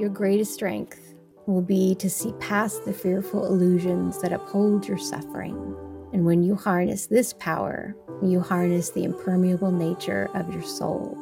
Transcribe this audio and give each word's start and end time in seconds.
your 0.00 0.08
greatest 0.08 0.54
strength 0.54 1.14
will 1.46 1.60
be 1.60 1.94
to 1.96 2.08
see 2.08 2.32
past 2.40 2.86
the 2.86 2.92
fearful 2.92 3.46
illusions 3.46 4.20
that 4.22 4.32
uphold 4.32 4.88
your 4.88 4.96
suffering. 4.96 5.76
And 6.14 6.24
when 6.24 6.42
you 6.42 6.54
harness 6.54 7.06
this 7.06 7.34
power, 7.34 7.94
you 8.22 8.40
harness 8.40 8.90
the 8.90 9.04
impermeable 9.04 9.70
nature 9.70 10.30
of 10.34 10.52
your 10.52 10.62
soul. 10.62 11.18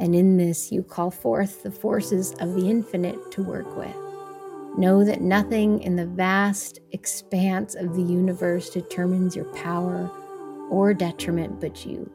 And 0.00 0.14
in 0.14 0.36
this, 0.36 0.70
you 0.70 0.82
call 0.82 1.10
forth 1.10 1.62
the 1.62 1.70
forces 1.70 2.32
of 2.40 2.54
the 2.54 2.68
infinite 2.68 3.30
to 3.32 3.42
work 3.42 3.74
with. 3.76 3.96
Know 4.76 5.04
that 5.04 5.22
nothing 5.22 5.80
in 5.80 5.96
the 5.96 6.06
vast 6.06 6.80
expanse 6.92 7.74
of 7.74 7.94
the 7.94 8.02
universe 8.02 8.68
determines 8.68 9.34
your 9.34 9.46
power 9.54 10.10
or 10.68 10.92
detriment 10.92 11.60
but 11.60 11.86
you. 11.86 12.10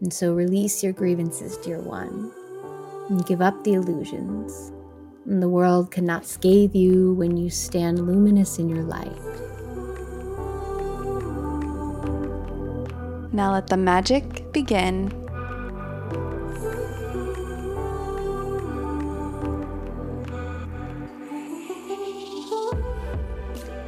And 0.00 0.12
so 0.12 0.32
release 0.32 0.82
your 0.82 0.92
grievances, 0.92 1.56
dear 1.58 1.80
one, 1.80 2.32
and 3.08 3.26
give 3.26 3.40
up 3.40 3.62
the 3.62 3.74
illusions. 3.74 4.72
And 5.28 5.42
the 5.42 5.48
world 5.48 5.90
cannot 5.90 6.24
scathe 6.24 6.74
you 6.74 7.12
when 7.12 7.36
you 7.36 7.50
stand 7.50 8.06
luminous 8.06 8.58
in 8.58 8.70
your 8.70 8.82
light. 8.82 9.12
Now 13.30 13.52
let 13.52 13.66
the 13.66 13.76
magic 13.76 14.50
begin. 14.54 15.10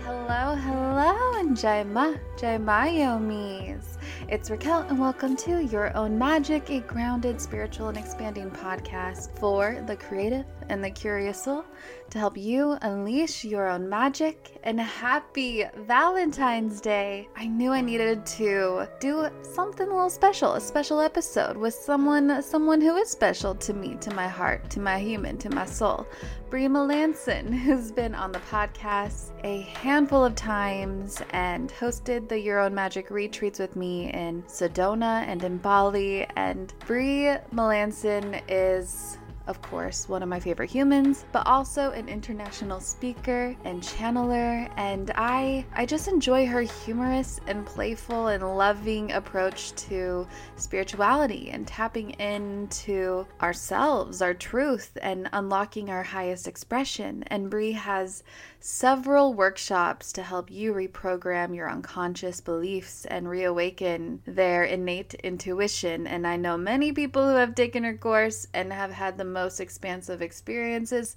Hello, 0.05 0.55
hello, 0.57 1.41
and 1.41 1.57
Jaima, 1.57 2.21
Jaimayomis. 2.37 3.90
It's 4.31 4.49
Raquel, 4.49 4.83
and 4.83 4.97
welcome 4.97 5.35
to 5.39 5.65
Your 5.65 5.93
Own 5.97 6.17
Magic, 6.17 6.71
a 6.71 6.79
grounded, 6.79 7.41
spiritual, 7.41 7.89
and 7.89 7.99
expanding 7.99 8.49
podcast 8.49 9.37
for 9.41 9.83
the 9.89 9.97
creative 9.97 10.47
and 10.69 10.85
the 10.85 10.91
curious 10.91 11.43
soul 11.43 11.65
to 12.11 12.19
help 12.21 12.37
you 12.37 12.79
unleash 12.83 13.45
your 13.45 13.69
own 13.69 13.89
magic. 13.89 14.57
And 14.63 14.81
happy 14.81 15.65
Valentine's 15.79 16.81
Day! 16.81 17.29
I 17.35 17.49
knew 17.49 17.73
I 17.73 17.81
needed 17.81 18.25
to 18.27 18.87
do 19.01 19.27
something 19.43 19.89
a 19.89 19.93
little 19.93 20.09
special, 20.09 20.55
a 20.55 20.61
special 20.61 21.01
episode 21.01 21.57
with 21.57 21.75
someone, 21.75 22.41
someone 22.41 22.81
who 22.81 22.95
is 22.99 23.11
special 23.11 23.57
to 23.57 23.75
me, 23.75 23.97
to 24.01 24.15
my 24.15 24.29
heart, 24.29 24.71
to 24.71 24.81
my 24.81 25.01
human, 25.01 25.39
to 25.39 25.51
my 25.51 25.67
soul. 25.67 26.07
Bree 26.51 26.67
Melanson, 26.67 27.55
who's 27.55 27.93
been 27.93 28.13
on 28.13 28.33
the 28.33 28.41
podcast 28.41 29.31
a 29.45 29.61
handful 29.61 30.25
of 30.25 30.35
times 30.35 31.23
and 31.31 31.71
hosted 31.71 32.29
the 32.29 32.41
Your 32.41 32.59
Own 32.59 32.75
Magic 32.75 33.09
retreats 33.09 33.61
with 33.61 33.77
me 33.77 34.13
in 34.13 34.43
Sedona 34.49 35.23
and 35.29 35.45
in 35.45 35.59
Bali. 35.59 36.27
And 36.35 36.75
Bree 36.89 37.37
Melanson 37.55 38.43
is 38.49 39.17
of 39.51 39.61
course, 39.63 40.09
one 40.09 40.23
of 40.23 40.29
my 40.29 40.39
favorite 40.39 40.71
humans, 40.71 41.25
but 41.33 41.45
also 41.45 41.91
an 41.91 42.09
international 42.09 42.79
speaker 42.79 43.57
and 43.65 43.83
channeler, 43.83 44.71
and 44.77 45.11
I 45.17 45.67
I 45.75 45.87
just 45.87 46.07
enjoy 46.07 46.47
her 46.47 46.61
humorous 46.61 47.41
and 47.49 47.67
playful 47.67 48.29
and 48.29 48.57
loving 48.57 49.11
approach 49.11 49.73
to 49.89 50.29
spirituality 50.55 51.51
and 51.51 51.67
tapping 51.67 52.11
into 52.11 53.27
ourselves, 53.43 54.23
our 54.23 54.35
truth, 54.35 54.97
and 55.03 55.29
unlocking 55.33 55.91
our 55.91 56.05
highest 56.05 56.47
expression. 56.47 57.25
And 57.27 57.51
Bree 57.51 57.73
has 57.73 58.23
several 58.61 59.35
workshops 59.35 60.13
to 60.13 60.23
help 60.23 60.51
you 60.51 60.73
reprogram 60.75 61.57
your 61.57 61.69
unconscious 61.69 62.41
beliefs 62.41 63.05
and 63.07 63.29
reawaken 63.29 64.21
their 64.27 64.63
innate 64.63 65.15
intuition. 65.15 66.07
And 66.07 66.25
I 66.25 66.37
know 66.37 66.57
many 66.57 66.93
people 66.93 67.29
who 67.29 67.37
have 67.37 67.55
taken 67.57 67.83
her 67.85 67.97
course 67.97 68.47
and 68.55 68.73
have 68.73 68.93
had 68.93 69.19
the 69.19 69.25
most 69.25 69.40
expansive 69.49 70.21
experiences. 70.21 71.17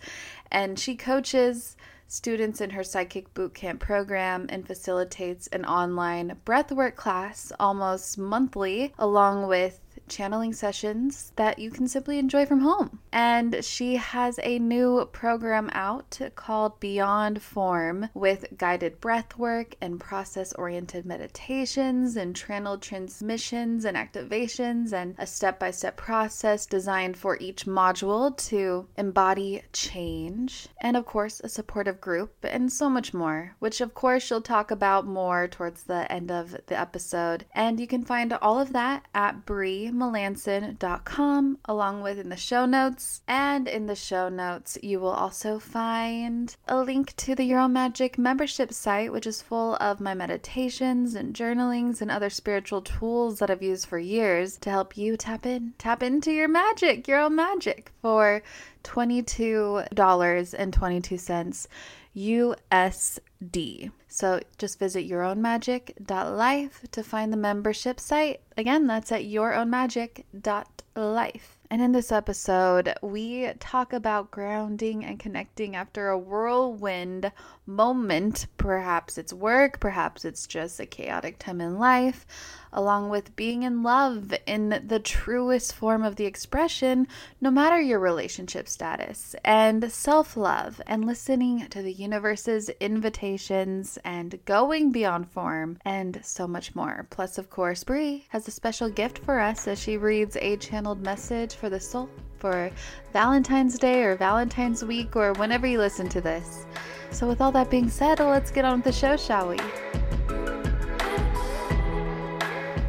And 0.51 0.79
she 0.79 0.95
coaches 0.95 1.75
students 2.07 2.61
in 2.61 2.69
her 2.69 2.83
Psychic 2.83 3.33
Bootcamp 3.33 3.79
program 3.79 4.45
and 4.49 4.65
facilitates 4.67 5.47
an 5.47 5.65
online 5.65 6.37
breathwork 6.45 6.95
class 6.95 7.51
almost 7.59 8.17
monthly, 8.17 8.93
along 8.99 9.47
with 9.47 9.79
channeling 10.13 10.53
sessions 10.53 11.31
that 11.35 11.59
you 11.59 11.71
can 11.71 11.87
simply 11.87 12.19
enjoy 12.19 12.45
from 12.45 12.59
home. 12.59 12.99
And 13.11 13.63
she 13.63 13.95
has 13.95 14.39
a 14.43 14.59
new 14.59 15.09
program 15.11 15.69
out 15.73 16.19
called 16.35 16.79
Beyond 16.79 17.41
Form 17.41 18.09
with 18.13 18.45
guided 18.57 19.01
breath 19.01 19.37
work 19.37 19.75
and 19.81 19.99
process 19.99 20.53
oriented 20.53 21.05
meditations 21.05 22.15
and 22.15 22.35
channeled 22.35 22.81
transmissions 22.81 23.85
and 23.85 23.97
activations 23.97 24.93
and 24.93 25.15
a 25.17 25.25
step 25.25 25.59
by 25.59 25.71
step 25.71 25.97
process 25.97 26.65
designed 26.65 27.17
for 27.17 27.37
each 27.39 27.65
module 27.65 28.35
to 28.49 28.87
embody 28.97 29.63
change. 29.73 30.67
And 30.79 30.95
of 30.95 31.05
course, 31.05 31.41
a 31.43 31.49
supportive 31.49 31.99
group 31.99 32.33
and 32.43 32.71
so 32.71 32.89
much 32.89 33.13
more, 33.13 33.55
which 33.59 33.81
of 33.81 33.93
course 33.93 34.23
she'll 34.23 34.41
talk 34.41 34.71
about 34.71 35.07
more 35.07 35.47
towards 35.47 35.83
the 35.83 36.11
end 36.11 36.31
of 36.31 36.55
the 36.67 36.79
episode. 36.79 37.45
And 37.53 37.79
you 37.79 37.87
can 37.87 38.03
find 38.03 38.33
all 38.33 38.59
of 38.59 38.73
that 38.73 39.05
at 39.13 39.45
Bree 39.45 39.89
melanson.com 40.11 41.59
along 41.65 42.01
with 42.01 42.19
in 42.19 42.29
the 42.29 42.37
show 42.37 42.65
notes. 42.65 43.21
And 43.27 43.67
in 43.67 43.85
the 43.85 43.95
show 43.95 44.29
notes, 44.29 44.77
you 44.81 44.99
will 44.99 45.11
also 45.11 45.59
find 45.59 46.55
a 46.67 46.81
link 46.81 47.15
to 47.17 47.35
the 47.35 47.43
Your 47.43 47.59
Own 47.59 47.73
Magic 47.73 48.17
membership 48.17 48.73
site, 48.73 49.11
which 49.11 49.27
is 49.27 49.41
full 49.41 49.75
of 49.75 49.99
my 49.99 50.13
meditations 50.13 51.15
and 51.15 51.35
journalings 51.35 52.01
and 52.01 52.09
other 52.11 52.29
spiritual 52.29 52.81
tools 52.81 53.39
that 53.39 53.49
I've 53.49 53.63
used 53.63 53.87
for 53.87 53.99
years 53.99 54.57
to 54.57 54.69
help 54.69 54.97
you 54.97 55.17
tap 55.17 55.45
in, 55.45 55.73
tap 55.77 56.03
into 56.03 56.31
your 56.31 56.47
magic, 56.47 57.07
your 57.07 57.19
own 57.19 57.35
magic 57.35 57.91
for 58.01 58.41
$22.22 58.83 61.67
USD. 62.15 63.91
So 64.13 64.39
just 64.59 64.77
visit 64.77 65.09
yourownmagic.life 65.09 66.81
to 66.91 67.03
find 67.03 67.33
the 67.33 67.37
membership 67.37 67.99
site. 67.99 68.41
Again, 68.55 68.85
that's 68.85 69.11
at 69.11 69.23
yourownmagic.life. 69.23 71.57
And 71.71 71.81
in 71.81 71.93
this 71.93 72.11
episode, 72.11 72.93
we 73.01 73.51
talk 73.59 73.91
about 73.91 74.29
grounding 74.29 75.03
and 75.03 75.19
connecting 75.19 75.75
after 75.75 76.09
a 76.09 76.19
whirlwind 76.19 77.31
moment. 77.65 78.45
Perhaps 78.57 79.17
it's 79.17 79.33
work, 79.33 79.79
perhaps 79.79 80.25
it's 80.25 80.45
just 80.45 80.79
a 80.79 80.85
chaotic 80.85 81.39
time 81.39 81.59
in 81.59 81.79
life, 81.79 82.27
along 82.73 83.09
with 83.09 83.35
being 83.35 83.63
in 83.63 83.83
love 83.83 84.33
in 84.45 84.83
the 84.85 84.99
truest 84.99 85.73
form 85.73 86.03
of 86.03 86.15
the 86.15 86.25
expression, 86.25 87.07
no 87.39 87.49
matter 87.49 87.79
your 87.79 87.99
relationship 87.99 88.67
status, 88.67 89.35
and 89.45 89.91
self 89.91 90.35
love, 90.35 90.81
and 90.87 91.05
listening 91.05 91.67
to 91.67 91.81
the 91.81 91.93
universe's 91.93 92.69
invitations 92.81 93.97
and 94.03 94.43
going 94.45 94.91
beyond 94.91 95.29
form, 95.29 95.77
and 95.85 96.19
so 96.23 96.47
much 96.47 96.75
more. 96.75 97.07
Plus, 97.09 97.37
of 97.37 97.49
course, 97.49 97.83
Bree 97.83 98.25
has 98.29 98.47
a 98.47 98.51
special 98.51 98.89
gift 98.89 99.19
for 99.19 99.39
us 99.39 99.67
as 99.67 99.79
she 99.79 99.97
reads 99.97 100.35
a 100.37 100.57
channeled 100.57 101.01
message 101.01 101.55
for 101.55 101.69
the 101.69 101.79
soul 101.79 102.09
for 102.37 102.69
Valentine's 103.13 103.79
Day 103.79 104.03
or 104.03 104.17
Valentine's 104.17 104.83
Week 104.83 105.15
or 105.15 105.31
whenever 105.33 105.65
you 105.65 105.77
listen 105.77 106.09
to 106.09 106.19
this. 106.19 106.65
So, 107.11 107.27
with 107.27 107.41
all 107.41 107.51
that 107.51 107.69
being 107.69 107.89
said, 107.89 108.19
let's 108.19 108.51
get 108.51 108.65
on 108.65 108.79
with 108.79 108.85
the 108.85 108.91
show, 108.91 109.15
shall 109.15 109.49
we? 109.49 109.57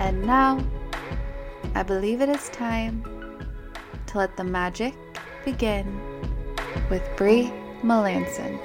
And 0.05 0.23
now, 0.27 0.63
I 1.75 1.83
believe 1.83 2.21
it 2.21 2.29
is 2.29 2.51
time 2.51 3.03
to 4.05 4.19
let 4.19 4.37
the 4.37 4.45
magic 4.45 4.93
begin 5.47 5.99
with 6.91 7.09
Bree 7.17 7.51
Melanson. 7.83 8.61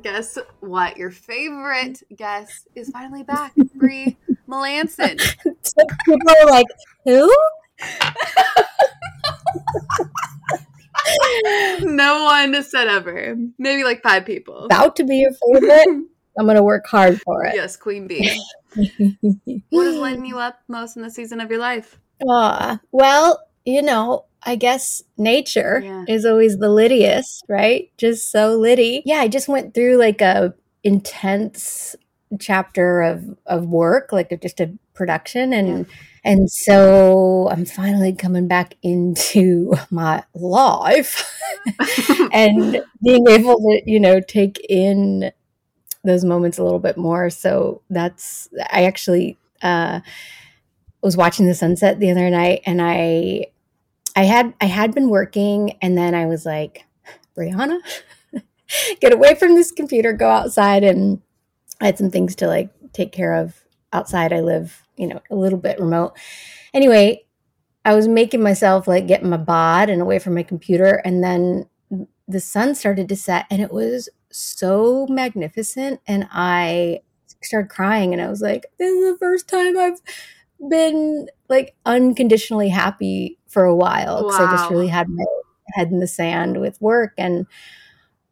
Guess 0.00 0.38
what? 0.60 0.96
Your 0.96 1.10
favorite 1.10 2.00
guest 2.14 2.68
is 2.76 2.90
finally 2.90 3.24
back, 3.24 3.54
Bree 3.74 4.16
Melanson. 4.48 5.18
People 6.04 6.30
are 6.30 6.46
like, 6.46 6.66
who? 7.04 7.28
no 11.80 12.24
one 12.24 12.62
said 12.62 12.88
ever. 12.88 13.36
Maybe 13.58 13.84
like 13.84 14.02
five 14.02 14.24
people. 14.24 14.64
About 14.64 14.96
to 14.96 15.04
be 15.04 15.16
your 15.16 15.32
favorite. 15.32 16.06
I'm 16.38 16.46
gonna 16.46 16.62
work 16.62 16.86
hard 16.86 17.20
for 17.22 17.44
it. 17.44 17.54
Yes, 17.56 17.76
Queen 17.76 18.06
Bee. 18.06 18.40
what 19.70 19.86
is 19.86 19.96
lighting 19.96 20.24
you 20.24 20.38
up 20.38 20.60
most 20.68 20.96
in 20.96 21.02
the 21.02 21.10
season 21.10 21.40
of 21.40 21.50
your 21.50 21.58
life? 21.58 21.98
Uh, 22.28 22.76
well, 22.92 23.42
you 23.64 23.82
know, 23.82 24.26
I 24.42 24.54
guess 24.54 25.02
nature 25.16 25.80
yeah. 25.84 26.04
is 26.06 26.24
always 26.24 26.58
the 26.58 26.68
littiest, 26.68 27.42
right? 27.48 27.90
Just 27.98 28.30
so 28.30 28.56
litty. 28.56 29.02
Yeah, 29.04 29.16
I 29.16 29.28
just 29.28 29.48
went 29.48 29.74
through 29.74 29.96
like 29.96 30.20
a 30.20 30.54
intense 30.84 31.96
chapter 32.40 33.02
of 33.02 33.38
of 33.46 33.66
work, 33.66 34.12
like 34.12 34.38
just 34.40 34.60
a 34.60 34.72
production 34.94 35.52
and 35.52 35.86
yeah. 35.86 35.94
and 36.24 36.50
so 36.50 37.48
I'm 37.50 37.64
finally 37.64 38.12
coming 38.12 38.48
back 38.48 38.74
into 38.82 39.74
my 39.90 40.24
life 40.34 41.30
and 42.32 42.82
being 43.02 43.28
able 43.28 43.56
to, 43.56 43.82
you 43.86 44.00
know, 44.00 44.20
take 44.20 44.64
in 44.68 45.32
those 46.04 46.24
moments 46.24 46.58
a 46.58 46.64
little 46.64 46.78
bit 46.78 46.96
more. 46.96 47.30
So 47.30 47.82
that's 47.90 48.48
I 48.72 48.84
actually 48.84 49.38
uh, 49.62 50.00
was 51.02 51.16
watching 51.16 51.46
the 51.46 51.54
sunset 51.54 52.00
the 52.00 52.10
other 52.10 52.30
night, 52.30 52.62
and 52.66 52.80
I 52.82 53.46
I 54.16 54.24
had 54.24 54.54
I 54.60 54.66
had 54.66 54.94
been 54.94 55.08
working, 55.08 55.76
and 55.80 55.96
then 55.96 56.14
I 56.14 56.26
was 56.26 56.44
like, 56.44 56.84
Brianna, 57.36 57.78
get 59.00 59.12
away 59.12 59.34
from 59.34 59.54
this 59.54 59.70
computer, 59.70 60.12
go 60.12 60.28
outside, 60.28 60.84
and 60.84 61.20
I 61.80 61.86
had 61.86 61.98
some 61.98 62.10
things 62.10 62.34
to 62.36 62.46
like 62.46 62.70
take 62.92 63.12
care 63.12 63.34
of 63.34 63.64
outside. 63.92 64.32
I 64.32 64.40
live, 64.40 64.82
you 64.96 65.06
know, 65.06 65.20
a 65.30 65.36
little 65.36 65.58
bit 65.58 65.80
remote. 65.80 66.16
Anyway, 66.74 67.24
I 67.84 67.94
was 67.94 68.08
making 68.08 68.42
myself 68.42 68.86
like 68.88 69.06
get 69.06 69.24
my 69.24 69.36
bod 69.36 69.88
and 69.88 70.02
away 70.02 70.18
from 70.18 70.34
my 70.34 70.42
computer, 70.42 71.00
and 71.04 71.22
then 71.22 71.66
the 72.26 72.40
sun 72.40 72.74
started 72.74 73.08
to 73.08 73.16
set, 73.16 73.46
and 73.50 73.62
it 73.62 73.72
was 73.72 74.08
so 74.30 75.06
magnificent, 75.08 76.00
and 76.06 76.28
I 76.30 77.00
started 77.42 77.70
crying, 77.70 78.12
and 78.12 78.20
I 78.20 78.28
was 78.28 78.42
like, 78.42 78.66
"This 78.78 78.90
is 78.92 79.12
the 79.12 79.18
first 79.18 79.48
time 79.48 79.78
I've 79.78 80.00
been 80.68 81.28
like 81.48 81.76
unconditionally 81.86 82.68
happy 82.68 83.38
for 83.46 83.64
a 83.64 83.74
while 83.74 84.24
because 84.24 84.40
wow. 84.40 84.46
I 84.46 84.56
just 84.56 84.70
really 84.70 84.88
had 84.88 85.08
my 85.08 85.24
head 85.74 85.88
in 85.88 86.00
the 86.00 86.08
sand 86.08 86.60
with 86.60 86.80
work 86.82 87.12
and." 87.16 87.46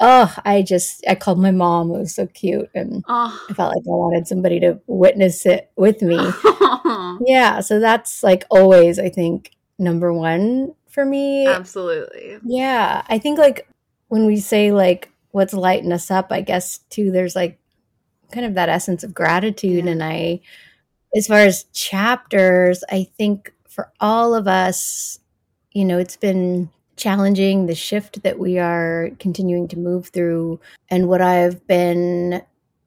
Oh, 0.01 0.35
I 0.45 0.63
just 0.63 1.05
I 1.09 1.15
called 1.15 1.39
my 1.39 1.51
mom. 1.51 1.91
It 1.91 1.99
was 1.99 2.15
so 2.15 2.27
cute, 2.27 2.71
and 2.75 3.05
oh. 3.09 3.47
I 3.49 3.53
felt 3.55 3.75
like 3.75 3.85
I 3.85 3.91
wanted 3.91 4.27
somebody 4.29 4.61
to 4.61 4.81
witness 4.87 5.47
it 5.47 5.71
with 5.77 6.03
me. 6.03 6.17
yeah, 7.27 7.61
so 7.61 7.81
that's 7.81 8.23
like 8.23 8.45
always, 8.51 8.99
I 8.99 9.09
think, 9.09 9.53
number 9.79 10.13
one 10.13 10.75
for 10.89 11.05
me. 11.05 11.47
Absolutely. 11.47 12.39
Yeah, 12.45 13.03
I 13.09 13.19
think 13.19 13.39
like 13.39 13.69
when 14.09 14.27
we 14.27 14.39
say 14.39 14.73
like 14.73 15.11
what's 15.31 15.55
lighting 15.55 15.93
us 15.93 16.11
up, 16.11 16.29
I 16.31 16.41
guess 16.41 16.79
too, 16.91 17.11
there's 17.11 17.37
like 17.37 17.59
kind 18.33 18.47
of 18.47 18.55
that 18.55 18.69
essence 18.69 19.05
of 19.05 19.15
gratitude, 19.15 19.85
yeah. 19.85 19.93
and 19.93 20.03
I, 20.03 20.41
as 21.17 21.27
far 21.27 21.41
as 21.41 21.65
chapters, 21.73 22.85
I 22.91 23.09
think 23.17 23.53
for 23.69 23.93
all 24.01 24.35
of 24.35 24.49
us, 24.49 25.21
you 25.73 25.85
know, 25.85 25.99
it's 25.99 26.17
been 26.17 26.71
challenging, 26.97 27.67
the 27.67 27.75
shift 27.75 28.23
that 28.23 28.39
we 28.39 28.59
are 28.59 29.11
continuing 29.19 29.69
to 29.69 29.79
move 29.79 30.09
through. 30.09 30.61
And 30.89 31.09
what 31.09 31.21
I've 31.21 31.67
been 31.67 32.43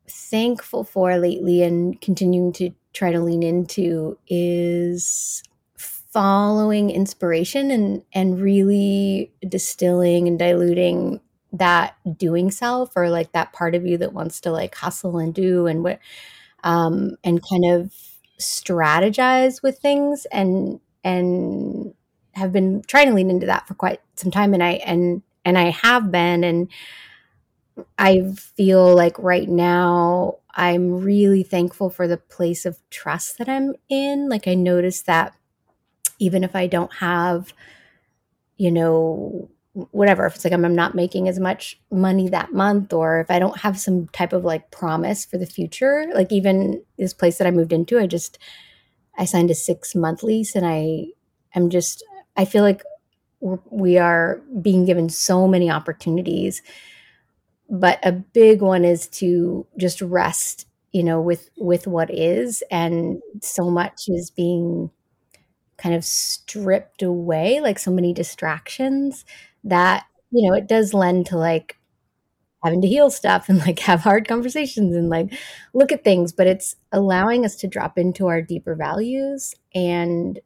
thankful 0.07 0.83
for 0.83 1.17
lately 1.17 1.61
and 1.61 1.99
continuing 2.01 2.51
to 2.53 2.71
try 2.93 3.11
to 3.11 3.19
lean 3.21 3.43
into 3.43 4.17
is 4.27 5.43
following 5.77 6.89
inspiration 6.89 7.69
and 7.69 8.01
and 8.13 8.41
really 8.41 9.31
distilling 9.47 10.27
and 10.27 10.39
diluting 10.39 11.21
that 11.53 11.95
doing 12.17 12.49
self 12.49 12.91
or 12.95 13.09
like 13.09 13.31
that 13.31 13.53
part 13.53 13.75
of 13.75 13.85
you 13.85 13.97
that 13.97 14.13
wants 14.13 14.41
to 14.41 14.51
like 14.51 14.73
hustle 14.73 15.19
and 15.19 15.35
do 15.35 15.67
and 15.67 15.83
what 15.83 15.99
um 16.63 17.15
and 17.23 17.41
kind 17.47 17.65
of 17.65 17.93
strategize 18.39 19.61
with 19.61 19.77
things 19.79 20.25
and 20.31 20.79
and 21.03 21.88
have 22.33 22.51
been 22.51 22.83
trying 22.87 23.07
to 23.07 23.13
lean 23.13 23.29
into 23.29 23.45
that 23.45 23.67
for 23.67 23.73
quite 23.73 24.01
some 24.15 24.31
time 24.31 24.53
and 24.53 24.63
I 24.63 24.73
and 24.73 25.21
and 25.45 25.57
I 25.57 25.71
have 25.71 26.11
been 26.11 26.43
and 26.43 26.69
I 27.97 28.33
feel 28.35 28.93
like 28.95 29.17
right 29.19 29.47
now 29.47 30.37
I'm 30.51 31.01
really 31.01 31.43
thankful 31.43 31.89
for 31.89 32.07
the 32.07 32.17
place 32.17 32.65
of 32.65 32.77
trust 32.89 33.37
that 33.37 33.47
I'm 33.47 33.75
in. 33.87 34.29
Like 34.29 34.47
I 34.47 34.55
notice 34.55 35.01
that 35.03 35.33
even 36.19 36.43
if 36.43 36.55
I 36.55 36.67
don't 36.67 36.93
have 36.95 37.53
you 38.57 38.71
know 38.71 39.49
whatever 39.91 40.25
if 40.25 40.35
it's 40.35 40.43
like 40.43 40.53
I'm, 40.53 40.65
I'm 40.65 40.75
not 40.75 40.95
making 40.95 41.29
as 41.29 41.39
much 41.39 41.79
money 41.89 42.27
that 42.29 42.53
month 42.53 42.91
or 42.91 43.21
if 43.21 43.31
I 43.31 43.39
don't 43.39 43.59
have 43.59 43.79
some 43.79 44.07
type 44.09 44.33
of 44.33 44.43
like 44.43 44.71
promise 44.71 45.23
for 45.25 45.37
the 45.37 45.45
future 45.45 46.05
like 46.13 46.31
even 46.31 46.83
this 46.97 47.13
place 47.13 47.37
that 47.37 47.47
I 47.47 47.51
moved 47.51 47.71
into 47.71 47.99
I 47.99 48.07
just 48.07 48.37
I 49.17 49.25
signed 49.25 49.51
a 49.51 49.55
6 49.55 49.95
month 49.95 50.23
lease 50.23 50.55
and 50.55 50.65
I 50.65 51.07
am 51.55 51.69
just 51.69 52.03
I 52.39 52.45
feel 52.45 52.63
like 52.63 52.83
we 53.69 53.97
are 53.97 54.41
being 54.61 54.85
given 54.85 55.09
so 55.09 55.47
many 55.47 55.69
opportunities 55.71 56.61
but 57.69 57.99
a 58.03 58.11
big 58.11 58.61
one 58.61 58.83
is 58.83 59.07
to 59.07 59.65
just 59.77 60.01
rest 60.01 60.65
you 60.91 61.03
know 61.03 61.21
with 61.21 61.49
with 61.57 61.87
what 61.87 62.09
is 62.13 62.63
and 62.71 63.21
so 63.41 63.69
much 63.69 63.93
is 64.07 64.31
being 64.31 64.89
kind 65.77 65.95
of 65.95 66.05
stripped 66.05 67.01
away 67.03 67.61
like 67.61 67.79
so 67.79 67.91
many 67.91 68.13
distractions 68.13 69.25
that 69.63 70.05
you 70.31 70.47
know 70.49 70.55
it 70.55 70.67
does 70.67 70.93
lend 70.93 71.25
to 71.27 71.37
like 71.37 71.77
having 72.63 72.81
to 72.81 72.87
heal 72.87 73.09
stuff 73.09 73.49
and 73.49 73.59
like 73.59 73.79
have 73.79 74.01
hard 74.01 74.27
conversations 74.27 74.95
and 74.95 75.09
like 75.09 75.33
look 75.73 75.91
at 75.91 76.03
things 76.03 76.33
but 76.33 76.47
it's 76.47 76.75
allowing 76.91 77.45
us 77.45 77.55
to 77.55 77.67
drop 77.67 77.97
into 77.97 78.27
our 78.27 78.41
deeper 78.41 78.75
values 78.75 79.55
and 79.73 80.39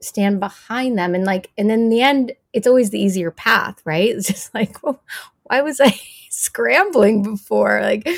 stand 0.00 0.40
behind 0.40 0.98
them. 0.98 1.14
And 1.14 1.24
like 1.24 1.50
and 1.58 1.70
then 1.70 1.80
in 1.82 1.88
the 1.90 2.02
end 2.02 2.32
it's 2.52 2.66
always 2.66 2.90
the 2.90 3.00
easier 3.00 3.30
path 3.30 3.80
right? 3.84 4.10
It's 4.16 4.28
just 4.28 4.54
like 4.54 4.82
well, 4.82 5.02
why 5.44 5.62
was 5.62 5.80
i 5.80 5.94
scrambling 6.30 7.22
before? 7.22 7.80
Like 7.82 8.08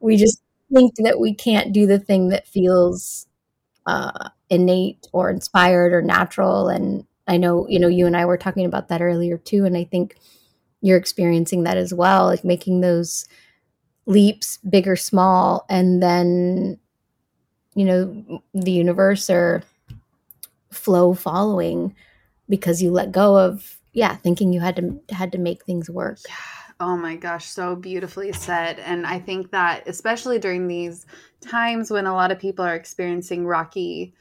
we 0.00 0.16
just 0.16 0.40
think 0.72 0.94
that 0.98 1.18
we 1.20 1.34
can't 1.34 1.72
do 1.72 1.86
the 1.86 1.98
thing 1.98 2.28
that 2.28 2.46
feels 2.46 3.26
uh, 3.86 4.30
innate 4.50 5.08
or 5.12 5.30
inspired 5.30 5.92
or 5.94 6.02
natural. 6.02 6.68
And 6.68 7.06
i 7.28 7.36
know 7.38 7.66
you 7.68 7.78
know 7.80 7.88
you 7.88 8.06
and 8.06 8.16
i 8.16 8.24
were 8.26 8.38
talking 8.38 8.66
about 8.66 8.88
that 8.88 9.02
earlier 9.02 9.38
too. 9.38 9.64
And 9.66 9.76
i 9.76 9.84
think 9.84 10.16
you're 10.82 10.98
experiencing 10.98 11.64
that 11.64 11.76
as 11.76 11.92
well 11.94 12.26
like 12.26 12.44
making 12.44 12.80
those 12.80 13.26
leaps 14.06 14.58
big 14.68 14.88
or 14.88 14.96
small 14.96 15.66
and 15.68 16.02
then 16.02 16.78
you 17.74 17.84
know 17.84 18.42
the 18.54 18.72
universe 18.72 19.30
or 19.30 19.62
flow 20.70 21.14
following 21.14 21.94
because 22.48 22.82
you 22.82 22.90
let 22.90 23.12
go 23.12 23.38
of 23.38 23.78
yeah 23.92 24.16
thinking 24.16 24.52
you 24.52 24.60
had 24.60 24.76
to 24.76 25.00
had 25.14 25.32
to 25.32 25.38
make 25.38 25.64
things 25.64 25.90
work. 25.90 26.18
Oh 26.80 26.96
my 26.96 27.16
gosh 27.16 27.46
so 27.46 27.74
beautifully 27.74 28.32
said. 28.32 28.78
And 28.78 29.06
i 29.06 29.18
think 29.18 29.50
that 29.50 29.86
especially 29.86 30.38
during 30.38 30.68
these 30.68 31.06
times 31.40 31.90
when 31.90 32.06
a 32.06 32.14
lot 32.14 32.30
of 32.30 32.38
people 32.38 32.64
are 32.64 32.74
experiencing 32.74 33.46
rocky 33.46 34.14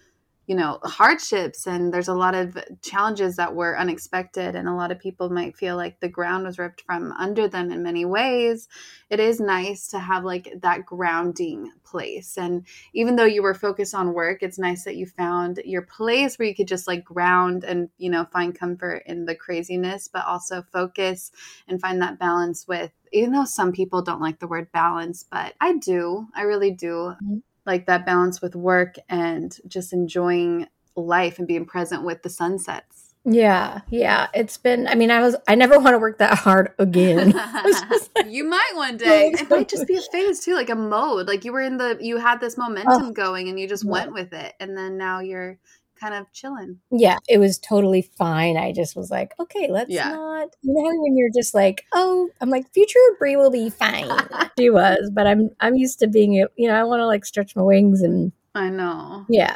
you 0.48 0.56
know 0.56 0.80
hardships 0.84 1.68
and 1.68 1.94
there's 1.94 2.08
a 2.08 2.14
lot 2.14 2.34
of 2.34 2.58
challenges 2.82 3.36
that 3.36 3.54
were 3.54 3.78
unexpected 3.78 4.56
and 4.56 4.68
a 4.68 4.74
lot 4.74 4.92
of 4.92 5.00
people 5.00 5.30
might 5.30 5.56
feel 5.58 5.76
like 5.76 6.00
the 6.00 6.08
ground 6.08 6.46
was 6.46 6.58
ripped 6.58 6.82
from 6.82 7.12
under 7.12 7.50
them 7.50 7.70
in 7.70 7.84
many 7.84 8.06
ways. 8.06 8.70
It 9.10 9.20
is 9.20 9.42
nice 9.42 9.88
to 9.90 10.00
have 10.00 10.24
like 10.24 10.48
that 10.62 10.86
grounding 10.86 11.72
place 11.84 12.38
and 12.38 12.66
even 12.94 13.18
though 13.18 13.26
you 13.26 13.44
were 13.44 13.54
focused 13.54 13.94
on 13.94 14.14
work 14.14 14.42
it's 14.42 14.58
nice 14.58 14.86
that 14.86 14.96
you 14.96 15.06
found 15.06 15.60
your 15.66 15.82
place 15.82 16.40
where 16.40 16.48
you 16.48 16.56
could 16.56 16.68
just 16.68 16.88
like 16.88 17.04
ground 17.04 17.64
and 17.66 17.90
you 17.98 18.10
know 18.10 18.26
find 18.32 18.58
comfort 18.58 19.04
in 19.06 19.26
the 19.26 19.36
craziness 19.36 20.08
but 20.08 20.26
also 20.26 20.64
focus 20.72 21.32
and 21.68 21.82
find 21.82 22.02
that 22.02 22.20
balance 22.20 22.68
with 22.68 22.92
even 23.12 23.32
though 23.32 23.46
some 23.46 23.72
people 23.72 24.02
don't 24.02 24.22
like 24.22 24.40
the 24.40 24.48
word 24.48 24.72
balance 24.72 25.24
but 25.30 25.54
i 25.60 25.74
do 25.78 26.28
i 26.36 26.42
really 26.44 26.72
do. 26.72 27.14
Mm-hmm 27.22 27.38
like 27.68 27.86
that 27.86 28.06
balance 28.06 28.42
with 28.42 28.56
work 28.56 28.96
and 29.10 29.56
just 29.68 29.94
enjoying 29.94 30.68
life 30.96 31.38
and 31.38 31.48
being 31.48 31.66
present 31.66 32.04
with 32.04 32.24
the 32.24 32.30
sunsets. 32.30 33.14
Yeah, 33.30 33.82
yeah. 33.90 34.28
It's 34.34 34.58
been 34.58 34.88
I 34.88 34.96
mean, 34.96 35.12
I 35.12 35.20
was 35.20 35.36
I 35.50 35.56
never 35.56 35.78
want 35.80 35.94
to 35.94 36.00
work 36.00 36.18
that 36.20 36.38
hard 36.38 36.72
again. 36.80 37.32
like, 37.32 38.26
you 38.28 38.46
might 38.46 38.72
one 38.74 38.96
day. 38.96 39.32
It 39.34 39.50
might 39.50 39.68
just 39.68 39.86
be 39.86 39.98
a 39.98 40.02
phase 40.02 40.40
too, 40.40 40.56
like 40.56 40.70
a 40.70 40.76
mode. 40.76 41.28
Like 41.28 41.44
you 41.44 41.52
were 41.52 41.62
in 41.62 41.78
the 41.78 41.98
you 42.00 42.18
had 42.18 42.40
this 42.40 42.58
momentum 42.58 43.08
oh, 43.08 43.12
going 43.12 43.50
and 43.50 43.60
you 43.60 43.68
just 43.68 43.84
went 43.84 44.14
with 44.14 44.32
it. 44.32 44.54
And 44.62 44.78
then 44.78 44.98
now 44.98 45.20
you're 45.20 45.60
kind 46.00 46.14
of 46.14 46.32
chilling. 46.32 46.80
Yeah, 46.92 47.18
it 47.28 47.38
was 47.38 47.58
totally 47.58 48.02
fine. 48.18 48.58
I 48.58 48.72
just 48.72 48.96
was 48.96 49.10
like, 49.10 49.34
okay, 49.40 49.68
let's 49.70 49.92
yeah. 49.92 50.10
not. 50.10 50.50
You 50.62 50.74
know 50.74 51.02
when 51.02 51.18
you're 51.18 51.32
just 51.34 51.54
like, 51.54 51.86
oh, 51.94 52.30
I'm 52.42 52.50
like, 52.50 52.72
future 52.74 53.00
Bree 53.20 53.36
will 53.36 53.52
be 53.52 53.70
fine. 53.70 54.10
she 54.60 54.70
was, 54.70 55.12
but 55.14 55.28
I'm 55.28 55.50
I'm 55.60 55.76
used 55.76 56.00
to 56.00 56.08
being, 56.08 56.34
you 56.34 56.48
know, 56.58 56.76
I 56.76 56.84
want 56.84 57.00
to 57.02 57.08
like 57.08 57.26
stretch 57.26 57.56
my 57.56 57.64
wings 57.64 58.02
and. 58.02 58.32
I 58.56 58.70
know. 58.70 59.26
Yeah. 59.30 59.56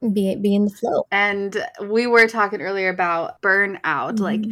Be 0.00 0.34
be 0.36 0.54
in 0.54 0.64
the 0.64 0.70
flow. 0.70 1.06
And 1.10 1.62
we 1.88 2.06
were 2.06 2.26
talking 2.26 2.62
earlier 2.62 2.88
about 2.88 3.42
burnout. 3.42 4.14
Mm-hmm. 4.14 4.22
Like 4.22 4.44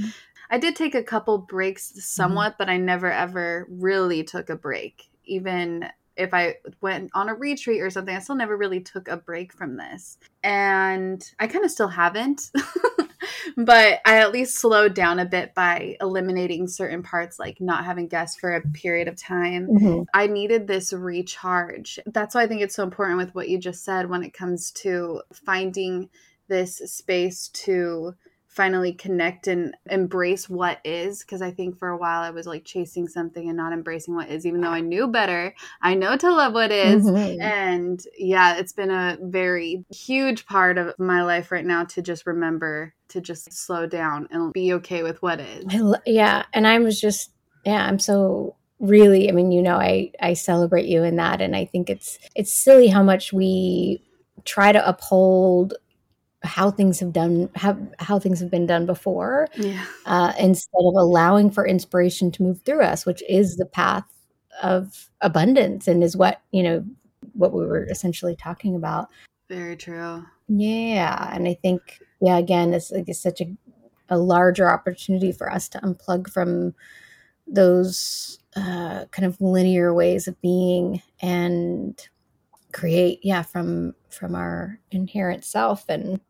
I 0.50 0.58
did 0.58 0.76
take 0.76 0.94
a 0.94 1.02
couple 1.02 1.38
breaks 1.38 1.92
somewhat, 2.04 2.52
mm-hmm. 2.52 2.56
but 2.58 2.68
I 2.68 2.76
never 2.76 3.10
ever 3.10 3.66
really 3.70 4.24
took 4.24 4.50
a 4.50 4.56
break. 4.56 5.04
Even 5.24 5.88
if 6.18 6.34
I 6.34 6.56
went 6.80 7.10
on 7.14 7.28
a 7.28 7.34
retreat 7.34 7.80
or 7.80 7.90
something, 7.90 8.14
I 8.14 8.18
still 8.18 8.34
never 8.34 8.56
really 8.56 8.80
took 8.80 9.08
a 9.08 9.16
break 9.16 9.52
from 9.52 9.76
this. 9.76 10.18
And 10.42 11.24
I 11.38 11.46
kind 11.46 11.64
of 11.64 11.70
still 11.70 11.88
haven't. 11.88 12.50
but 13.56 14.00
I 14.04 14.18
at 14.18 14.32
least 14.32 14.56
slowed 14.56 14.94
down 14.94 15.18
a 15.18 15.24
bit 15.24 15.54
by 15.54 15.96
eliminating 16.00 16.66
certain 16.66 17.02
parts, 17.02 17.38
like 17.38 17.60
not 17.60 17.84
having 17.84 18.08
guests 18.08 18.38
for 18.38 18.54
a 18.54 18.60
period 18.60 19.08
of 19.08 19.16
time. 19.16 19.68
Mm-hmm. 19.68 20.02
I 20.12 20.26
needed 20.26 20.66
this 20.66 20.92
recharge. 20.92 21.98
That's 22.06 22.34
why 22.34 22.42
I 22.42 22.46
think 22.46 22.62
it's 22.62 22.74
so 22.74 22.82
important 22.82 23.18
with 23.18 23.34
what 23.34 23.48
you 23.48 23.58
just 23.58 23.84
said 23.84 24.10
when 24.10 24.24
it 24.24 24.34
comes 24.34 24.72
to 24.72 25.22
finding 25.32 26.08
this 26.48 26.78
space 26.78 27.48
to 27.48 28.14
finally 28.58 28.92
connect 28.92 29.46
and 29.46 29.72
embrace 29.88 30.48
what 30.48 30.80
is 30.84 31.20
because 31.20 31.40
I 31.40 31.52
think 31.52 31.78
for 31.78 31.90
a 31.90 31.96
while 31.96 32.22
I 32.22 32.30
was 32.30 32.44
like 32.44 32.64
chasing 32.64 33.06
something 33.06 33.46
and 33.46 33.56
not 33.56 33.72
embracing 33.72 34.16
what 34.16 34.28
is 34.30 34.44
even 34.44 34.60
though 34.60 34.70
I 34.70 34.80
knew 34.80 35.06
better. 35.06 35.54
I 35.80 35.94
know 35.94 36.16
to 36.16 36.34
love 36.34 36.54
what 36.54 36.72
is. 36.72 37.04
Mhm. 37.04 37.40
and 37.40 38.04
yeah, 38.18 38.56
it's 38.56 38.72
been 38.72 38.90
a 38.90 39.16
very 39.22 39.84
huge 39.90 40.44
part 40.46 40.76
of 40.76 40.92
my 40.98 41.22
life 41.22 41.52
right 41.52 41.64
now 41.64 41.84
to 41.84 42.02
just 42.02 42.26
remember 42.26 42.94
to 43.10 43.20
just 43.20 43.52
slow 43.52 43.86
down 43.86 44.26
and 44.32 44.52
be 44.52 44.72
okay 44.72 45.04
with 45.04 45.22
what 45.22 45.38
is. 45.38 45.64
Yeah, 46.04 46.42
and 46.52 46.66
I 46.66 46.80
was 46.80 47.00
just 47.00 47.30
yeah, 47.64 47.86
I'm 47.86 48.00
so 48.00 48.56
really. 48.80 49.28
I 49.28 49.32
mean, 49.32 49.52
you 49.52 49.62
know, 49.62 49.76
I 49.76 50.10
I 50.20 50.34
celebrate 50.34 50.86
you 50.86 51.04
in 51.04 51.14
that, 51.14 51.40
and 51.40 51.54
I 51.54 51.64
think 51.64 51.88
it's 51.88 52.18
it's 52.34 52.52
silly 52.52 52.88
how 52.88 53.04
much 53.04 53.32
we 53.32 54.02
try 54.44 54.72
to 54.72 54.88
uphold 54.88 55.74
how 56.42 56.70
things 56.70 57.00
have 57.00 57.12
done 57.12 57.48
how 57.56 57.76
how 57.98 58.18
things 58.18 58.38
have 58.40 58.50
been 58.50 58.66
done 58.66 58.86
before 58.86 59.48
Yeah. 59.56 59.84
uh, 60.06 60.32
instead 60.38 60.78
of 60.78 60.94
allowing 60.94 61.50
for 61.50 61.66
inspiration 61.66 62.30
to 62.32 62.42
move 62.42 62.62
through 62.62 62.82
us, 62.82 63.04
which 63.04 63.22
is 63.28 63.56
the 63.56 63.66
path 63.66 64.04
of 64.62 65.10
abundance 65.20 65.88
and 65.88 66.02
is 66.02 66.16
what 66.16 66.40
you 66.52 66.62
know 66.62 66.84
what 67.34 67.52
we 67.52 67.66
were 67.66 67.84
essentially 67.90 68.36
talking 68.36 68.74
about. 68.76 69.08
Very 69.48 69.76
true. 69.76 70.24
Yeah, 70.48 71.34
and 71.34 71.48
I 71.48 71.54
think 71.54 71.80
yeah, 72.20 72.38
again, 72.38 72.72
it's 72.72 72.90
like 72.90 73.08
it's 73.08 73.20
such 73.20 73.40
a 73.40 73.46
a 74.08 74.16
larger 74.18 74.70
opportunity 74.70 75.32
for 75.32 75.52
us 75.52 75.68
to 75.68 75.78
unplug 75.80 76.30
from 76.30 76.74
those 77.46 78.38
uh, 78.56 79.04
kind 79.10 79.26
of 79.26 79.40
linear 79.40 79.92
ways 79.92 80.26
of 80.28 80.40
being 80.40 81.02
and 81.20 82.08
create 82.72 83.20
yeah 83.22 83.42
from 83.42 83.94
from 84.10 84.34
our 84.34 84.78
inherent 84.90 85.44
self 85.44 85.84
and 85.88 86.20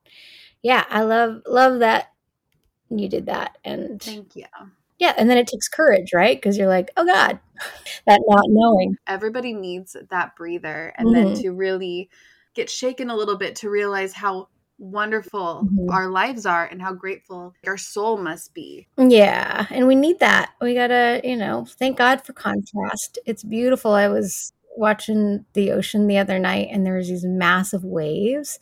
yeah 0.62 0.84
i 0.90 1.02
love 1.02 1.42
love 1.46 1.80
that 1.80 2.12
you 2.90 3.08
did 3.08 3.26
that 3.26 3.58
and 3.64 4.02
Thank 4.02 4.36
you. 4.36 4.44
yeah 4.98 5.14
and 5.18 5.28
then 5.28 5.36
it 5.38 5.46
takes 5.46 5.68
courage 5.68 6.12
right 6.14 6.36
because 6.36 6.56
you're 6.56 6.68
like 6.68 6.90
oh 6.96 7.04
god 7.04 7.38
that 8.06 8.20
not 8.26 8.44
knowing 8.48 8.96
Everybody 9.06 9.52
needs 9.52 9.96
that 10.10 10.36
breather 10.36 10.92
and 10.96 11.14
then 11.14 11.32
Mhm. 11.32 11.40
to 11.42 11.50
really 11.50 12.08
get 12.54 12.70
shaken 12.70 13.10
a 13.10 13.16
little 13.16 13.36
bit 13.36 13.56
to 13.56 13.70
realize 13.70 14.12
how 14.12 14.48
wonderful 14.78 15.66
Mhm. 15.72 15.92
our 15.92 16.08
lives 16.08 16.46
are 16.46 16.66
and 16.66 16.80
how 16.80 16.92
grateful 16.92 17.52
our 17.66 17.76
soul 17.76 18.16
must 18.16 18.54
be. 18.54 18.86
Yeah, 18.96 19.66
and 19.70 19.86
we 19.88 19.94
need 19.96 20.18
that. 20.20 20.52
We 20.60 20.74
gotta, 20.74 21.20
you 21.24 21.36
know, 21.36 21.66
thank 21.78 21.96
God 21.98 22.22
for 22.24 22.32
contrast. 22.32 23.18
It's 23.26 23.42
beautiful. 23.42 23.92
I 23.92 24.08
was 24.08 24.52
watching 24.78 25.44
the 25.54 25.72
ocean 25.72 26.06
the 26.06 26.18
other 26.18 26.38
night 26.38 26.68
and 26.70 26.86
there 26.86 26.96
was 26.96 27.08
these 27.08 27.24
massive 27.24 27.84
waves. 27.84 28.58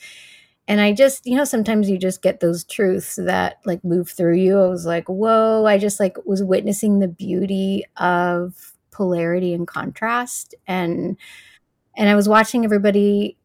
And 0.69 0.81
I 0.81 0.93
just, 0.93 1.27
you 1.27 1.37
know, 1.37 1.45
sometimes 1.45 1.89
you 1.89 1.97
just 1.97 2.23
get 2.23 2.41
those 2.41 2.65
truths 2.65 3.17
that 3.17 3.61
like 3.65 3.85
move 3.85 4.11
through 4.11 4.37
you. 4.37 4.59
I 4.59 4.69
was 4.69 4.85
like, 4.85 5.09
whoa, 5.09 5.65
I 5.65 5.79
just 5.79 6.01
like 6.01 6.17
was 6.25 6.43
witnessing 6.43 6.99
the 6.99 7.09
beauty 7.09 7.85
of 7.97 8.73
polarity 8.91 9.55
and 9.55 9.67
contrast. 9.67 10.55
And 10.67 11.17
and 11.97 12.09
I 12.09 12.15
was 12.15 12.29
watching 12.29 12.65
everybody 12.65 13.39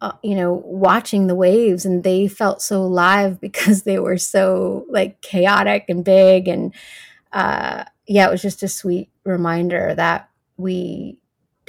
uh, 0.00 0.12
you 0.22 0.34
know, 0.34 0.62
watching 0.64 1.26
the 1.26 1.34
waves 1.34 1.84
and 1.84 2.02
they 2.04 2.26
felt 2.26 2.62
so 2.62 2.80
alive 2.80 3.40
because 3.40 3.82
they 3.82 3.98
were 3.98 4.18
so 4.18 4.86
like 4.88 5.20
chaotic 5.20 5.84
and 5.88 6.04
big. 6.04 6.48
And 6.48 6.74
uh, 7.32 7.84
yeah, 8.06 8.26
it 8.26 8.30
was 8.30 8.42
just 8.42 8.62
a 8.62 8.68
sweet 8.68 9.10
reminder 9.24 9.94
that 9.94 10.28
we 10.56 11.19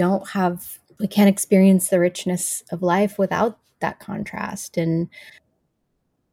don't 0.02 0.30
have, 0.32 0.80
we 1.00 1.08
can't 1.08 1.30
experience 1.30 1.90
the 1.90 2.00
richness 2.00 2.64
of 2.72 2.82
life 2.84 3.20
without 3.20 3.60
that 3.82 4.00
contrast. 4.00 4.78
And 4.78 5.10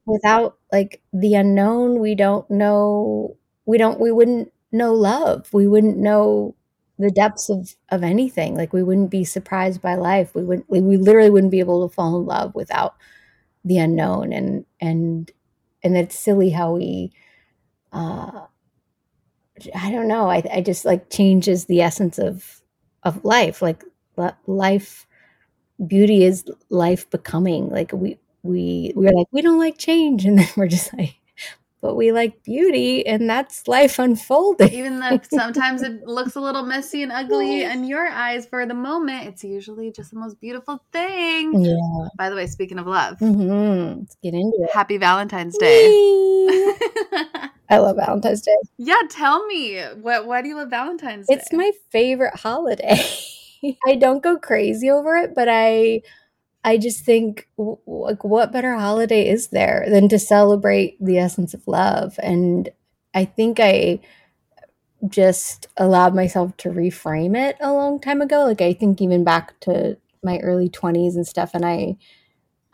without 0.06 0.56
like 0.72 1.00
the 1.12 1.34
unknown, 1.34 2.00
we 2.00 2.14
don't 2.14 2.48
know, 2.50 3.37
we 3.66 3.78
don't, 3.78 4.00
we 4.00 4.12
wouldn't 4.12 4.52
know 4.72 4.94
love. 4.94 5.52
We 5.52 5.66
wouldn't 5.66 5.98
know 5.98 6.54
the 6.98 7.10
depths 7.10 7.48
of 7.48 7.76
of 7.90 8.02
anything 8.02 8.56
like 8.56 8.72
we 8.72 8.82
wouldn't 8.82 9.08
be 9.08 9.22
surprised 9.22 9.80
by 9.80 9.94
life 9.94 10.34
we 10.34 10.42
wouldn't 10.42 10.68
we, 10.68 10.80
we 10.80 10.96
literally 10.96 11.30
wouldn't 11.30 11.52
be 11.52 11.60
able 11.60 11.88
to 11.88 11.94
fall 11.94 12.18
in 12.18 12.26
love 12.26 12.52
without 12.56 12.96
the 13.64 13.78
unknown 13.78 14.32
and 14.32 14.66
and 14.80 15.32
and 15.84 15.96
it's 15.96 16.18
silly 16.18 16.50
how 16.50 16.75
we 16.75 17.12
uh 17.92 18.46
i 19.75 19.90
don't 19.90 20.08
know 20.08 20.28
i 20.30 20.42
i 20.52 20.60
just 20.60 20.84
like 20.84 21.10
changes 21.10 21.64
the 21.66 21.80
essence 21.80 22.18
of 22.18 22.60
of 23.04 23.24
life 23.24 23.62
like 23.62 23.84
life 24.46 25.06
beauty 25.86 26.24
is 26.24 26.44
life 26.70 27.08
becoming. 27.10 27.68
Like 27.70 27.92
we 27.92 28.18
we 28.42 28.92
we're 28.94 29.12
like 29.12 29.28
we 29.32 29.42
don't 29.42 29.58
like 29.58 29.78
change 29.78 30.24
and 30.26 30.38
then 30.38 30.48
we're 30.56 30.68
just 30.68 30.92
like 30.94 31.16
but 31.80 31.94
we 31.94 32.12
like 32.12 32.42
beauty 32.42 33.06
and 33.06 33.28
that's 33.30 33.66
life 33.68 33.99
unfolding 33.99 34.73
Even 34.73 35.00
though 35.00 35.20
sometimes 35.30 35.82
it 35.82 36.02
looks 36.06 36.35
a 36.37 36.40
little 36.40 36.64
messy 36.64 37.02
and 37.02 37.12
ugly 37.12 37.62
in 37.62 37.85
your 37.85 38.06
eyes 38.08 38.47
for 38.47 38.66
the 38.66 38.75
moment, 38.75 39.26
it's 39.26 39.44
usually 39.44 39.92
just 39.92 40.11
the 40.11 40.18
most 40.18 40.40
beautiful 40.40 40.82
thing. 40.92 41.62
yeah 41.62 42.08
By 42.16 42.30
the 42.30 42.37
way, 42.37 42.47
speaking 42.47 42.78
of 42.78 42.87
love, 42.87 43.18
hmm 43.18 43.99
let's 44.00 44.16
get 44.23 44.35
into 44.35 44.56
it 44.61 44.70
happy 44.73 44.99
Valentine's 44.99 45.56
Day. 45.58 45.87
I 47.70 47.78
love 47.78 47.97
Valentine's 47.97 48.40
Day. 48.42 48.56
yeah, 48.78 49.00
tell 49.11 49.44
me. 49.47 49.78
What 50.00 50.26
why 50.26 50.42
do 50.42 50.49
you 50.49 50.56
love 50.56 50.70
Valentine's 50.70 51.26
Day? 51.26 51.35
It's 51.35 51.52
my 51.52 51.70
favorite 51.90 52.35
holiday. 52.37 53.00
I 53.87 53.97
don't 53.97 54.23
go 54.23 54.38
crazy 54.38 54.88
over 54.90 55.16
it, 55.16 55.35
but 55.35 55.49
I 55.50 56.02
I 56.64 56.76
just 56.76 57.04
think 57.04 57.48
like 57.86 58.24
what 58.24 58.52
better 58.52 58.74
holiday 58.74 59.28
is 59.28 59.48
there 59.48 59.86
than 59.88 60.08
to 60.10 60.18
celebrate 60.18 61.02
the 61.02 61.18
essence 61.18 61.54
of 61.54 61.66
love 61.66 62.18
and 62.22 62.68
I 63.14 63.24
think 63.24 63.58
I 63.60 64.00
just 65.08 65.68
allowed 65.76 66.14
myself 66.14 66.56
to 66.58 66.70
reframe 66.70 67.36
it 67.36 67.56
a 67.60 67.72
long 67.72 68.00
time 68.00 68.20
ago. 68.20 68.44
Like 68.44 68.60
I 68.60 68.72
think 68.72 69.00
even 69.00 69.24
back 69.24 69.58
to 69.60 69.96
my 70.22 70.38
early 70.38 70.68
20s 70.68 71.14
and 71.14 71.26
stuff 71.26 71.52
and 71.54 71.64
I 71.64 71.96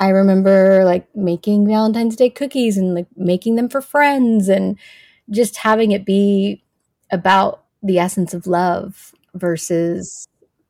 I 0.01 0.09
remember 0.11 0.85
like 0.85 1.07
making 1.17 1.67
Valentine's 1.69 2.17
Day 2.17 2.31
cookies 2.31 2.77
and 2.79 2.95
like 2.95 3.07
making 3.17 3.57
them 3.57 3.69
for 3.69 3.81
friends 3.81 4.49
and 4.49 4.79
just 5.31 5.59
having 5.59 5.93
it 5.93 6.05
be 6.05 6.63
about 7.11 7.65
the 7.83 7.99
essence 7.99 8.35
of 8.35 8.47
love 8.47 9.15
versus 9.35 10.27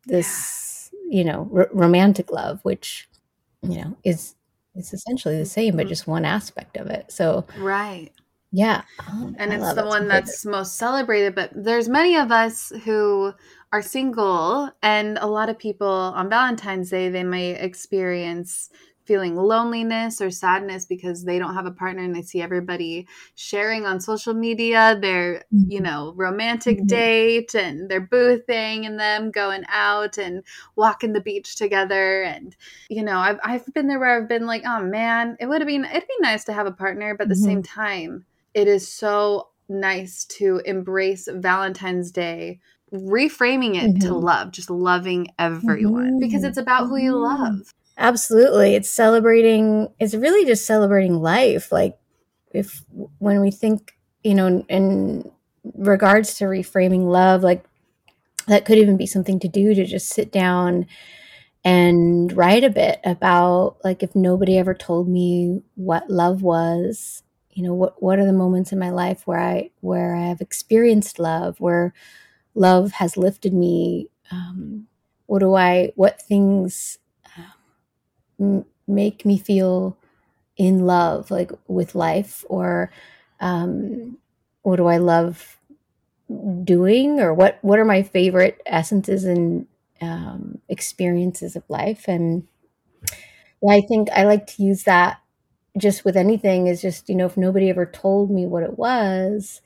this, 0.07 0.64
you 1.11 1.25
know, 1.25 1.51
r- 1.55 1.71
romantic 1.73 2.31
love, 2.33 2.61
which, 2.65 3.09
you 3.63 3.77
know, 3.81 3.97
is 4.05 4.35
is 4.77 4.93
essentially 4.93 5.39
the 5.39 5.47
same, 5.47 5.77
but 5.77 5.87
Mhm. 5.87 5.89
just 5.89 6.07
one 6.09 6.25
aspect 6.25 6.77
of 6.77 6.89
it. 6.89 7.13
So 7.13 7.47
right. 7.55 8.11
yeah, 8.53 8.85
um, 9.07 9.37
and 9.39 9.53
I 9.53 9.57
it's 9.57 9.73
the 9.75 9.83
it. 9.83 9.89
one 9.89 10.09
that's 10.09 10.45
most 10.45 10.77
celebrated 10.77 11.35
but 11.35 11.51
there's 11.55 11.89
many 11.89 12.17
of 12.17 12.31
us 12.33 12.73
who 12.85 13.33
are 13.73 13.83
single 13.83 14.71
and 14.83 15.19
a 15.19 15.27
lot 15.27 15.49
of 15.49 15.59
people 15.59 15.89
on 15.89 16.29
valentine's 16.29 16.91
day 16.91 17.09
they 17.09 17.25
may 17.25 17.51
experience 17.51 18.71
feeling 19.05 19.37
loneliness 19.37 20.21
or 20.21 20.31
sadness 20.31 20.85
because 20.87 21.25
they 21.25 21.39
don't 21.39 21.55
have 21.55 21.67
a 21.67 21.71
partner 21.71 22.03
and 22.03 22.15
they 22.15 22.23
see 22.23 22.41
everybody 22.41 23.07
sharing 23.35 23.85
on 23.85 24.01
social 24.01 24.35
media 24.35 24.97
their 25.01 25.45
you 25.69 25.81
know 25.81 26.13
romantic 26.17 26.79
Mhm. 26.81 26.87
date 26.89 27.55
and 27.55 27.89
they're 27.89 28.01
boothing 28.01 28.87
and 28.87 28.99
them 28.99 29.31
going 29.31 29.65
out 29.69 30.19
and 30.19 30.43
walking 30.77 31.13
the 31.13 31.21
beach 31.21 31.57
together 31.57 32.23
and 32.23 32.57
you 32.89 33.03
know 33.03 33.19
I've, 33.19 33.39
I've 33.45 33.67
been 33.75 33.89
there 33.89 33.99
where 33.99 34.21
i've 34.21 34.29
been 34.29 34.47
like 34.47 34.63
oh 34.67 34.83
man 34.83 35.37
it 35.41 35.47
would 35.47 35.61
have 35.61 35.69
been 35.69 35.85
it'd 35.85 36.09
be 36.09 36.15
nice 36.21 36.45
to 36.45 36.53
have 36.53 36.67
a 36.67 36.73
partner 36.73 37.15
but 37.15 37.25
at 37.25 37.29
the 37.29 37.35
same 37.37 37.63
time 37.63 38.25
it 38.55 38.69
is 38.69 38.87
so 38.89 39.49
nice 39.69 40.25
to 40.27 40.61
embrace 40.65 41.29
valentine's 41.33 42.11
day 42.11 42.61
reframing 42.93 43.75
it 43.83 44.01
to 44.03 44.09
Mhm. 44.09 44.23
love 44.23 44.51
just 44.53 44.71
loving 44.71 45.29
everyone 45.39 46.21
because 46.21 46.43
Mhm. 46.43 46.49
it's 46.49 46.59
about 46.59 46.87
who 46.89 46.97
you 46.97 47.17
love 47.17 47.73
Absolutely. 47.97 48.75
It's 48.75 48.91
celebrating, 48.91 49.89
it's 50.01 50.15
really 50.15 50.45
just 50.47 50.67
celebrating 50.67 51.21
life. 51.21 51.71
Like, 51.71 51.99
if 52.53 52.83
when 53.19 53.41
we 53.41 53.51
think, 53.51 53.97
you 54.23 54.35
know, 54.35 54.47
in, 54.47 54.61
in 54.69 55.31
regards 55.75 56.35
to 56.39 56.45
reframing 56.45 57.05
love, 57.07 57.43
like 57.43 57.65
that 58.49 58.65
could 58.65 58.79
even 58.79 58.97
be 58.97 59.07
something 59.07 59.41
to 59.41 59.49
do 59.49 59.75
to 59.75 59.85
just 59.87 60.09
sit 60.09 60.33
down 60.33 60.87
and 61.65 62.33
write 62.37 62.65
a 62.65 62.71
bit 62.71 63.01
about, 63.05 63.79
like, 63.85 64.03
if 64.03 64.15
nobody 64.17 64.59
ever 64.59 64.75
told 64.75 65.09
me 65.09 65.63
what 65.77 66.11
love 66.11 66.43
was, 66.43 67.23
you 67.53 67.63
know, 67.65 67.75
what, 67.75 68.03
what 68.03 68.19
are 68.19 68.27
the 68.27 68.33
moments 68.35 68.73
in 68.73 68.79
my 68.79 68.91
life 68.91 69.27
where 69.27 69.41
I, 69.41 69.71
where 69.81 70.15
I 70.17 70.29
have 70.29 70.41
experienced 70.41 71.19
love, 71.19 71.61
where 71.61 71.95
love 72.55 72.93
has 72.93 73.17
lifted 73.17 73.55
me? 73.55 74.09
Um, 74.33 74.89
what 75.27 75.41
do 75.41 75.55
I, 75.55 75.93
what 75.97 76.23
things, 76.23 76.99
make 78.87 79.25
me 79.25 79.39
feel 79.39 79.97
in 80.57 80.87
love 80.87 81.31
like 81.31 81.53
with 81.69 81.95
life 81.95 82.45
or 82.49 82.91
um 83.41 84.19
what 84.63 84.77
do 84.77 84.87
i 84.87 84.99
love 84.99 85.59
doing 86.65 87.21
or 87.21 87.35
what 87.35 87.59
what 87.63 87.79
are 87.79 87.85
my 87.85 88.03
favorite 88.03 88.61
essences 88.67 89.25
and 89.25 89.67
um 90.01 90.59
experiences 90.69 91.57
of 91.57 91.63
life? 91.69 92.07
And 92.09 92.47
yeah, 93.63 93.73
i 93.75 93.81
think 93.81 94.09
i 94.11 94.25
like 94.25 94.47
to 94.47 94.63
use 94.63 94.85
that 94.85 95.21
just 95.79 96.05
with 96.05 96.17
anything 96.17 96.69
is 96.69 96.83
just 96.83 97.09
you 97.09 97.15
know 97.15 97.27
if 97.27 97.37
nobody 97.37 97.71
ever 97.71 97.87
told 97.87 98.31
me 98.31 98.47
what 98.47 98.63
it 98.63 98.79
was 98.79 99.63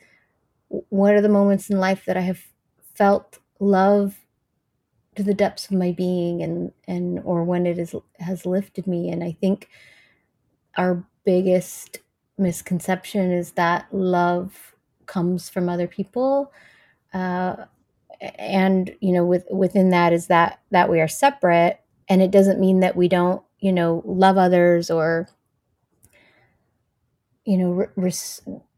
what 0.68 1.14
are 1.14 1.20
the 1.22 1.28
moments 1.28 1.70
in 1.70 1.78
life 1.80 2.04
that 2.06 2.16
i 2.16 2.22
have 2.22 2.42
felt 2.94 3.38
love 3.60 4.18
to 5.18 5.24
the 5.24 5.34
depths 5.34 5.66
of 5.66 5.72
my 5.78 5.92
being 5.92 6.42
and 6.42 6.72
and 6.88 7.20
or 7.24 7.44
when 7.44 7.66
it 7.66 7.78
is 7.78 7.94
has 8.20 8.46
lifted 8.46 8.88
me. 8.88 9.10
And 9.10 9.24
i 9.24 9.32
think 9.32 9.68
our 10.76 11.04
biggest 11.24 11.98
misconception 12.38 13.32
is 13.32 13.52
that 13.52 13.86
love 13.92 14.74
comes 15.06 15.48
from 15.48 15.68
other 15.68 15.86
people. 15.88 16.52
Uh, 17.14 17.56
and 18.38 18.96
you 19.00 19.12
know 19.12 19.24
with 19.24 19.44
within 19.50 19.90
that 19.90 20.12
is 20.12 20.28
that 20.28 20.60
that 20.70 20.90
we 20.90 21.00
are 21.00 21.08
separate. 21.08 21.80
And 22.08 22.22
it 22.22 22.30
doesn't 22.30 22.60
mean 22.60 22.80
that 22.80 22.96
we 22.96 23.08
don't 23.08 23.42
you 23.60 23.72
know 23.72 24.02
love 24.06 24.38
others 24.38 24.90
or 24.90 25.28
you 27.44 27.56
know 27.58 27.70
re- 27.72 27.86
re- 27.96 28.12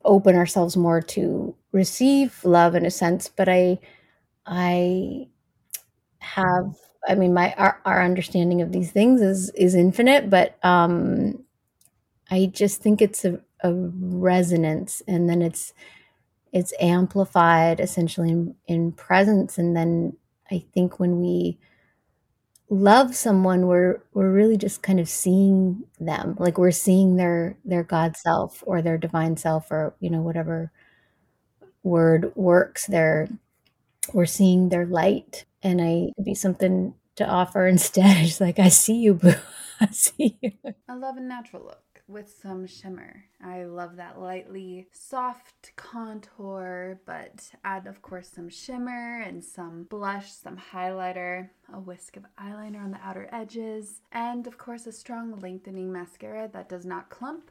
open 0.05 0.37
ourselves 0.37 0.77
more 0.77 1.03
to 1.03 1.55
receive 1.73 2.45
love 2.45 2.75
in 2.75 2.87
a 2.87 2.91
sense. 2.91 3.29
But 3.29 3.49
i 3.49 3.79
i 4.47 5.29
have 6.35 6.77
i 7.09 7.15
mean 7.15 7.33
my 7.35 7.53
our, 7.55 7.81
our 7.85 8.03
understanding 8.03 8.63
of 8.63 8.73
these 8.73 8.91
things 8.93 9.21
is 9.21 9.51
is 9.51 9.75
infinite 9.75 10.31
but 10.31 10.59
um 10.65 11.43
i 12.31 12.47
just 12.53 12.81
think 12.83 13.01
it's 13.03 13.25
a, 13.25 13.41
a 13.63 13.73
resonance 13.75 15.03
and 15.09 15.29
then 15.29 15.43
it's 15.43 15.73
it's 16.53 16.75
amplified 16.81 17.79
essentially 17.79 18.29
in, 18.29 18.57
in 18.67 18.93
presence. 18.93 19.57
And 19.59 19.77
then 19.77 20.17
i 20.51 20.65
think 20.75 20.99
when 20.99 21.21
we 21.21 21.59
love 22.69 23.15
someone 23.17 23.67
we're 23.67 24.01
we're 24.15 24.31
really 24.33 24.57
just 24.57 24.81
kind 24.83 25.01
of 25.01 25.09
seeing 25.09 25.83
them 25.99 26.37
like 26.39 26.57
we're 26.57 26.71
seeing 26.71 27.17
their 27.17 27.57
their 27.65 27.83
god 27.83 28.17
self 28.17 28.63
or 28.65 28.81
their 28.81 28.97
divine 28.97 29.37
self 29.37 29.73
or 29.73 29.93
you 29.99 30.09
know 30.09 30.21
whatever 30.21 30.71
word 31.83 32.33
works 32.37 32.87
there. 32.87 33.29
We're 34.13 34.27
seeing 34.27 34.69
their 34.69 34.87
light 34.87 35.45
and 35.63 35.81
i 35.81 36.09
be 36.23 36.35
something 36.35 36.95
to 37.17 37.27
offer 37.27 37.67
instead. 37.75 38.17
It's 38.19 38.41
like 38.41 38.59
i 38.59 38.69
see 38.69 38.97
you 38.97 39.15
boo. 39.15 39.35
I 39.81 39.87
see 39.93 40.37
you. 40.43 40.53
I 40.89 40.95
love 40.95 41.17
a 41.17 41.21
natural 41.21 41.65
look 41.65 42.03
with 42.07 42.31
some 42.43 42.67
shimmer. 42.67 43.25
I 43.43 43.65
love 43.65 43.97
that 43.97 44.21
lightly 44.21 44.89
soft 44.93 45.73
contour, 45.77 47.01
but 47.07 47.51
add, 47.65 47.87
of 47.87 48.03
course, 48.03 48.29
some 48.29 48.51
shimmer 48.51 49.23
and 49.23 49.43
some 49.43 49.85
blush, 49.85 50.33
some 50.33 50.59
highlighter, 50.73 51.49
a 51.73 51.81
whisk 51.81 52.19
of 52.19 52.27
eyeliner 52.39 52.83
on 52.83 52.91
the 52.91 53.01
outer 53.03 53.27
edges, 53.33 54.03
and 54.13 54.47
of 54.47 54.59
course, 54.59 54.87
a 54.87 54.93
strong 54.93 55.39
lengthening 55.41 55.91
mascara 55.91 56.51
that 56.53 56.69
does 56.69 56.85
not 56.85 57.09
clump 57.09 57.51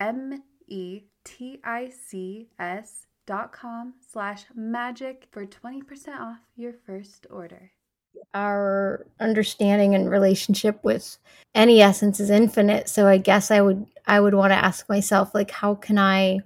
M 0.00 0.42
E 0.68 1.02
T 1.24 1.60
I 1.64 1.90
C 1.90 2.48
S 2.58 3.06
dot 3.26 3.52
com 3.52 3.94
slash 4.12 4.44
magic 4.54 5.28
for 5.30 5.46
20% 5.46 6.20
off 6.20 6.38
your 6.56 6.74
first 6.86 7.26
order. 7.30 7.70
Our 8.32 9.06
understanding 9.18 9.94
and 9.94 10.10
relationship 10.10 10.82
with 10.84 11.18
any 11.54 11.80
essence 11.80 12.20
is 12.20 12.30
infinite. 12.30 12.88
So 12.88 13.06
I 13.06 13.18
guess 13.18 13.50
I 13.50 13.60
would 13.60 13.86
I 14.06 14.20
would 14.20 14.34
want 14.34 14.52
to 14.52 14.64
ask 14.64 14.88
myself 14.88 15.34
like 15.34 15.50
how 15.50 15.74
can 15.74 15.98
I 15.98 16.40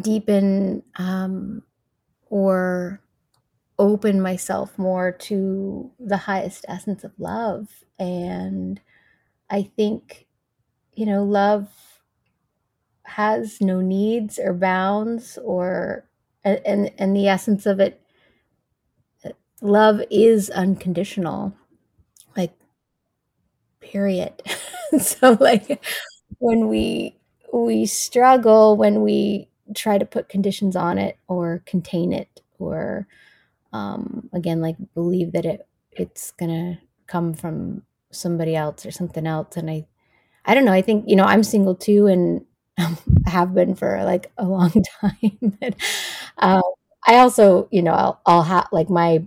deepen 0.00 0.82
um, 0.96 1.62
or 2.28 3.00
open 3.78 4.20
myself 4.20 4.78
more 4.78 5.12
to 5.12 5.90
the 5.98 6.16
highest 6.16 6.64
essence 6.68 7.02
of 7.02 7.12
love 7.18 7.68
and 7.98 8.80
I 9.50 9.62
think 9.62 10.26
you 10.94 11.06
know 11.06 11.24
love 11.24 11.68
has 13.04 13.60
no 13.60 13.80
needs 13.80 14.38
or 14.38 14.52
bounds 14.54 15.38
or 15.44 16.04
and 16.44 16.90
and 16.98 17.16
the 17.16 17.28
essence 17.28 17.66
of 17.66 17.80
it 17.80 18.00
love 19.60 20.00
is 20.10 20.48
unconditional 20.50 21.52
like 22.36 22.52
period. 23.80 24.32
So 25.00 25.36
like 25.40 25.84
when 26.38 26.68
we 26.68 27.16
we 27.52 27.84
struggle 27.84 28.76
when 28.76 29.02
we 29.02 29.48
try 29.74 29.98
to 29.98 30.06
put 30.06 30.28
conditions 30.28 30.76
on 30.76 30.98
it 30.98 31.18
or 31.26 31.64
contain 31.66 32.12
it 32.12 32.42
or 32.60 33.08
um 33.72 34.30
again 34.32 34.60
like 34.60 34.76
believe 34.94 35.32
that 35.32 35.46
it 35.46 35.66
it's 35.92 36.32
gonna 36.32 36.78
come 37.08 37.34
from 37.34 37.82
somebody 38.12 38.56
else 38.56 38.86
or 38.86 38.92
something 38.92 39.26
else 39.26 39.56
and 39.56 39.70
i 39.70 39.86
i 40.46 40.54
don't 40.54 40.64
know 40.64 40.72
i 40.72 40.82
think 40.82 41.04
you 41.08 41.16
know 41.16 41.24
i'm 41.24 41.42
single 41.44 41.74
too 41.74 42.06
and 42.06 42.44
have 43.26 43.54
been 43.54 43.74
for 43.74 44.02
like 44.04 44.30
a 44.38 44.44
long 44.44 44.70
time. 45.00 45.56
but, 45.60 45.74
um, 46.38 46.62
I 47.06 47.16
also, 47.18 47.68
you 47.70 47.82
know, 47.82 47.92
I'll, 47.92 48.20
I'll 48.26 48.42
have 48.42 48.68
like 48.72 48.88
my, 48.90 49.24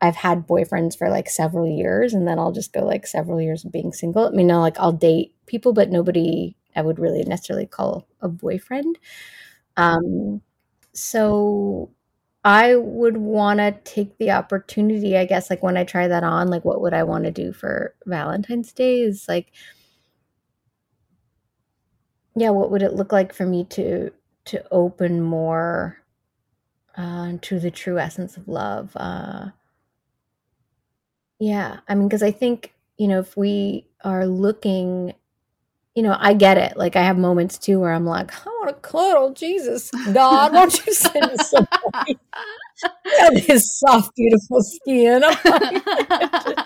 I've 0.00 0.16
had 0.16 0.48
boyfriends 0.48 0.98
for 0.98 1.08
like 1.08 1.28
several 1.30 1.68
years 1.68 2.12
and 2.12 2.26
then 2.26 2.38
I'll 2.38 2.50
just 2.52 2.72
go 2.72 2.84
like 2.84 3.06
several 3.06 3.40
years 3.40 3.64
of 3.64 3.70
being 3.70 3.92
single. 3.92 4.26
I 4.26 4.30
mean, 4.30 4.48
no, 4.48 4.60
like 4.60 4.78
I'll 4.78 4.92
date 4.92 5.32
people, 5.46 5.72
but 5.72 5.90
nobody 5.90 6.56
I 6.74 6.82
would 6.82 6.98
really 6.98 7.22
necessarily 7.24 7.66
call 7.66 8.06
a 8.20 8.28
boyfriend. 8.28 8.98
Um, 9.76 10.42
so 10.94 11.90
I 12.44 12.76
would 12.76 13.18
want 13.18 13.60
to 13.60 13.72
take 13.84 14.18
the 14.18 14.32
opportunity, 14.32 15.16
I 15.16 15.26
guess, 15.26 15.50
like 15.50 15.62
when 15.62 15.76
I 15.76 15.84
try 15.84 16.08
that 16.08 16.24
on, 16.24 16.48
like 16.48 16.64
what 16.64 16.80
would 16.82 16.94
I 16.94 17.04
want 17.04 17.24
to 17.24 17.32
do 17.32 17.52
for 17.52 17.94
Valentine's 18.06 18.72
Day 18.72 19.02
is 19.02 19.26
like, 19.28 19.52
yeah, 22.34 22.50
what 22.50 22.70
would 22.70 22.82
it 22.82 22.94
look 22.94 23.12
like 23.12 23.32
for 23.32 23.46
me 23.46 23.64
to 23.70 24.12
to 24.44 24.64
open 24.72 25.22
more 25.22 25.98
uh, 26.96 27.32
to 27.40 27.58
the 27.58 27.70
true 27.70 27.98
essence 27.98 28.36
of 28.36 28.48
love. 28.48 28.92
Uh, 28.96 29.50
yeah, 31.38 31.78
I 31.88 31.94
mean, 31.94 32.08
because 32.08 32.22
I 32.22 32.30
think 32.30 32.74
you 32.98 33.08
know 33.08 33.18
if 33.18 33.36
we 33.36 33.86
are 34.04 34.26
looking 34.26 35.14
you 35.94 36.02
know, 36.02 36.16
I 36.18 36.32
get 36.32 36.56
it. 36.56 36.76
Like 36.76 36.96
I 36.96 37.02
have 37.02 37.18
moments 37.18 37.58
too 37.58 37.78
where 37.78 37.92
I'm 37.92 38.06
like, 38.06 38.32
I 38.46 38.48
want 38.48 38.68
to 38.68 38.74
cuddle. 38.74 39.32
Jesus, 39.34 39.90
God, 40.12 40.52
why 40.52 40.60
don't 40.60 40.86
you 40.86 40.94
send 40.94 41.30
me 41.30 41.36
somebody? 41.36 42.18
his 43.46 43.78
soft, 43.78 44.14
beautiful 44.16 44.62
skin. 44.62 45.22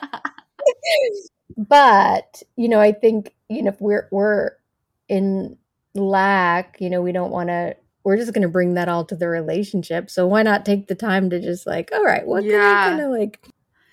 but 1.57 2.43
you 2.57 2.69
know, 2.69 2.81
I 2.81 2.93
think 2.93 3.35
you 3.49 3.63
know 3.63 3.71
if 3.71 3.81
we're 3.81 4.09
we're 4.13 4.53
in 5.09 5.57
lack, 5.95 6.77
you 6.81 6.91
know, 6.91 7.03
we 7.03 7.13
don't 7.13 7.31
want 7.33 7.49
to. 7.49 7.77
We're 8.05 8.17
just 8.17 8.33
going 8.33 8.43
to 8.43 8.49
bring 8.49 8.75
that 8.75 8.89
all 8.89 9.05
to 9.07 9.17
the 9.17 9.29
relationship. 9.29 10.11
So 10.11 10.29
why 10.29 10.45
not 10.45 10.65
take 10.65 10.87
the 10.87 10.95
time 10.95 11.29
to 11.31 11.41
just 11.41 11.67
like, 11.67 11.91
all 11.93 12.05
right, 12.05 12.25
what 12.25 12.45
yeah. 12.45 12.53
can 12.53 12.63
I 12.63 12.89
kind 12.89 13.01
of 13.01 13.11
like 13.11 13.41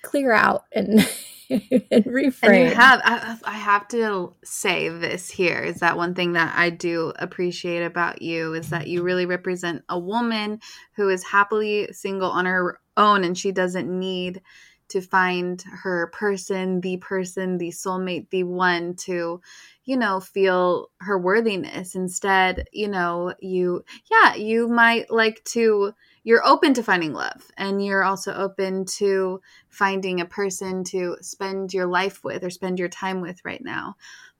clear 0.02 0.32
out 0.32 0.64
and 0.72 1.00
and 1.50 2.04
reframe. 2.04 2.42
And 2.42 2.68
you 2.68 2.74
have, 2.74 3.00
I, 3.04 3.36
I 3.44 3.52
have 3.52 3.88
to 3.88 4.34
say 4.44 4.88
this 4.88 5.30
here 5.30 5.58
is 5.60 5.80
that 5.80 5.96
one 5.96 6.14
thing 6.14 6.34
that 6.34 6.54
I 6.56 6.70
do 6.70 7.12
appreciate 7.16 7.84
about 7.84 8.22
you 8.22 8.54
is 8.54 8.70
that 8.70 8.86
you 8.86 9.02
really 9.02 9.26
represent 9.26 9.82
a 9.88 9.98
woman 9.98 10.60
who 10.96 11.08
is 11.08 11.24
happily 11.24 11.88
single 11.92 12.30
on 12.30 12.46
her 12.46 12.80
own 12.96 13.24
and 13.24 13.36
she 13.36 13.52
doesn't 13.52 13.88
need 13.88 14.40
to 14.88 15.00
find 15.00 15.62
her 15.62 16.08
person, 16.08 16.80
the 16.80 16.96
person, 16.98 17.58
the 17.58 17.70
soulmate, 17.70 18.30
the 18.30 18.44
one 18.44 18.94
to, 18.94 19.40
you 19.84 19.96
know, 19.96 20.20
feel 20.20 20.90
her 21.00 21.18
worthiness. 21.18 21.94
Instead, 21.94 22.68
you 22.72 22.88
know, 22.88 23.34
you, 23.40 23.84
yeah, 24.10 24.34
you 24.34 24.68
might 24.68 25.10
like 25.10 25.42
to 25.44 25.92
you're 26.24 26.44
open 26.46 26.72
to 26.72 26.82
finding 26.82 27.12
love 27.12 27.50
and 27.58 27.84
you're 27.84 28.02
also 28.02 28.32
open 28.32 28.86
to 28.86 29.40
finding 29.68 30.20
a 30.20 30.26
person 30.26 30.82
to 30.82 31.16
spend 31.20 31.72
your 31.74 31.86
life 31.86 32.24
with 32.24 32.42
or 32.42 32.50
spend 32.50 32.78
your 32.78 32.88
time 32.88 33.20
with 33.20 33.44
right 33.44 33.62
now. 33.62 33.94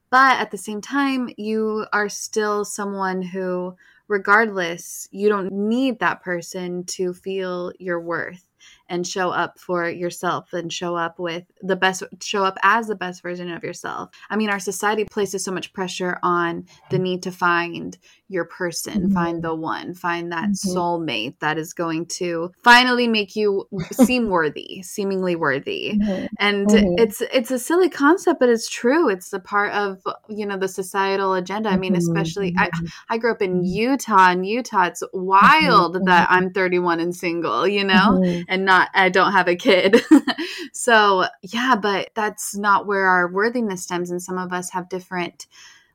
But 0.09 0.39
at 0.39 0.51
the 0.51 0.57
same 0.57 0.81
time, 0.81 1.29
you 1.37 1.85
are 1.93 2.09
still 2.09 2.65
someone 2.65 3.21
who, 3.21 3.75
regardless, 4.07 5.07
you 5.11 5.29
don't 5.29 5.51
need 5.51 5.99
that 5.99 6.23
person 6.23 6.85
to 6.85 7.13
feel 7.13 7.71
your 7.79 7.99
worth 7.99 8.47
and 8.89 9.05
show 9.05 9.29
up 9.29 9.59
for 9.59 9.89
yourself 9.89 10.53
and 10.53 10.71
show 10.71 10.95
up 10.95 11.19
with 11.19 11.43
the 11.61 11.75
best 11.75 12.03
show 12.21 12.43
up 12.43 12.57
as 12.63 12.87
the 12.87 12.95
best 12.95 13.21
version 13.21 13.51
of 13.51 13.63
yourself. 13.63 14.09
I 14.29 14.35
mean, 14.35 14.49
our 14.49 14.59
society 14.59 15.05
places 15.05 15.43
so 15.43 15.51
much 15.51 15.73
pressure 15.73 16.19
on 16.23 16.65
the 16.89 16.99
need 16.99 17.23
to 17.23 17.31
find 17.31 17.97
your 18.27 18.45
person, 18.45 19.03
mm-hmm. 19.03 19.13
find 19.13 19.43
the 19.43 19.53
one, 19.53 19.93
find 19.93 20.31
that 20.31 20.49
mm-hmm. 20.49 20.77
soulmate 20.77 21.39
that 21.39 21.57
is 21.57 21.73
going 21.73 22.05
to 22.07 22.51
finally 22.63 23.07
make 23.07 23.35
you 23.35 23.67
seem 23.91 24.29
worthy, 24.29 24.81
seemingly 24.81 25.35
worthy. 25.35 25.93
Mm-hmm. 25.93 26.25
And 26.39 26.67
mm-hmm. 26.67 26.95
it's 26.97 27.21
it's 27.21 27.51
a 27.51 27.59
silly 27.59 27.89
concept, 27.89 28.39
but 28.39 28.49
it's 28.49 28.69
true. 28.69 29.09
It's 29.09 29.31
a 29.33 29.39
part 29.39 29.73
of 29.73 30.01
you 30.27 30.45
know 30.45 30.57
the 30.57 30.67
societal 30.67 31.33
agenda. 31.33 31.69
I 31.69 31.77
mean, 31.77 31.93
mm-hmm. 31.93 31.99
especially 31.99 32.55
I 32.57 32.67
mm-hmm. 32.67 32.85
I 33.09 33.17
grew 33.17 33.31
up 33.31 33.41
in 33.41 33.63
Utah, 33.63 34.31
and 34.31 34.45
Utah, 34.45 34.85
it's 34.85 35.03
wild 35.13 36.05
that 36.05 36.27
I'm 36.29 36.51
31 36.51 36.99
and 36.99 37.15
single, 37.15 37.67
you 37.67 37.83
know, 37.83 38.23
and 38.47 38.65
not 38.65 38.74
I 38.93 39.09
don't 39.09 39.31
have 39.31 39.47
a 39.47 39.55
kid. 39.55 40.01
so 40.73 41.25
yeah, 41.41 41.75
but 41.75 42.09
that's 42.15 42.55
not 42.55 42.87
where 42.87 43.07
our 43.07 43.27
worthiness 43.31 43.83
stems, 43.83 44.11
and 44.11 44.21
some 44.21 44.37
of 44.37 44.53
us 44.53 44.71
have 44.71 44.89
different 44.89 45.47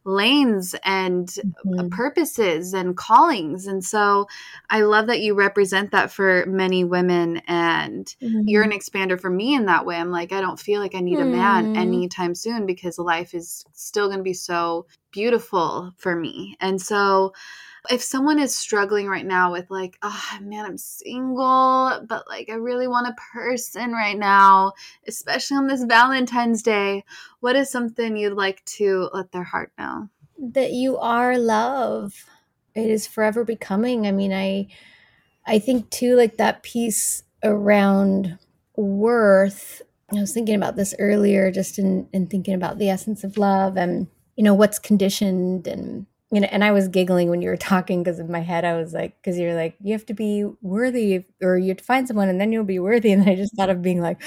lanes 0.05 0.75
and 0.85 1.29
mm-hmm. 1.29 1.89
purposes 1.89 2.73
and 2.73 2.97
callings. 2.97 3.67
And 3.67 3.85
so 3.85 4.27
I 4.69 4.81
love 4.81 5.07
that 5.09 5.21
you 5.21 5.35
represent 5.35 5.91
that 5.91 6.11
for 6.11 6.47
many 6.47 6.85
women 6.85 7.43
and 7.47 8.07
mm-hmm. 8.23 8.43
you're 8.47 8.63
an 8.63 8.71
expander 8.71 9.21
for 9.21 9.31
me 9.31 9.55
in 9.55 9.67
that 9.67 9.85
way. 9.85 9.97
I'm 9.97 10.11
like, 10.11 10.33
I 10.33 10.41
don't 10.41 10.59
feel 10.59 10.81
like 10.81 10.95
I 10.95 11.01
need 11.01 11.19
mm. 11.19 11.23
a 11.23 11.27
man 11.27 11.75
mm. 11.75 11.77
anytime 11.77 12.35
soon 12.35 12.65
because 12.67 12.99
life 12.99 13.35
is 13.35 13.65
still 13.75 14.07
going 14.07 14.21
to 14.21 14.25
be 14.25 14.33
so 14.35 14.87
beautiful 15.11 15.93
for 15.99 16.17
me. 16.17 16.57
And 16.61 16.81
so 16.81 17.35
if 17.91 18.03
someone 18.03 18.39
is 18.39 18.55
struggling 18.55 19.07
right 19.07 19.27
now 19.27 19.51
with 19.53 19.71
like 19.71 19.97
oh 20.03 20.39
man 20.43 20.67
i'm 20.67 20.77
single 20.77 22.05
but 22.09 22.29
like 22.29 22.51
i 22.51 22.55
really 22.55 22.87
want 22.87 23.07
a 23.07 23.17
person 23.33 23.93
right 23.93 24.19
now 24.19 24.73
especially 25.07 25.57
on 25.57 25.67
this 25.67 25.85
valentine's 25.85 26.63
day 26.63 27.03
what 27.41 27.57
is 27.57 27.71
something 27.71 28.17
you'd 28.17 28.35
like 28.35 28.65
to 28.67 29.09
let 29.13 29.33
their 29.33 29.43
heart 29.43 29.73
know? 29.79 30.09
That 30.39 30.73
you 30.73 30.99
are 30.99 31.39
love. 31.39 32.15
It 32.75 32.89
is 32.89 33.07
forever 33.07 33.45
becoming. 33.45 34.07
I 34.07 34.13
mean 34.13 34.33
i 34.33 34.69
i 35.47 35.59
think 35.59 35.91
too 35.91 36.15
like 36.15 36.37
that 36.37 36.63
piece 36.63 37.23
around 37.43 38.39
worth 38.77 39.81
i 40.13 40.21
was 40.21 40.33
thinking 40.33 40.55
about 40.55 40.77
this 40.77 40.95
earlier 40.99 41.51
just 41.51 41.79
in 41.79 42.07
in 42.13 42.27
thinking 42.27 42.53
about 42.55 42.79
the 42.79 42.91
essence 42.91 43.25
of 43.25 43.39
love 43.39 43.79
and 43.79 44.07
you 44.37 44.45
know 44.45 44.53
what's 44.53 44.79
conditioned 44.79 45.67
and 45.67 46.05
you 46.33 46.41
know, 46.41 46.49
and 46.51 46.63
I 46.63 46.71
was 46.71 46.89
giggling 46.89 47.29
when 47.29 47.43
you 47.43 47.49
were 47.49 47.57
talking 47.57 48.03
because 48.03 48.21
in 48.21 48.31
my 48.31 48.41
head 48.41 48.65
I 48.65 48.77
was 48.77 48.93
like, 48.93 49.17
because 49.17 49.39
you're 49.39 49.55
like, 49.55 49.75
you 49.83 49.93
have 49.93 50.07
to 50.07 50.15
be 50.15 50.45
worthy, 50.63 51.25
or 51.43 51.59
you 51.59 51.69
have 51.69 51.79
to 51.79 51.85
find 51.85 52.07
someone, 52.07 52.29
and 52.29 52.41
then 52.41 52.53
you'll 52.53 52.65
be 52.65 52.79
worthy. 52.79 53.11
And 53.13 53.29
I 53.29 53.35
just 53.35 53.57
thought 53.57 53.71
of 53.71 53.83
being 53.83 54.01
like, 54.01 54.23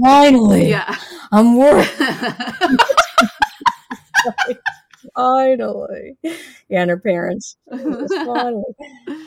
finally, 0.00 0.70
yeah, 0.70 0.96
I'm 1.32 1.56
worthy. 1.56 1.88
finally, 5.16 6.16
yeah, 6.22 6.82
and 6.82 6.90
her 6.90 6.98
parents, 6.98 7.56
finally, 7.70 8.62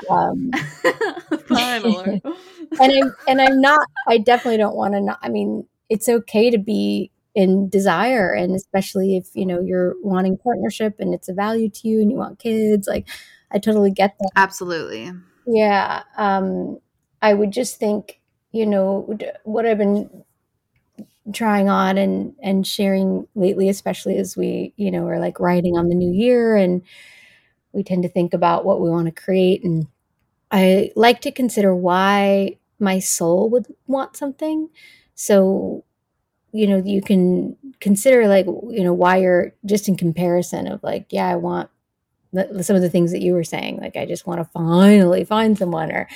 um, 0.09 0.51
finally, 1.47 2.21
and 2.79 2.93
I'm 2.93 3.15
and 3.27 3.41
I'm 3.41 3.59
not. 3.59 3.85
I 4.07 4.19
definitely 4.19 4.57
don't 4.57 4.75
want 4.75 4.93
to. 4.93 5.01
Not. 5.01 5.19
I 5.21 5.27
mean, 5.27 5.65
it's 5.89 6.07
okay 6.07 6.49
to 6.49 6.57
be 6.57 7.11
in 7.33 7.69
desire 7.69 8.33
and 8.33 8.55
especially 8.55 9.15
if 9.15 9.29
you 9.33 9.45
know 9.45 9.61
you're 9.61 9.95
wanting 10.01 10.37
partnership 10.37 10.95
and 10.99 11.13
it's 11.13 11.29
a 11.29 11.33
value 11.33 11.69
to 11.69 11.87
you 11.87 12.01
and 12.01 12.11
you 12.11 12.17
want 12.17 12.39
kids 12.39 12.87
like 12.87 13.07
i 13.51 13.57
totally 13.57 13.91
get 13.91 14.15
that. 14.19 14.31
Absolutely. 14.35 15.11
Yeah 15.45 16.03
um 16.17 16.79
i 17.21 17.33
would 17.33 17.51
just 17.51 17.77
think 17.77 18.19
you 18.51 18.65
know 18.65 19.17
what 19.43 19.65
i've 19.65 19.77
been 19.77 20.23
trying 21.33 21.69
on 21.69 21.97
and 21.97 22.33
and 22.41 22.67
sharing 22.67 23.27
lately 23.35 23.69
especially 23.69 24.17
as 24.17 24.35
we 24.35 24.73
you 24.75 24.91
know 24.91 25.07
are 25.07 25.19
like 25.19 25.39
writing 25.39 25.77
on 25.77 25.87
the 25.87 25.95
new 25.95 26.11
year 26.11 26.55
and 26.55 26.81
we 27.71 27.83
tend 27.83 28.03
to 28.03 28.09
think 28.09 28.33
about 28.33 28.65
what 28.65 28.81
we 28.81 28.89
want 28.89 29.05
to 29.05 29.23
create 29.23 29.63
and 29.63 29.87
i 30.51 30.91
like 30.95 31.21
to 31.21 31.31
consider 31.31 31.73
why 31.73 32.57
my 32.81 32.99
soul 32.99 33.49
would 33.49 33.67
want 33.87 34.17
something. 34.17 34.69
So 35.15 35.85
you 36.53 36.67
know 36.67 36.81
you 36.85 37.01
can 37.01 37.55
consider 37.79 38.27
like 38.27 38.45
you 38.45 38.83
know 38.83 38.93
why 38.93 39.17
you're 39.17 39.53
just 39.65 39.87
in 39.87 39.95
comparison 39.95 40.67
of 40.67 40.81
like 40.83 41.05
yeah 41.09 41.27
i 41.27 41.35
want 41.35 41.69
some 42.61 42.75
of 42.75 42.81
the 42.81 42.89
things 42.89 43.11
that 43.11 43.21
you 43.21 43.33
were 43.33 43.43
saying 43.43 43.77
like 43.77 43.95
i 43.95 44.05
just 44.05 44.25
want 44.25 44.39
to 44.39 44.45
finally 44.53 45.23
find 45.23 45.57
someone 45.57 45.91
or 45.91 46.07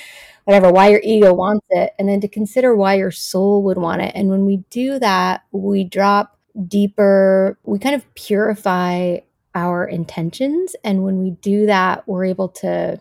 whatever 0.46 0.70
why 0.70 0.88
your 0.88 1.00
ego 1.02 1.34
wants 1.34 1.66
it 1.70 1.92
and 1.98 2.08
then 2.08 2.20
to 2.20 2.28
consider 2.28 2.74
why 2.74 2.94
your 2.94 3.10
soul 3.10 3.64
would 3.64 3.76
want 3.76 4.00
it. 4.00 4.12
And 4.14 4.28
when 4.30 4.46
we 4.46 4.58
do 4.70 4.98
that 5.00 5.42
we 5.52 5.84
drop 5.84 6.38
deeper 6.68 7.58
we 7.64 7.78
kind 7.78 7.94
of 7.94 8.14
purify 8.14 9.18
our 9.54 9.84
intentions 9.84 10.74
and 10.84 11.02
when 11.02 11.18
we 11.18 11.30
do 11.30 11.66
that 11.66 12.06
we're 12.08 12.24
able 12.24 12.48
to 12.48 12.98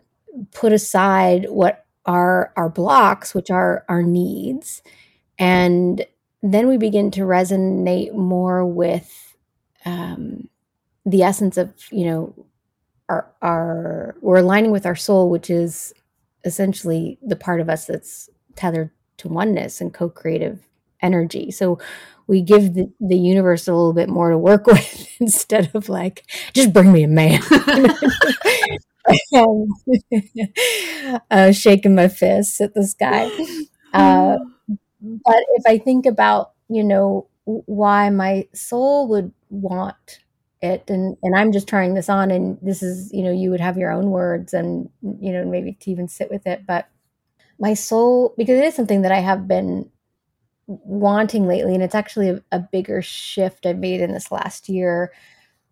put 0.52 0.74
aside 0.74 1.46
what 1.50 1.86
are 2.06 2.52
our 2.58 2.70
blocks 2.70 3.34
which 3.34 3.50
are 3.50 3.86
our 3.88 4.04
needs 4.04 4.82
and 5.38 6.06
then 6.54 6.68
we 6.68 6.78
begin 6.78 7.12
to 7.12 7.22
resonate 7.22 8.14
more 8.14 8.66
with 8.66 9.36
um, 9.86 10.50
the 11.06 11.24
essence 11.24 11.58
of 11.58 11.74
you 11.92 12.06
know 12.06 12.46
our 13.10 13.32
our 13.42 14.16
we're 14.22 14.38
aligning 14.38 14.72
with 14.72 14.86
our 14.86 14.96
soul 14.96 15.30
which 15.30 15.50
is 15.50 15.94
essentially 16.46 17.18
the 17.26 17.36
part 17.36 17.62
of 17.62 17.70
us 17.70 17.86
that's 17.86 18.30
tethered 18.56 18.92
to 19.18 19.28
oneness 19.28 19.82
and 19.82 19.94
co-creative 19.94 20.60
energy. 21.02 21.52
So 21.52 21.80
we 22.28 22.42
give 22.42 22.74
the, 22.74 22.92
the 23.00 23.18
universe 23.18 23.68
a 23.68 23.74
little 23.74 23.94
bit 23.94 24.10
more 24.10 24.30
to 24.32 24.38
work 24.38 24.68
with 24.68 25.10
instead 25.20 25.72
of 25.74 25.90
like 25.90 26.26
just 26.54 26.74
bring 26.74 26.92
me 26.92 27.04
a 27.04 27.08
man. 27.08 27.42
Uh, 31.32 31.52
shaking 31.52 31.96
my 31.96 32.08
fists 32.08 32.60
at 32.62 32.74
the 32.74 32.84
sky. 32.86 33.30
Uh, 33.94 34.38
but 35.26 35.44
if 35.56 35.64
I 35.68 35.78
think 35.78 36.06
about, 36.06 36.54
you 36.70 36.84
know, 36.84 37.28
why 37.46 38.10
my 38.10 38.48
soul 38.54 39.08
would 39.10 39.32
want 39.50 40.20
it 40.62 40.90
and 40.90 41.16
and 41.22 41.36
I'm 41.36 41.52
just 41.52 41.68
trying 41.68 41.94
this 41.94 42.10
on 42.10 42.32
and 42.32 42.58
this 42.62 42.82
is, 42.84 43.12
you 43.14 43.24
know, 43.24 43.32
you 43.32 43.52
would 43.52 43.60
have 43.62 43.78
your 43.78 43.92
own 43.92 44.10
words 44.12 44.54
and 44.54 44.90
you 45.22 45.32
know, 45.32 45.46
maybe 45.46 45.74
to 45.74 45.92
even 45.92 46.08
sit 46.08 46.30
with 46.32 46.48
it, 46.48 46.66
but 46.68 46.88
my 47.60 47.74
soul 47.76 48.34
because 48.38 48.60
it 48.60 48.66
is 48.66 48.76
something 48.76 49.04
that 49.04 49.12
I 49.14 49.20
have 49.20 49.48
been 49.48 49.90
wanting 50.68 51.48
lately 51.48 51.74
and 51.76 51.84
it's 51.84 51.96
actually 51.96 52.30
a, 52.30 52.42
a 52.52 52.60
bigger 52.60 53.02
shift 53.02 53.66
I've 53.66 53.78
made 53.78 54.02
in 54.02 54.12
this 54.14 54.32
last 54.32 54.68
year 54.70 55.12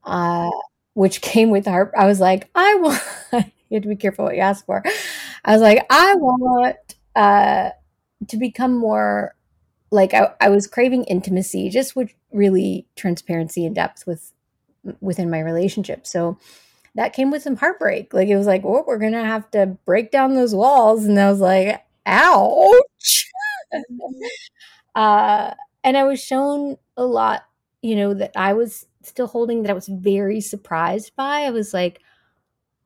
uh 0.05 0.49
which 0.95 1.21
came 1.23 1.49
with 1.51 1.67
our 1.67 1.91
I 1.97 2.07
was 2.07 2.19
like, 2.21 2.49
I 2.55 2.75
want 2.75 3.01
you 3.33 3.75
have 3.77 3.83
to 3.83 3.89
be 3.89 3.95
careful 3.97 4.25
what 4.25 4.35
you 4.35 4.41
ask 4.41 4.65
for. 4.65 4.83
I 5.45 5.53
was 5.53 5.61
like, 5.61 5.85
I 5.89 6.15
want 6.15 6.77
uh, 7.15 7.71
to 8.27 8.37
become 8.37 8.75
more 8.75 9.35
like 9.91 10.13
I, 10.13 10.33
I 10.41 10.49
was 10.49 10.67
craving 10.67 11.03
intimacy, 11.05 11.69
just 11.69 11.95
with 11.95 12.13
really 12.31 12.87
transparency 12.95 13.65
and 13.65 13.75
depth 13.75 14.07
with 14.07 14.31
within 14.99 15.29
my 15.29 15.39
relationship. 15.39 16.05
So 16.05 16.37
that 16.95 17.13
came 17.13 17.31
with 17.31 17.43
some 17.43 17.55
heartbreak. 17.55 18.13
Like 18.13 18.27
it 18.27 18.37
was 18.37 18.47
like, 18.47 18.63
oh, 18.65 18.83
we're 18.85 18.97
gonna 18.97 19.23
have 19.23 19.49
to 19.51 19.77
break 19.85 20.11
down 20.11 20.33
those 20.35 20.55
walls, 20.55 21.05
and 21.05 21.19
I 21.19 21.29
was 21.29 21.39
like, 21.39 21.83
ouch. 22.05 23.31
uh, 24.95 25.53
and 25.83 25.97
I 25.97 26.03
was 26.03 26.21
shown 26.21 26.77
a 26.97 27.05
lot, 27.05 27.45
you 27.81 27.95
know, 27.95 28.13
that 28.13 28.31
I 28.35 28.53
was 28.53 28.85
still 29.03 29.27
holding 29.27 29.63
that 29.63 29.71
I 29.71 29.75
was 29.75 29.87
very 29.87 30.41
surprised 30.41 31.15
by. 31.15 31.41
I 31.41 31.51
was 31.51 31.73
like, 31.73 32.01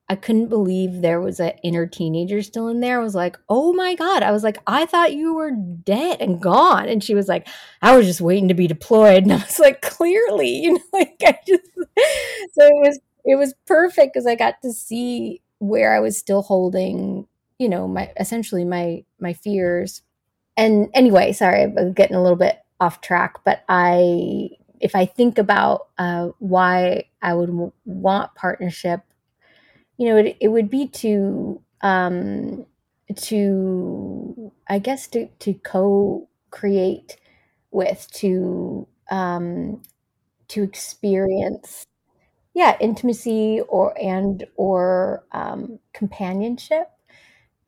I 0.10 0.16
couldn't 0.16 0.48
believe 0.48 1.02
there 1.02 1.20
was 1.20 1.40
an 1.40 1.52
inner 1.64 1.86
teenager 1.86 2.42
still 2.42 2.70
in 2.70 2.80
there. 2.80 3.00
I 3.00 3.04
was 3.04 3.16
like, 3.16 3.38
oh 3.50 3.74
my 3.74 3.94
God. 3.96 4.24
I 4.24 4.32
was 4.32 4.42
like, 4.42 4.58
I 4.66 4.86
thought 4.86 5.14
you 5.14 5.34
were 5.34 5.52
dead 5.52 6.22
and 6.22 6.42
gone. 6.42 6.88
And 6.88 7.04
she 7.04 7.14
was 7.14 7.28
like, 7.28 7.48
I 7.82 7.98
was 7.98 8.06
just 8.06 8.22
waiting 8.22 8.48
to 8.48 8.54
be 8.54 8.68
deployed. 8.68 9.24
And 9.28 9.34
I 9.34 9.38
was 9.38 9.60
like, 9.60 9.82
clearly, 9.82 10.50
you 10.50 10.74
know, 10.74 10.80
like 10.94 11.22
I 11.26 11.38
just, 11.46 11.66
so 11.76 12.66
it 12.66 12.88
was, 12.88 13.00
it 13.26 13.36
was 13.36 13.54
perfect 13.66 14.14
because 14.14 14.26
I 14.26 14.36
got 14.36 14.62
to 14.62 14.72
see 14.72 15.42
where 15.60 15.94
I 15.94 16.00
was 16.00 16.18
still 16.18 16.42
holding, 16.42 17.28
you 17.60 17.68
know, 17.68 17.88
my, 17.88 18.12
essentially 18.18 18.64
my, 18.64 19.04
my 19.20 19.34
fears. 19.34 20.04
And 20.56 20.90
anyway, 20.94 21.34
sorry, 21.34 21.64
I'm 21.64 21.92
getting 21.92 22.16
a 22.16 22.22
little 22.22 22.38
bit 22.38 22.60
off 22.80 23.02
track, 23.02 23.44
but 23.44 23.64
I, 23.68 24.52
if 24.80 24.96
I 24.96 25.06
think 25.06 25.38
about 25.38 25.88
uh, 25.98 26.30
why 26.40 27.06
I 27.22 27.34
would 27.34 27.48
w- 27.48 27.74
want 27.86 28.34
partnership 28.36 29.02
you 29.98 30.06
know, 30.08 30.18
it, 30.18 30.38
it 30.40 30.48
would 30.50 30.70
be 30.70 30.88
to 30.88 31.62
um, 31.82 32.66
to 33.16 34.52
I 34.68 34.80
guess 34.80 35.08
to 35.10 35.28
to 35.40 35.54
co-create 35.56 37.18
with 37.72 38.08
to 38.16 38.88
um, 39.12 39.82
to 40.50 40.64
experience 40.64 41.86
yeah 42.56 42.78
intimacy 42.82 43.62
or 43.70 43.98
and 44.02 44.46
or 44.58 45.26
um, 45.34 45.80
companionship. 45.94 46.88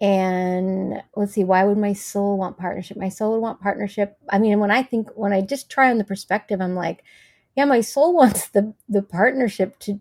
And 0.02 1.04
let's 1.16 1.34
see 1.34 1.44
why 1.44 1.64
would 1.66 1.78
my 1.78 1.92
soul 1.94 2.38
want 2.38 2.58
partnership? 2.58 2.96
My 2.98 3.10
soul 3.10 3.34
would 3.34 3.42
want 3.42 3.62
partnership 3.62 4.18
i 4.30 4.40
mean 4.40 4.60
when 4.60 4.72
i 4.72 4.82
think 4.84 5.10
when 5.16 5.34
i 5.34 5.42
just 5.42 5.70
try 5.70 5.90
on 5.92 5.98
the 5.98 6.04
perspective 6.06 6.62
i'm 6.62 6.76
like 6.76 7.04
yeah 7.56 7.66
my 7.66 7.82
soul 7.82 8.14
wants 8.22 8.48
the 8.50 8.74
the 8.88 9.02
partnership 9.02 9.78
to 9.80 10.00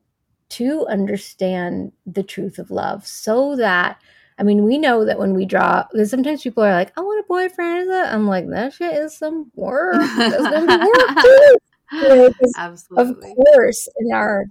to 0.51 0.87
understand 0.87 1.93
the 2.07 2.23
truth 2.23 2.59
of 2.59 2.71
love 2.71 3.07
so 3.07 3.57
that 3.57 4.01
I 4.39 4.45
mean, 4.45 4.63
we 4.63 4.79
know 4.79 5.05
that 5.05 5.19
when 5.19 5.35
we 5.35 5.45
draw, 5.45 5.85
because 5.91 6.11
sometimes 6.11 6.43
people 6.43 6.63
are 6.63 6.73
like, 6.73 6.97
I 6.97 7.01
want 7.01 7.25
a 7.25 7.27
boyfriend. 7.27 7.93
I'm 7.93 8.29
like, 8.29 8.49
that 8.51 8.73
shit 8.73 8.95
is 8.95 9.17
some 9.17 9.51
work. 9.57 10.01
That's 10.17 10.43
gonna 10.43 10.79
be 10.79 10.85
work 10.87 11.23
too. 11.23 11.57
You 11.93 12.09
know, 12.09 12.31
Absolutely. 12.57 13.31
Of 13.31 13.35
course, 13.35 13.89
in 13.99 14.13
our 14.13 14.45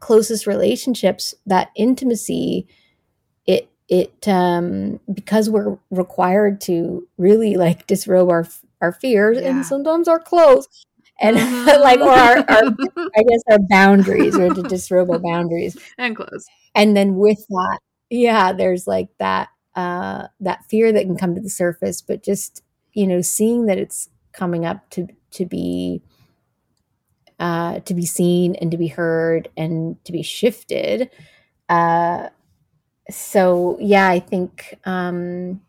closest 0.00 0.46
relationships, 0.46 1.34
that 1.44 1.70
intimacy, 1.76 2.66
it 3.46 3.68
it 3.88 4.26
um 4.26 4.98
because 5.12 5.50
we're 5.50 5.76
required 5.90 6.60
to 6.62 7.06
really 7.18 7.56
like 7.56 7.86
disrobe 7.86 8.30
our 8.30 8.46
our 8.80 8.92
fears 8.92 9.38
yeah. 9.40 9.50
and 9.50 9.66
sometimes 9.66 10.08
our 10.08 10.18
clothes 10.18 10.86
and 11.20 11.36
mm-hmm. 11.36 11.66
like 11.82 12.00
or 12.00 12.10
our, 12.10 12.38
our 12.38 12.64
I 13.16 13.22
guess 13.22 13.42
our 13.50 13.58
boundaries 13.68 14.36
or 14.36 14.52
to 14.52 14.62
disrobe 14.62 15.10
our 15.10 15.18
boundaries 15.22 15.76
and 15.98 16.16
clothes. 16.16 16.46
And 16.74 16.96
then 16.96 17.16
with 17.16 17.44
that, 17.48 17.78
yeah, 18.10 18.52
there's 18.52 18.86
like 18.86 19.08
that 19.18 19.48
uh 19.74 20.28
that 20.40 20.64
fear 20.68 20.92
that 20.92 21.04
can 21.04 21.16
come 21.16 21.34
to 21.34 21.40
the 21.40 21.50
surface, 21.50 22.02
but 22.02 22.22
just 22.22 22.62
you 22.92 23.06
know, 23.06 23.20
seeing 23.20 23.66
that 23.66 23.78
it's 23.78 24.08
coming 24.32 24.64
up 24.64 24.88
to 24.90 25.08
to 25.32 25.46
be 25.46 26.02
uh 27.38 27.80
to 27.80 27.94
be 27.94 28.06
seen 28.06 28.54
and 28.56 28.70
to 28.70 28.76
be 28.76 28.88
heard 28.88 29.48
and 29.56 30.02
to 30.04 30.12
be 30.12 30.22
shifted. 30.22 31.10
Uh 31.68 32.28
so 33.10 33.76
yeah, 33.80 34.08
I 34.08 34.20
think 34.20 34.78
um 34.84 35.60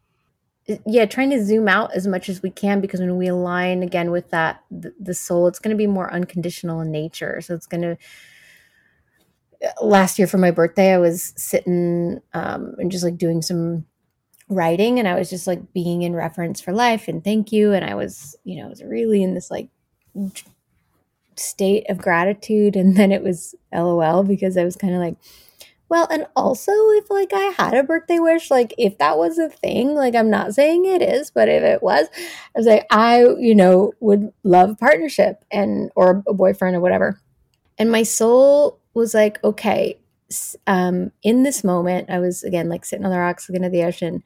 yeah 0.85 1.05
trying 1.05 1.29
to 1.29 1.43
zoom 1.43 1.67
out 1.67 1.93
as 1.93 2.07
much 2.07 2.29
as 2.29 2.41
we 2.41 2.49
can 2.49 2.79
because 2.79 2.99
when 2.99 3.17
we 3.17 3.27
align 3.27 3.83
again 3.83 4.11
with 4.11 4.29
that 4.29 4.63
the, 4.71 4.93
the 4.99 5.13
soul 5.13 5.47
it's 5.47 5.59
going 5.59 5.75
to 5.75 5.77
be 5.77 5.87
more 5.87 6.11
unconditional 6.13 6.81
in 6.81 6.91
nature. 6.91 7.41
So 7.41 7.53
it's 7.53 7.67
going 7.67 7.81
to 7.81 7.97
last 9.81 10.19
year 10.19 10.27
for 10.27 10.37
my 10.37 10.51
birthday 10.51 10.93
i 10.93 10.97
was 10.97 11.33
sitting 11.37 12.19
um, 12.33 12.75
and 12.79 12.91
just 12.91 13.03
like 13.03 13.17
doing 13.17 13.41
some 13.41 13.85
writing 14.49 14.99
and 14.99 15.07
i 15.07 15.15
was 15.15 15.29
just 15.29 15.47
like 15.47 15.73
being 15.73 16.01
in 16.01 16.13
reference 16.13 16.59
for 16.59 16.73
life 16.73 17.07
and 17.07 17.23
thank 17.23 17.51
you. 17.51 17.73
And 17.73 17.85
i 17.85 17.95
was 17.95 18.35
you 18.43 18.57
know 18.57 18.65
i 18.65 18.69
was 18.69 18.83
really 18.83 19.23
in 19.23 19.33
this 19.33 19.49
like 19.49 19.69
state 21.35 21.89
of 21.89 21.97
gratitude 21.97 22.75
and 22.75 22.95
then 22.95 23.11
it 23.11 23.23
was 23.23 23.55
lol 23.73 24.23
because 24.23 24.57
i 24.57 24.63
was 24.63 24.75
kind 24.75 24.93
of 24.93 24.99
like 24.99 25.15
well, 25.93 26.07
and 26.09 26.25
also 26.35 26.71
if 26.71 27.11
like 27.11 27.33
I 27.33 27.53
had 27.55 27.75
a 27.75 27.83
birthday 27.83 28.17
wish, 28.17 28.49
like 28.49 28.73
if 28.79 28.97
that 28.97 29.15
was 29.15 29.37
a 29.37 29.47
thing, 29.47 29.93
like 29.93 30.15
I'm 30.15 30.31
not 30.31 30.55
saying 30.55 30.85
it 30.85 31.03
is, 31.03 31.29
but 31.29 31.47
if 31.47 31.61
it 31.61 31.83
was, 31.83 32.07
I 32.15 32.57
was 32.57 32.65
like, 32.65 32.87
I, 32.89 33.27
you 33.37 33.53
know, 33.53 33.93
would 33.99 34.33
love 34.43 34.79
partnership 34.79 35.45
and 35.51 35.91
or 35.95 36.23
a 36.27 36.33
boyfriend 36.33 36.75
or 36.75 36.79
whatever. 36.79 37.21
And 37.77 37.91
my 37.91 38.01
soul 38.01 38.79
was 38.95 39.13
like, 39.13 39.37
okay, 39.43 39.99
um, 40.65 41.11
in 41.21 41.43
this 41.43 41.63
moment, 41.63 42.09
I 42.09 42.17
was 42.17 42.43
again 42.43 42.69
like 42.69 42.85
sitting 42.85 43.05
on 43.05 43.11
the 43.11 43.19
rocks 43.19 43.47
looking 43.47 43.63
at 43.63 43.71
the 43.71 43.83
ocean. 43.83 44.23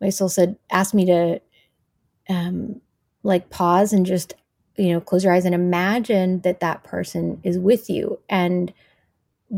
My 0.00 0.08
soul 0.08 0.30
said, 0.30 0.56
asked 0.70 0.94
me 0.94 1.04
to 1.04 1.38
um 2.30 2.80
like 3.22 3.50
pause 3.50 3.92
and 3.92 4.06
just, 4.06 4.32
you 4.78 4.94
know, 4.94 5.02
close 5.02 5.22
your 5.22 5.34
eyes 5.34 5.44
and 5.44 5.54
imagine 5.54 6.40
that 6.40 6.60
that 6.60 6.82
person 6.82 7.40
is 7.42 7.58
with 7.58 7.90
you. 7.90 8.20
And 8.30 8.72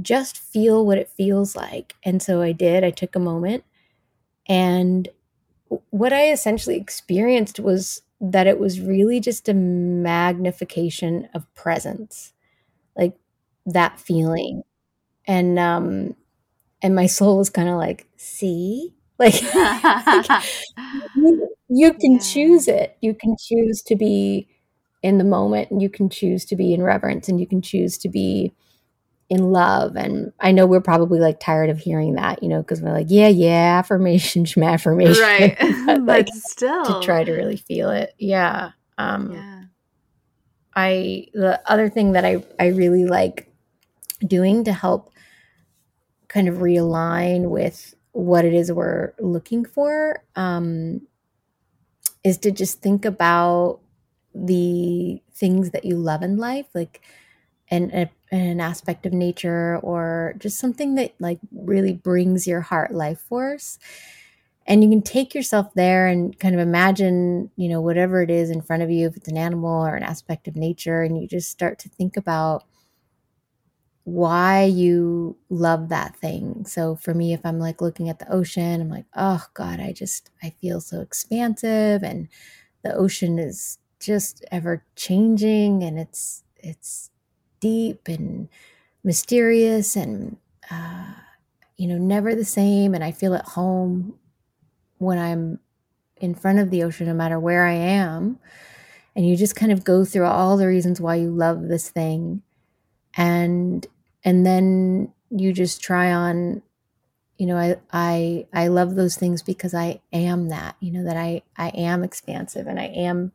just 0.02 0.38
feel 0.38 0.86
what 0.86 0.98
it 0.98 1.08
feels 1.08 1.56
like. 1.56 1.94
And 2.04 2.22
so 2.22 2.40
I 2.42 2.52
did. 2.52 2.84
I 2.84 2.90
took 2.90 3.16
a 3.16 3.20
moment. 3.20 3.64
And 4.48 5.08
what 5.90 6.12
I 6.12 6.30
essentially 6.30 6.76
experienced 6.76 7.60
was 7.60 8.02
that 8.20 8.46
it 8.46 8.58
was 8.58 8.80
really 8.80 9.20
just 9.20 9.48
a 9.48 9.54
magnification 9.54 11.28
of 11.34 11.52
presence, 11.54 12.32
like 12.96 13.14
that 13.66 13.98
feeling. 13.98 14.62
And, 15.26 15.58
um, 15.58 16.16
and 16.82 16.94
my 16.94 17.06
soul 17.06 17.38
was 17.38 17.50
kind 17.50 17.68
of 17.68 17.76
like, 17.76 18.06
see, 18.16 18.94
like, 19.18 19.42
like 19.54 20.26
you, 21.16 21.48
you, 21.68 21.92
can 21.94 22.12
yeah. 22.14 22.18
choose 22.18 22.68
it. 22.68 22.96
You 23.00 23.14
can 23.14 23.36
choose 23.38 23.82
to 23.82 23.96
be 23.96 24.48
in 25.02 25.18
the 25.18 25.24
moment 25.24 25.70
and 25.70 25.80
you 25.80 25.88
can 25.88 26.08
choose 26.08 26.44
to 26.46 26.56
be 26.56 26.74
in 26.74 26.82
reverence 26.82 27.28
and 27.28 27.40
you 27.40 27.46
can 27.46 27.62
choose 27.62 27.96
to 27.98 28.08
be 28.08 28.52
in 29.30 29.52
love. 29.52 29.96
And 29.96 30.32
I 30.40 30.50
know 30.50 30.66
we're 30.66 30.80
probably 30.80 31.20
like 31.20 31.38
tired 31.38 31.70
of 31.70 31.78
hearing 31.78 32.14
that, 32.14 32.42
you 32.42 32.48
know, 32.48 32.60
because 32.60 32.82
we're 32.82 32.92
like, 32.92 33.06
yeah, 33.08 33.28
yeah, 33.28 33.78
affirmation, 33.78 34.44
affirmation. 34.62 35.22
Right. 35.22 35.56
but, 35.86 36.02
like, 36.02 36.28
still. 36.32 36.84
To 36.84 37.06
try 37.06 37.22
to 37.22 37.32
really 37.32 37.56
feel 37.56 37.90
it. 37.90 38.12
Yeah. 38.18 38.72
Um, 38.98 39.32
yeah. 39.32 39.62
I, 40.74 41.26
the 41.32 41.60
other 41.70 41.88
thing 41.88 42.12
that 42.12 42.24
I, 42.24 42.44
I 42.58 42.68
really 42.68 43.04
like 43.04 43.48
doing 44.26 44.64
to 44.64 44.72
help 44.72 45.12
kind 46.28 46.48
of 46.48 46.56
realign 46.56 47.50
with 47.50 47.94
what 48.12 48.44
it 48.44 48.52
is 48.52 48.72
we're 48.72 49.12
looking 49.20 49.64
for 49.64 50.24
um, 50.34 51.06
is 52.24 52.38
to 52.38 52.50
just 52.50 52.82
think 52.82 53.04
about 53.04 53.80
the 54.34 55.22
things 55.32 55.70
that 55.70 55.84
you 55.84 55.96
love 55.96 56.22
in 56.22 56.36
life. 56.36 56.66
Like, 56.74 57.00
and 57.70 57.92
a, 57.92 58.10
an 58.32 58.60
aspect 58.60 59.06
of 59.06 59.12
nature 59.12 59.78
or 59.82 60.34
just 60.38 60.58
something 60.58 60.94
that 60.96 61.14
like 61.20 61.38
really 61.52 61.92
brings 61.92 62.46
your 62.46 62.60
heart 62.60 62.92
life 62.92 63.20
force. 63.20 63.78
And 64.66 64.84
you 64.84 64.90
can 64.90 65.02
take 65.02 65.34
yourself 65.34 65.74
there 65.74 66.06
and 66.06 66.38
kind 66.38 66.54
of 66.54 66.60
imagine 66.60 67.50
you 67.56 67.68
know 67.68 67.80
whatever 67.80 68.22
it 68.22 68.30
is 68.30 68.50
in 68.50 68.62
front 68.62 68.82
of 68.82 68.90
you 68.90 69.08
if 69.08 69.16
it's 69.16 69.28
an 69.28 69.36
animal 69.38 69.84
or 69.86 69.96
an 69.96 70.02
aspect 70.04 70.48
of 70.48 70.56
nature 70.56 71.02
and 71.02 71.20
you 71.20 71.28
just 71.28 71.50
start 71.50 71.78
to 71.80 71.88
think 71.88 72.16
about 72.16 72.64
why 74.04 74.64
you 74.64 75.36
love 75.50 75.88
that 75.90 76.16
thing. 76.16 76.64
So 76.66 76.96
for 76.96 77.14
me 77.14 77.32
if 77.32 77.40
i'm 77.44 77.58
like 77.58 77.80
looking 77.80 78.08
at 78.08 78.18
the 78.18 78.32
ocean 78.32 78.80
i'm 78.80 78.88
like 78.88 79.04
oh 79.14 79.44
god 79.54 79.78
i 79.80 79.92
just 79.92 80.30
i 80.42 80.50
feel 80.60 80.80
so 80.80 81.00
expansive 81.00 82.02
and 82.02 82.28
the 82.84 82.94
ocean 82.94 83.38
is 83.38 83.78
just 84.00 84.44
ever 84.52 84.84
changing 84.96 85.82
and 85.84 85.98
it's 85.98 86.44
it's 86.58 87.09
deep 87.60 88.08
and 88.08 88.48
mysterious 89.04 89.96
and 89.96 90.36
uh, 90.70 91.12
you 91.76 91.88
know 91.88 91.98
never 91.98 92.34
the 92.34 92.44
same. 92.44 92.94
And 92.94 93.04
i 93.04 93.12
feel 93.12 93.34
at 93.34 93.44
home 93.44 94.14
when 94.98 95.18
i'm 95.18 95.58
in 96.18 96.34
front 96.34 96.58
of 96.58 96.70
the 96.70 96.82
ocean 96.82 97.06
no 97.06 97.14
matter 97.14 97.38
where 97.38 97.64
i 97.64 97.72
am. 97.72 98.38
And 99.16 99.28
you 99.28 99.36
just 99.36 99.56
kind 99.56 99.72
of 99.72 99.84
go 99.84 100.04
through 100.04 100.26
all 100.26 100.56
the 100.56 100.66
reasons 100.66 101.00
why 101.00 101.16
you 101.16 101.30
love 101.30 101.68
this 101.68 101.90
thing. 101.90 102.42
And 103.16 103.86
and 104.24 104.46
then 104.46 105.12
you 105.30 105.52
just 105.52 105.82
try 105.82 106.12
on 106.12 106.62
you 107.38 107.46
know 107.46 107.56
I 107.56 107.76
I 107.92 108.46
I 108.52 108.68
love 108.68 108.94
those 108.94 109.16
things 109.16 109.42
because 109.42 109.74
I 109.74 110.00
am 110.12 110.48
that 110.48 110.76
you 110.80 110.92
know 110.92 111.04
that 111.04 111.16
I 111.16 111.42
I 111.56 111.68
am 111.68 112.04
expansive 112.04 112.66
and 112.66 112.78
I 112.78 112.86
am 112.86 113.32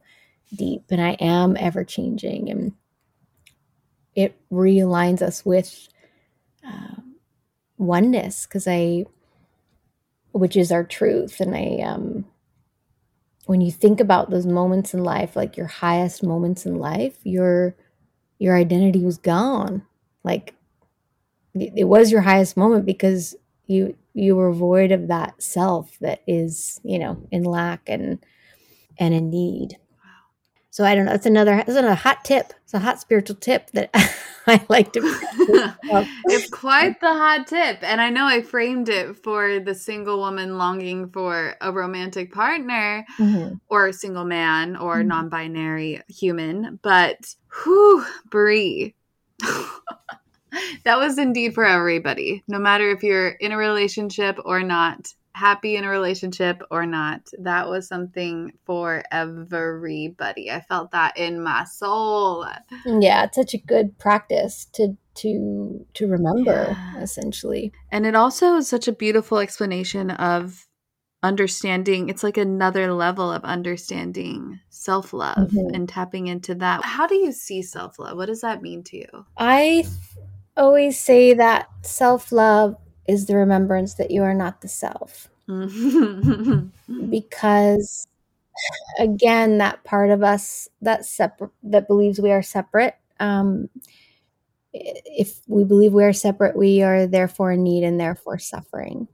deep 0.55 0.83
and 0.91 1.01
I 1.01 1.11
am 1.19 1.57
ever 1.57 1.83
changing 1.83 2.49
and 2.49 2.73
it 4.15 4.37
realigns 4.51 5.21
us 5.21 5.45
with 5.45 5.89
uh, 6.65 7.01
oneness 7.77 8.45
because 8.45 8.67
I 8.67 9.05
which 10.31 10.57
is 10.57 10.71
our 10.71 10.83
truth. 10.83 11.39
And 11.39 11.55
I 11.55 11.81
um 11.83 12.25
when 13.45 13.61
you 13.61 13.71
think 13.71 13.99
about 13.99 14.29
those 14.31 14.45
moments 14.45 14.93
in 14.93 15.03
life 15.03 15.35
like 15.35 15.55
your 15.55 15.67
highest 15.67 16.23
moments 16.23 16.65
in 16.65 16.79
life 16.79 17.17
your 17.23 17.75
your 18.39 18.55
identity 18.57 19.03
was 19.03 19.17
gone. 19.17 19.83
Like 20.23 20.55
it 21.55 21.87
was 21.87 22.11
your 22.11 22.21
highest 22.21 22.57
moment 22.57 22.85
because 22.85 23.35
you 23.67 23.95
you 24.13 24.35
were 24.35 24.51
void 24.51 24.91
of 24.91 25.07
that 25.07 25.41
self 25.41 25.97
that 25.99 26.21
is 26.27 26.79
you 26.83 26.99
know 26.99 27.27
in 27.31 27.43
lack 27.43 27.81
and 27.87 28.19
and 28.97 29.13
in 29.13 29.29
need 29.29 29.77
so 30.75 30.83
i 30.83 30.93
don't 30.93 31.05
know 31.05 31.13
it's 31.13 31.25
another 31.25 31.59
it's 31.59 31.69
another 31.69 31.95
hot 31.95 32.25
tip 32.25 32.51
it's 32.65 32.73
a 32.73 32.79
hot 32.79 32.99
spiritual 32.99 33.37
tip 33.37 33.71
that 33.71 33.89
i 34.47 34.61
like 34.67 34.91
to 34.91 34.99
it's 36.25 36.49
quite 36.49 36.99
the 36.99 37.07
hot 37.07 37.47
tip 37.47 37.77
and 37.81 38.01
i 38.01 38.09
know 38.09 38.25
i 38.25 38.41
framed 38.41 38.89
it 38.89 39.15
for 39.15 39.61
the 39.61 39.73
single 39.73 40.17
woman 40.17 40.57
longing 40.57 41.09
for 41.09 41.55
a 41.61 41.71
romantic 41.71 42.33
partner 42.33 43.05
mm-hmm. 43.17 43.53
or 43.69 43.87
a 43.87 43.93
single 43.93 44.25
man 44.25 44.75
or 44.75 44.97
mm-hmm. 44.97 45.07
non-binary 45.07 46.01
human 46.09 46.77
but 46.81 47.33
whew 47.63 48.05
Bree 48.29 48.93
that 50.83 50.97
was 50.97 51.17
indeed 51.17 51.53
for 51.53 51.65
everybody, 51.65 52.41
no 52.47 52.57
matter 52.59 52.89
if 52.91 53.03
you're 53.03 53.29
in 53.29 53.51
a 53.51 53.57
relationship 53.57 54.39
or 54.45 54.63
not, 54.63 55.13
happy 55.35 55.75
in 55.75 55.83
a 55.83 55.89
relationship 55.89 56.63
or 56.71 56.85
not. 56.85 57.29
That 57.37 57.67
was 57.67 57.87
something 57.87 58.53
for 58.65 59.03
everybody. 59.11 60.49
I 60.49 60.61
felt 60.61 60.91
that 60.91 61.17
in 61.17 61.43
my 61.43 61.65
soul. 61.65 62.47
Yeah, 62.85 63.25
it's 63.25 63.35
such 63.35 63.53
a 63.53 63.57
good 63.57 63.97
practice 63.99 64.65
to 64.73 64.97
to 65.15 65.85
to 65.93 66.07
remember 66.07 66.67
yeah. 66.69 67.01
essentially. 67.01 67.73
And 67.91 68.05
it 68.05 68.15
also 68.15 68.55
is 68.55 68.69
such 68.69 68.87
a 68.87 68.93
beautiful 68.93 69.39
explanation 69.39 70.11
of 70.11 70.67
understanding 71.21 72.07
it's 72.07 72.23
like 72.23 72.37
another 72.37 72.93
level 72.93 73.31
of 73.31 73.43
understanding 73.43 74.59
self-love 74.69 75.49
mm-hmm. 75.49 75.73
and 75.73 75.89
tapping 75.89 76.27
into 76.27 76.53
that 76.53 76.83
how 76.83 77.07
do 77.07 77.15
you 77.15 77.31
see 77.31 77.63
self-love 77.63 78.15
what 78.15 78.27
does 78.27 78.41
that 78.41 78.61
mean 78.61 78.83
to 78.83 78.97
you 78.97 79.25
i 79.35 79.83
always 80.55 80.99
say 80.99 81.33
that 81.33 81.67
self 81.81 82.31
love 82.31 82.75
is 83.07 83.25
the 83.25 83.35
remembrance 83.35 83.95
that 83.95 84.11
you 84.11 84.23
are 84.23 84.33
not 84.33 84.61
the 84.61 84.67
self. 84.67 85.29
because 87.09 88.07
again, 88.99 89.57
that 89.59 89.83
part 89.83 90.09
of 90.11 90.23
us 90.23 90.67
that 90.81 91.05
separate 91.05 91.51
that 91.63 91.87
believes 91.87 92.19
we 92.19 92.31
are 92.31 92.41
separate. 92.41 92.95
Um, 93.19 93.69
if 94.73 95.39
we 95.47 95.63
believe 95.63 95.93
we 95.93 96.03
are 96.03 96.13
separate, 96.13 96.57
we 96.57 96.81
are 96.81 97.07
therefore 97.07 97.53
in 97.53 97.63
need 97.63 97.83
and 97.83 97.99
therefore 97.99 98.39
suffering. 98.39 99.07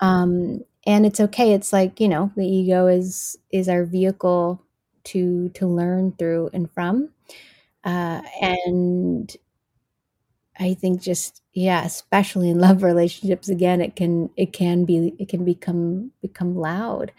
Um, 0.00 0.62
and 0.86 1.06
it's 1.06 1.20
okay. 1.20 1.52
It's 1.52 1.72
like 1.72 2.00
you 2.00 2.08
know, 2.08 2.32
the 2.36 2.46
ego 2.46 2.86
is 2.86 3.36
is 3.50 3.68
our 3.68 3.84
vehicle 3.84 4.62
to 5.04 5.50
to 5.50 5.66
learn 5.66 6.12
through 6.12 6.50
and 6.52 6.70
from. 6.70 7.10
Uh, 7.84 8.20
and 8.42 9.36
I 10.58 10.74
think 10.74 11.02
just 11.02 11.42
yeah, 11.52 11.84
especially 11.84 12.50
in 12.50 12.58
love 12.60 12.82
relationships 12.82 13.48
again, 13.48 13.80
it 13.80 13.96
can 13.96 14.30
it 14.36 14.52
can 14.52 14.84
be 14.84 15.14
it 15.18 15.28
can 15.28 15.44
become 15.44 16.12
become 16.22 16.56
loud. 16.56 17.12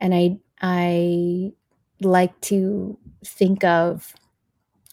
And 0.00 0.14
I 0.14 0.38
I 0.62 1.52
like 2.00 2.38
to 2.42 2.98
think 3.24 3.64
of 3.64 4.14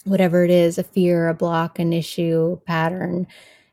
whatever 0.05 0.43
it 0.43 0.51
is, 0.51 0.77
a 0.77 0.83
fear, 0.83 1.29
a 1.29 1.33
block, 1.35 1.79
an 1.79 1.93
issue, 1.93 2.53
a 2.53 2.65
pattern, 2.67 3.27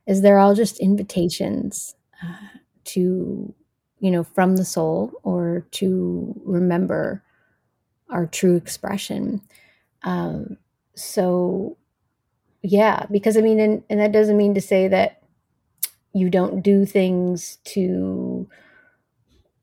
is 0.06 0.22
they're 0.22 0.38
all 0.38 0.54
just 0.54 0.80
invitations 0.80 1.96
uh, 2.24 2.58
to 2.84 3.54
you 4.00 4.10
know 4.10 4.24
from 4.24 4.56
the 4.56 4.64
soul 4.66 5.12
or 5.24 5.66
to 5.72 6.34
remember 6.44 7.22
our 8.10 8.26
true 8.26 8.56
expression. 8.56 9.42
Um, 10.04 10.58
so 10.96 11.77
yeah 12.62 13.06
because 13.10 13.36
i 13.36 13.40
mean 13.40 13.60
and, 13.60 13.82
and 13.88 14.00
that 14.00 14.12
doesn't 14.12 14.36
mean 14.36 14.54
to 14.54 14.60
say 14.60 14.88
that 14.88 15.22
you 16.12 16.30
don't 16.30 16.62
do 16.62 16.84
things 16.84 17.58
to 17.64 18.48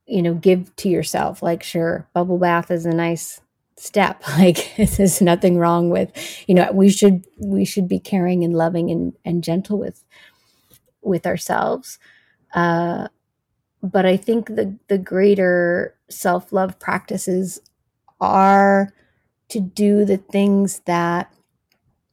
you 0.06 0.22
know 0.22 0.34
give 0.34 0.76
to 0.76 0.90
yourself 0.90 1.42
like 1.42 1.64
sure 1.64 2.08
bubble 2.14 2.38
bath 2.38 2.72
is 2.72 2.86
a 2.86 2.92
nice 2.92 3.42
step. 3.78 4.24
Like 4.38 4.74
there's 4.78 5.22
nothing 5.22 5.58
wrong 5.58 5.90
with 5.90 6.12
you 6.48 6.56
know 6.56 6.72
we 6.72 6.90
should 6.90 7.26
we 7.40 7.66
should 7.66 7.88
be 7.88 8.00
caring 8.00 8.44
and 8.44 8.54
loving 8.54 8.92
and, 8.92 9.14
and 9.24 9.44
gentle 9.44 9.78
with 9.80 10.04
with 11.02 11.26
ourselves. 11.26 12.00
Uh 12.54 13.08
but 13.84 14.06
i 14.06 14.18
think 14.18 14.48
the 14.48 14.76
the 14.88 14.98
greater 14.98 15.96
self-love 16.10 16.80
practices 16.80 17.60
are 18.20 18.90
to 19.50 19.60
do 19.60 20.06
the 20.06 20.18
things 20.18 20.80
that 20.86 21.32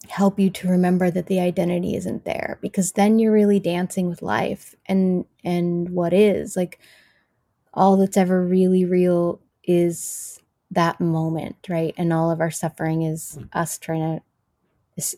help 0.08 0.38
you 0.38 0.50
to 0.50 0.68
remember 0.68 1.10
that 1.10 1.26
the 1.26 1.40
identity 1.40 1.94
isn't 1.96 2.24
there 2.24 2.58
because 2.60 2.92
then 2.92 3.18
you're 3.18 3.32
really 3.32 3.60
dancing 3.60 4.08
with 4.08 4.22
life 4.22 4.74
and 4.86 5.24
and 5.44 5.90
what 5.90 6.12
is 6.12 6.56
like 6.56 6.80
all 7.74 7.96
that's 7.96 8.16
ever 8.16 8.44
really 8.44 8.84
real 8.84 9.40
is 9.64 10.40
that 10.70 11.00
moment 11.00 11.56
right? 11.68 11.94
And 11.96 12.12
all 12.12 12.30
of 12.30 12.40
our 12.40 12.50
suffering 12.50 13.02
is 13.02 13.38
us 13.52 13.78
trying 13.78 14.18
to 14.18 14.22
is, 14.96 15.16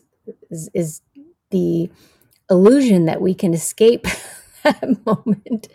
is, 0.49 0.69
is 0.73 1.01
the 1.49 1.89
illusion 2.49 3.05
that 3.05 3.21
we 3.21 3.33
can 3.33 3.53
escape 3.53 4.05
that 4.63 5.05
moment. 5.05 5.67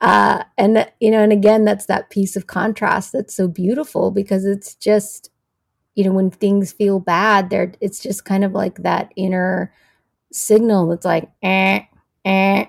Uh 0.00 0.44
and 0.56 0.88
you 1.00 1.10
know 1.10 1.22
and 1.22 1.32
again 1.32 1.64
that's 1.64 1.86
that 1.86 2.08
piece 2.08 2.36
of 2.36 2.46
contrast 2.46 3.12
that's 3.12 3.34
so 3.34 3.48
beautiful 3.48 4.12
because 4.12 4.44
it's 4.44 4.76
just 4.76 5.30
you 5.98 6.04
know 6.04 6.12
when 6.12 6.30
things 6.30 6.72
feel 6.72 7.00
bad 7.00 7.50
there 7.50 7.72
it's 7.82 8.00
just 8.00 8.24
kind 8.24 8.44
of 8.44 8.52
like 8.52 8.76
that 8.84 9.12
inner 9.16 9.74
signal 10.32 10.88
that's 10.88 11.04
like 11.04 11.30
eh 11.42 11.80
eh. 12.24 12.66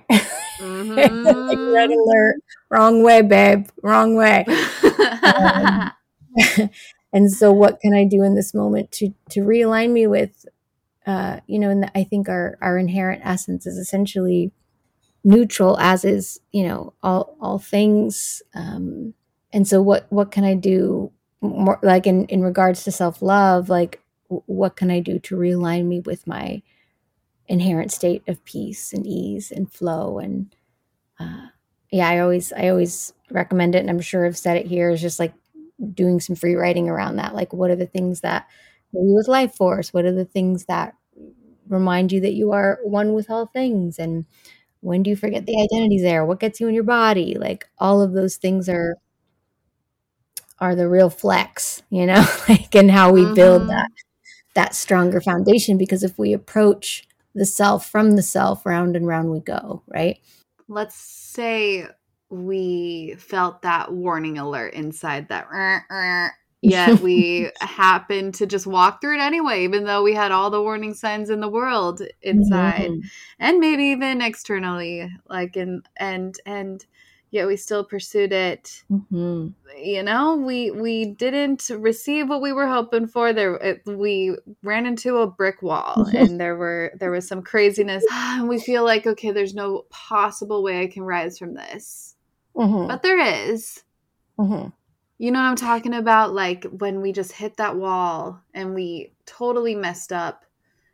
Mm-hmm. 0.60 1.24
like 1.48 1.60
red 1.74 1.90
alert. 1.92 2.36
Wrong 2.70 3.04
way 3.04 3.22
babe. 3.22 3.68
Wrong 3.84 4.16
way. 4.16 4.46
Um, 5.22 5.92
and 7.14 7.32
so 7.32 7.52
what 7.52 7.80
can 7.80 7.94
i 7.94 8.06
do 8.06 8.24
in 8.24 8.36
this 8.36 8.54
moment 8.54 8.92
to 8.92 9.14
to 9.30 9.42
realign 9.42 9.92
me 9.92 10.08
with 10.08 10.46
uh 11.08 11.40
you 11.48 11.60
know 11.60 11.70
and 11.70 11.92
i 11.96 12.04
think 12.04 12.30
our 12.30 12.58
our 12.62 12.78
inherent 12.78 13.22
essence 13.26 13.66
is 13.68 13.78
essentially 13.78 14.52
neutral 15.24 15.78
as 15.80 16.06
is 16.06 16.40
you 16.52 16.68
know 16.68 16.94
all 17.04 17.36
all 17.42 17.60
things. 17.60 18.42
Um 18.54 19.14
and 19.54 19.68
so 19.68 19.82
what 19.82 20.08
what 20.10 20.32
can 20.32 20.44
i 20.44 20.56
do 20.56 21.12
more 21.42 21.80
like 21.84 22.08
in 22.08 22.26
in 22.26 22.42
regards 22.42 22.84
to 22.84 22.92
self-love 22.92 23.70
like 23.70 24.02
what 24.28 24.76
can 24.76 24.92
i 24.92 25.00
do 25.00 25.20
to 25.20 25.36
realign 25.36 25.86
me 25.86 26.00
with 26.02 26.28
my 26.28 26.62
inherent 27.48 27.92
state 27.92 28.24
of 28.28 28.44
peace 28.46 28.94
and 28.94 29.08
ease 29.08 29.52
and 29.52 29.72
flow 29.72 30.20
and 30.20 30.56
uh, 31.20 31.48
yeah 31.92 32.10
i 32.10 32.20
always 32.20 32.54
i 32.54 32.70
always 32.70 33.14
recommend 33.32 33.76
it 33.76 33.80
and 33.80 33.90
i'm 33.90 34.02
sure 34.02 34.26
i've 34.26 34.38
said 34.38 34.58
it 34.58 34.68
here 34.68 34.90
is 34.92 35.02
just 35.02 35.20
like 35.20 35.34
doing 35.94 36.20
some 36.20 36.36
free 36.36 36.56
writing 36.56 36.90
around 36.90 37.18
that. 37.18 37.36
Like 37.36 37.54
what 37.54 37.72
are 37.72 37.76
the 37.76 37.88
things 37.88 38.22
that 38.22 38.48
you 38.94 39.16
with 39.16 39.28
life 39.28 39.56
force? 39.56 39.94
What 39.94 40.06
are 40.06 40.14
the 40.14 40.26
things 40.26 40.66
that 40.66 40.96
remind 41.68 42.12
you 42.12 42.22
that 42.22 42.34
you 42.34 42.52
are 42.52 42.80
one 42.84 43.14
with 43.14 43.30
all 43.30 43.46
things? 43.48 44.00
And 44.00 44.26
when 44.82 45.04
do 45.04 45.10
you 45.10 45.16
forget 45.16 45.46
the 45.46 45.62
identities 45.62 46.04
there? 46.04 46.26
What 46.26 46.40
gets 46.40 46.60
you 46.60 46.68
in 46.68 46.76
your 46.76 46.84
body? 46.84 47.36
Like 47.40 47.68
all 47.80 48.02
of 48.02 48.14
those 48.14 48.38
things 48.38 48.70
are 48.70 48.96
are 50.62 50.76
the 50.76 50.88
real 50.88 51.10
flex, 51.10 51.82
you 51.90 52.06
know, 52.06 52.26
like 52.50 52.76
and 52.76 52.92
how 52.92 53.12
we 53.12 53.22
mm-hmm. 53.22 53.34
build 53.34 53.70
that 53.70 53.90
that 54.56 54.76
stronger 54.76 55.22
foundation 55.22 55.78
because 55.78 56.04
if 56.04 56.18
we 56.18 56.34
approach 56.34 57.08
the 57.36 57.46
self 57.46 57.90
from 57.90 58.16
the 58.16 58.24
self 58.24 58.66
round 58.66 58.96
and 58.96 59.08
round 59.08 59.32
we 59.32 59.40
go, 59.40 59.84
right? 59.88 60.20
Let's 60.68 60.96
say 60.96 61.88
we 62.30 63.16
felt 63.18 63.62
that 63.64 63.92
warning 63.92 64.38
alert 64.38 64.74
inside 64.74 65.30
that 65.30 65.48
yet 66.62 67.00
we 67.00 67.50
happened 67.62 68.34
to 68.34 68.46
just 68.46 68.68
walk 68.68 69.00
through 69.00 69.16
it 69.16 69.22
anyway 69.22 69.64
even 69.64 69.86
though 69.86 70.04
we 70.04 70.14
had 70.14 70.32
all 70.32 70.50
the 70.50 70.62
warning 70.62 70.94
signs 70.94 71.30
in 71.30 71.40
the 71.40 71.48
world 71.48 72.02
inside 72.22 72.92
mm-hmm. 72.92 73.08
and 73.40 73.60
maybe 73.60 73.86
even 73.86 74.22
externally 74.22 75.10
like 75.30 75.56
and 75.56 75.88
and 75.96 76.36
and 76.46 76.86
yet 77.32 77.48
we 77.48 77.56
still 77.56 77.84
pursued 77.84 78.32
it. 78.32 78.84
Mm-hmm. 78.92 79.50
You 79.78 80.04
know, 80.04 80.36
we 80.36 80.72
we 80.72 81.06
didn't 81.06 81.70
receive 81.70 82.30
what 82.30 82.42
we 82.42 82.54
were 82.54 82.68
hoping 82.68 83.08
for. 83.08 83.34
There, 83.34 83.56
it, 83.56 83.82
we 83.86 84.36
ran 84.64 84.86
into 84.86 85.18
a 85.18 85.28
brick 85.28 85.62
wall, 85.62 86.08
and 86.16 86.40
there 86.40 86.56
were 86.56 86.92
there 87.00 87.12
was 87.12 87.28
some 87.28 87.42
craziness. 87.42 88.06
And 88.40 88.48
we 88.48 88.60
feel 88.60 88.86
like, 88.86 89.06
okay, 89.06 89.32
there's 89.32 89.56
no 89.56 89.86
possible 89.90 90.64
way 90.64 90.82
I 90.82 90.88
can 90.88 91.04
rise 91.04 91.38
from 91.38 91.56
this, 91.56 92.16
mm-hmm. 92.56 92.88
but 92.88 93.02
there 93.02 93.20
is. 93.20 93.84
Mm-hmm. 94.38 94.70
You 95.18 95.32
know 95.32 95.40
what 95.40 95.50
I'm 95.50 95.56
talking 95.58 95.94
about? 95.94 96.34
Like 96.34 96.64
when 96.64 97.02
we 97.02 97.12
just 97.12 97.34
hit 97.34 97.58
that 97.58 97.76
wall 97.76 98.40
and 98.54 98.74
we 98.74 99.12
totally 99.26 99.76
messed 99.76 100.14
up 100.14 100.46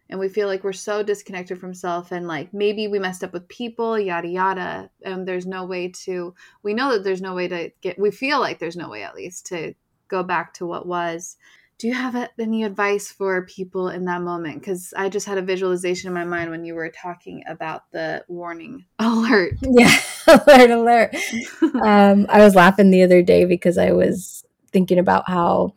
and 0.09 0.19
we 0.19 0.29
feel 0.29 0.47
like 0.47 0.63
we're 0.63 0.73
so 0.73 1.01
disconnected 1.01 1.59
from 1.59 1.73
self 1.73 2.11
and 2.11 2.27
like 2.27 2.53
maybe 2.53 2.87
we 2.87 2.99
messed 2.99 3.23
up 3.23 3.33
with 3.33 3.47
people 3.47 3.97
yada 3.97 4.27
yada 4.27 4.89
and 5.03 5.27
there's 5.27 5.45
no 5.45 5.65
way 5.65 5.87
to 5.87 6.33
we 6.63 6.73
know 6.73 6.91
that 6.91 7.03
there's 7.03 7.21
no 7.21 7.33
way 7.33 7.47
to 7.47 7.71
get 7.81 7.97
we 7.97 8.11
feel 8.11 8.39
like 8.39 8.59
there's 8.59 8.77
no 8.77 8.89
way 8.89 9.03
at 9.03 9.15
least 9.15 9.47
to 9.47 9.73
go 10.07 10.23
back 10.23 10.53
to 10.55 10.65
what 10.65 10.85
was. 10.85 11.37
Do 11.77 11.87
you 11.87 11.93
have 11.93 12.29
any 12.39 12.63
advice 12.63 13.11
for 13.11 13.45
people 13.45 13.89
in 13.89 14.05
that 14.05 14.21
moment? 14.21 14.61
Because 14.61 14.93
i 14.95 15.09
just 15.09 15.25
had 15.25 15.37
a 15.37 15.41
visualization 15.41 16.07
in 16.07 16.13
my 16.13 16.23
mind 16.23 16.49
when 16.49 16.63
you 16.63 16.73
were 16.73 16.89
talking 16.89 17.43
about 17.47 17.91
the 17.91 18.23
warning 18.27 18.85
alert. 18.99 19.53
Yeah 19.61 19.99
alert 20.27 20.71
alert. 20.71 21.15
Um, 21.83 22.25
i 22.29 22.39
was 22.39 22.55
laughing 22.55 22.89
the 22.89 23.03
other 23.03 23.21
day 23.21 23.43
because 23.45 23.77
i 23.77 23.91
was 23.91 24.45
thinking 24.71 24.97
about 24.97 25.27
how 25.27 25.73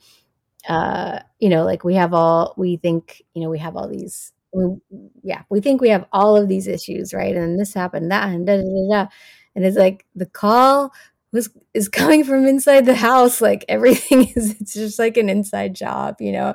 uh, 0.69 1.21
you 1.41 1.49
know, 1.49 1.65
like 1.65 1.85
we 1.85 1.95
have 1.95 2.15
all, 2.15 2.55
we 2.57 2.77
think, 2.77 3.23
you 3.35 3.43
know, 3.43 3.51
we 3.51 3.59
have 3.59 3.77
all 3.77 3.89
these, 3.89 4.33
we, 4.53 4.77
yeah, 5.23 5.43
we 5.51 5.61
think 5.61 5.81
we 5.81 5.89
have 5.91 6.07
all 6.13 6.37
of 6.37 6.49
these 6.49 6.67
issues, 6.67 7.15
right? 7.15 7.37
And 7.37 7.59
this 7.59 7.75
happened, 7.75 8.11
that, 8.11 8.29
and 8.29 8.47
da, 8.47 8.57
da, 8.59 8.63
da, 8.63 9.05
da. 9.05 9.11
And 9.55 9.65
it's 9.65 9.77
like 9.77 10.05
the 10.15 10.27
call 10.27 10.93
was 11.33 11.51
is 11.75 11.89
coming 11.91 12.25
from 12.25 12.47
inside 12.47 12.87
the 12.87 12.95
house. 12.95 13.41
Like 13.41 13.65
everything 13.69 14.29
is, 14.37 14.61
it's 14.61 14.75
just 14.75 14.99
like 14.99 15.17
an 15.17 15.29
inside 15.29 15.75
job, 15.75 16.17
you 16.21 16.33
know. 16.33 16.55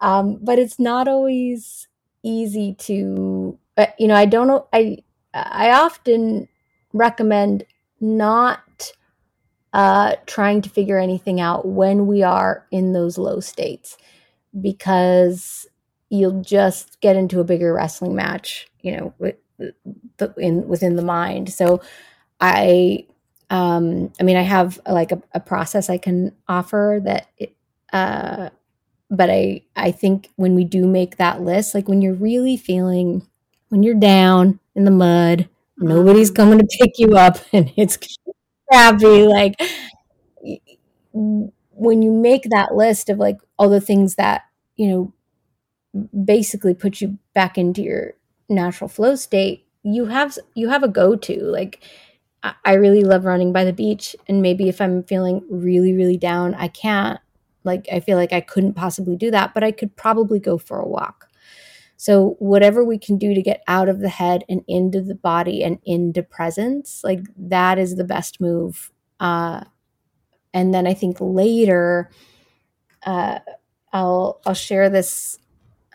Um, 0.00 0.38
but 0.42 0.58
it's 0.58 0.78
not 0.78 1.08
always 1.08 1.88
easy 2.22 2.74
to, 2.80 3.58
uh, 3.76 3.86
you 3.98 4.08
know. 4.08 4.14
I 4.14 4.26
don't 4.26 4.46
know. 4.48 4.66
I 4.72 4.98
I 5.32 5.70
often 5.70 6.48
recommend 6.92 7.64
not 8.00 8.92
uh, 9.76 10.16
trying 10.24 10.62
to 10.62 10.70
figure 10.70 10.98
anything 10.98 11.38
out 11.38 11.66
when 11.66 12.06
we 12.06 12.22
are 12.22 12.66
in 12.70 12.94
those 12.94 13.18
low 13.18 13.40
states 13.40 13.98
because 14.58 15.66
you'll 16.08 16.40
just 16.40 16.98
get 17.02 17.14
into 17.14 17.40
a 17.40 17.44
bigger 17.44 17.74
wrestling 17.74 18.16
match, 18.16 18.68
you 18.80 18.96
know, 18.96 19.14
with, 19.18 19.36
the, 20.16 20.32
in 20.38 20.66
within 20.66 20.96
the 20.96 21.02
mind. 21.02 21.52
So 21.52 21.82
I 22.40 23.04
um 23.50 24.10
I 24.18 24.22
mean 24.22 24.38
I 24.38 24.42
have 24.42 24.80
like 24.88 25.12
a, 25.12 25.22
a 25.34 25.40
process 25.40 25.90
I 25.90 25.98
can 25.98 26.32
offer 26.48 27.00
that 27.04 27.28
uh 27.92 28.48
but 29.10 29.28
I 29.28 29.60
I 29.76 29.90
think 29.90 30.30
when 30.36 30.54
we 30.54 30.64
do 30.64 30.86
make 30.86 31.18
that 31.18 31.42
list, 31.42 31.74
like 31.74 31.86
when 31.86 32.00
you're 32.00 32.14
really 32.14 32.56
feeling 32.56 33.26
when 33.68 33.82
you're 33.82 33.94
down 33.94 34.58
in 34.74 34.86
the 34.86 34.90
mud, 34.90 35.50
nobody's 35.76 36.30
mm-hmm. 36.30 36.36
coming 36.36 36.58
to 36.60 36.78
pick 36.80 36.98
you 36.98 37.14
up 37.16 37.36
and 37.52 37.70
it's 37.76 37.98
crappy. 38.70 39.24
Like 39.26 39.56
when 41.12 42.02
you 42.02 42.12
make 42.12 42.44
that 42.50 42.74
list 42.74 43.08
of 43.08 43.18
like 43.18 43.38
all 43.58 43.68
the 43.68 43.80
things 43.80 44.14
that, 44.16 44.42
you 44.76 44.88
know, 44.88 45.12
basically 46.24 46.74
put 46.74 47.00
you 47.00 47.18
back 47.34 47.58
into 47.58 47.82
your 47.82 48.14
natural 48.48 48.88
flow 48.88 49.14
state, 49.14 49.66
you 49.82 50.06
have 50.06 50.36
you 50.54 50.68
have 50.68 50.82
a 50.82 50.88
go-to. 50.88 51.40
Like 51.42 51.82
I 52.64 52.74
really 52.74 53.02
love 53.02 53.24
running 53.24 53.52
by 53.52 53.64
the 53.64 53.72
beach 53.72 54.14
and 54.28 54.40
maybe 54.42 54.68
if 54.68 54.80
I'm 54.80 55.02
feeling 55.04 55.42
really 55.50 55.92
really 55.94 56.16
down, 56.18 56.54
I 56.54 56.68
can't 56.68 57.20
like 57.64 57.86
I 57.92 58.00
feel 58.00 58.16
like 58.16 58.32
I 58.32 58.40
couldn't 58.40 58.74
possibly 58.74 59.16
do 59.16 59.30
that, 59.30 59.54
but 59.54 59.64
I 59.64 59.72
could 59.72 59.96
probably 59.96 60.38
go 60.38 60.58
for 60.58 60.78
a 60.78 60.86
walk. 60.88 61.25
So, 61.96 62.36
whatever 62.38 62.84
we 62.84 62.98
can 62.98 63.16
do 63.18 63.34
to 63.34 63.42
get 63.42 63.62
out 63.68 63.88
of 63.88 64.00
the 64.00 64.08
head 64.08 64.44
and 64.48 64.62
into 64.68 65.00
the 65.00 65.14
body 65.14 65.62
and 65.62 65.78
into 65.84 66.22
presence, 66.22 67.02
like 67.02 67.20
that 67.36 67.78
is 67.78 67.96
the 67.96 68.04
best 68.04 68.40
move. 68.40 68.92
Uh, 69.18 69.64
and 70.52 70.72
then 70.72 70.86
I 70.86 70.94
think 70.94 71.18
later, 71.20 72.10
uh, 73.04 73.38
I'll 73.92 74.40
I'll 74.44 74.54
share 74.54 74.90
this. 74.90 75.38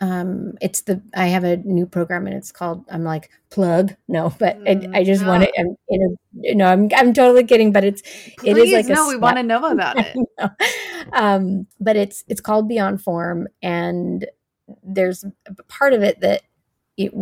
Um, 0.00 0.54
it's 0.60 0.80
the 0.82 1.00
I 1.14 1.26
have 1.26 1.44
a 1.44 1.58
new 1.58 1.86
program 1.86 2.26
and 2.26 2.34
it's 2.34 2.50
called 2.50 2.84
I'm 2.90 3.04
like 3.04 3.30
plug 3.50 3.94
no, 4.08 4.34
but 4.38 4.58
mm, 4.58 4.92
I, 4.92 5.00
I, 5.00 5.04
just 5.04 5.22
no. 5.22 5.28
want 5.28 5.44
to. 5.44 5.52
I'm 5.60 5.76
in 5.88 6.16
a, 6.42 6.54
no, 6.54 6.66
I'm 6.66 6.88
I'm 6.96 7.12
totally 7.12 7.44
kidding, 7.44 7.70
but 7.70 7.84
it's 7.84 8.02
Please, 8.38 8.56
it 8.56 8.58
is 8.58 8.72
like 8.72 8.86
no, 8.86 9.06
we 9.06 9.16
want 9.16 9.36
to 9.36 9.44
know 9.44 9.64
about 9.70 9.96
it. 9.98 10.16
um, 11.12 11.68
but 11.78 11.94
it's 11.94 12.24
it's 12.26 12.40
called 12.40 12.68
Beyond 12.68 13.02
Form 13.02 13.46
and 13.62 14.26
there's 14.82 15.24
a 15.46 15.62
part 15.64 15.92
of 15.92 16.02
it 16.02 16.20
that 16.20 16.42
it, 16.96 17.12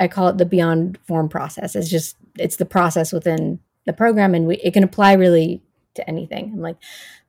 I 0.00 0.08
call 0.08 0.28
it 0.28 0.38
the 0.38 0.46
beyond 0.46 0.98
form 1.06 1.28
process. 1.28 1.76
It's 1.76 1.88
just 1.88 2.16
it's 2.38 2.56
the 2.56 2.66
process 2.66 3.12
within 3.12 3.60
the 3.86 3.92
program, 3.92 4.34
and 4.34 4.46
we, 4.46 4.56
it 4.56 4.72
can 4.72 4.84
apply 4.84 5.12
really 5.14 5.62
to 5.94 6.08
anything. 6.08 6.50
I'm 6.52 6.60
like, 6.60 6.76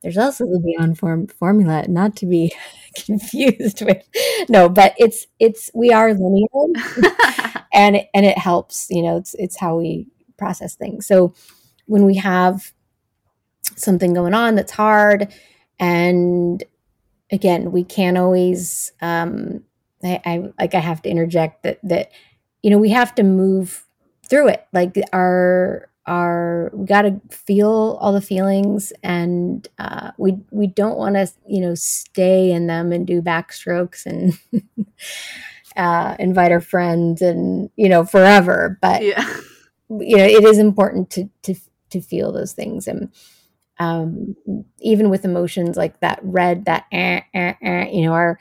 there's 0.02 0.18
also 0.18 0.44
the 0.44 0.60
beyond 0.60 0.98
form 0.98 1.28
formula, 1.28 1.86
not 1.88 2.16
to 2.16 2.26
be 2.26 2.52
confused 2.94 3.82
with 3.82 4.02
no, 4.48 4.68
but 4.68 4.94
it's 4.98 5.26
it's 5.38 5.70
we 5.74 5.92
are 5.92 6.12
linear, 6.12 6.46
and 7.72 7.96
it, 7.96 8.08
and 8.14 8.26
it 8.26 8.38
helps. 8.38 8.88
You 8.90 9.02
know, 9.02 9.16
it's 9.16 9.34
it's 9.34 9.58
how 9.58 9.76
we 9.78 10.08
process 10.36 10.74
things. 10.74 11.06
So 11.06 11.34
when 11.86 12.04
we 12.04 12.16
have 12.16 12.72
something 13.76 14.14
going 14.14 14.34
on 14.34 14.54
that's 14.54 14.72
hard 14.72 15.32
and 15.78 16.62
again, 17.30 17.72
we 17.72 17.84
can't 17.84 18.18
always. 18.18 18.92
Um, 19.00 19.64
I, 20.02 20.20
I 20.24 20.52
like 20.58 20.74
I 20.74 20.80
have 20.80 21.02
to 21.02 21.08
interject 21.08 21.62
that 21.62 21.78
that 21.82 22.10
you 22.62 22.70
know 22.70 22.78
we 22.78 22.90
have 22.90 23.14
to 23.16 23.22
move 23.22 23.86
through 24.28 24.48
it. 24.48 24.66
Like 24.72 24.96
our 25.12 25.88
our 26.06 26.70
we 26.72 26.86
got 26.86 27.02
to 27.02 27.20
feel 27.30 27.98
all 28.00 28.12
the 28.12 28.20
feelings 28.20 28.92
and 29.02 29.66
uh, 29.78 30.12
we 30.18 30.38
we 30.50 30.66
don't 30.66 30.96
want 30.96 31.16
to 31.16 31.28
you 31.46 31.60
know 31.60 31.74
stay 31.74 32.52
in 32.52 32.66
them 32.66 32.92
and 32.92 33.06
do 33.06 33.20
backstrokes 33.20 34.06
and 34.06 34.38
uh, 35.76 36.16
invite 36.18 36.52
our 36.52 36.60
friends 36.60 37.22
and 37.22 37.70
you 37.76 37.88
know 37.88 38.04
forever 38.04 38.78
but 38.80 39.02
yeah. 39.02 39.26
you 39.88 40.16
know 40.16 40.24
it 40.24 40.44
is 40.44 40.58
important 40.58 41.10
to 41.10 41.28
to 41.42 41.54
to 41.90 42.00
feel 42.00 42.30
those 42.30 42.52
things 42.52 42.86
and 42.86 43.10
um, 43.78 44.36
even 44.80 45.10
with 45.10 45.24
emotions 45.24 45.76
like 45.76 46.00
that 46.00 46.20
red, 46.22 46.64
that 46.66 46.86
eh, 46.92 47.20
eh, 47.34 47.54
eh, 47.62 47.88
you 47.90 48.02
know, 48.06 48.12
our 48.12 48.38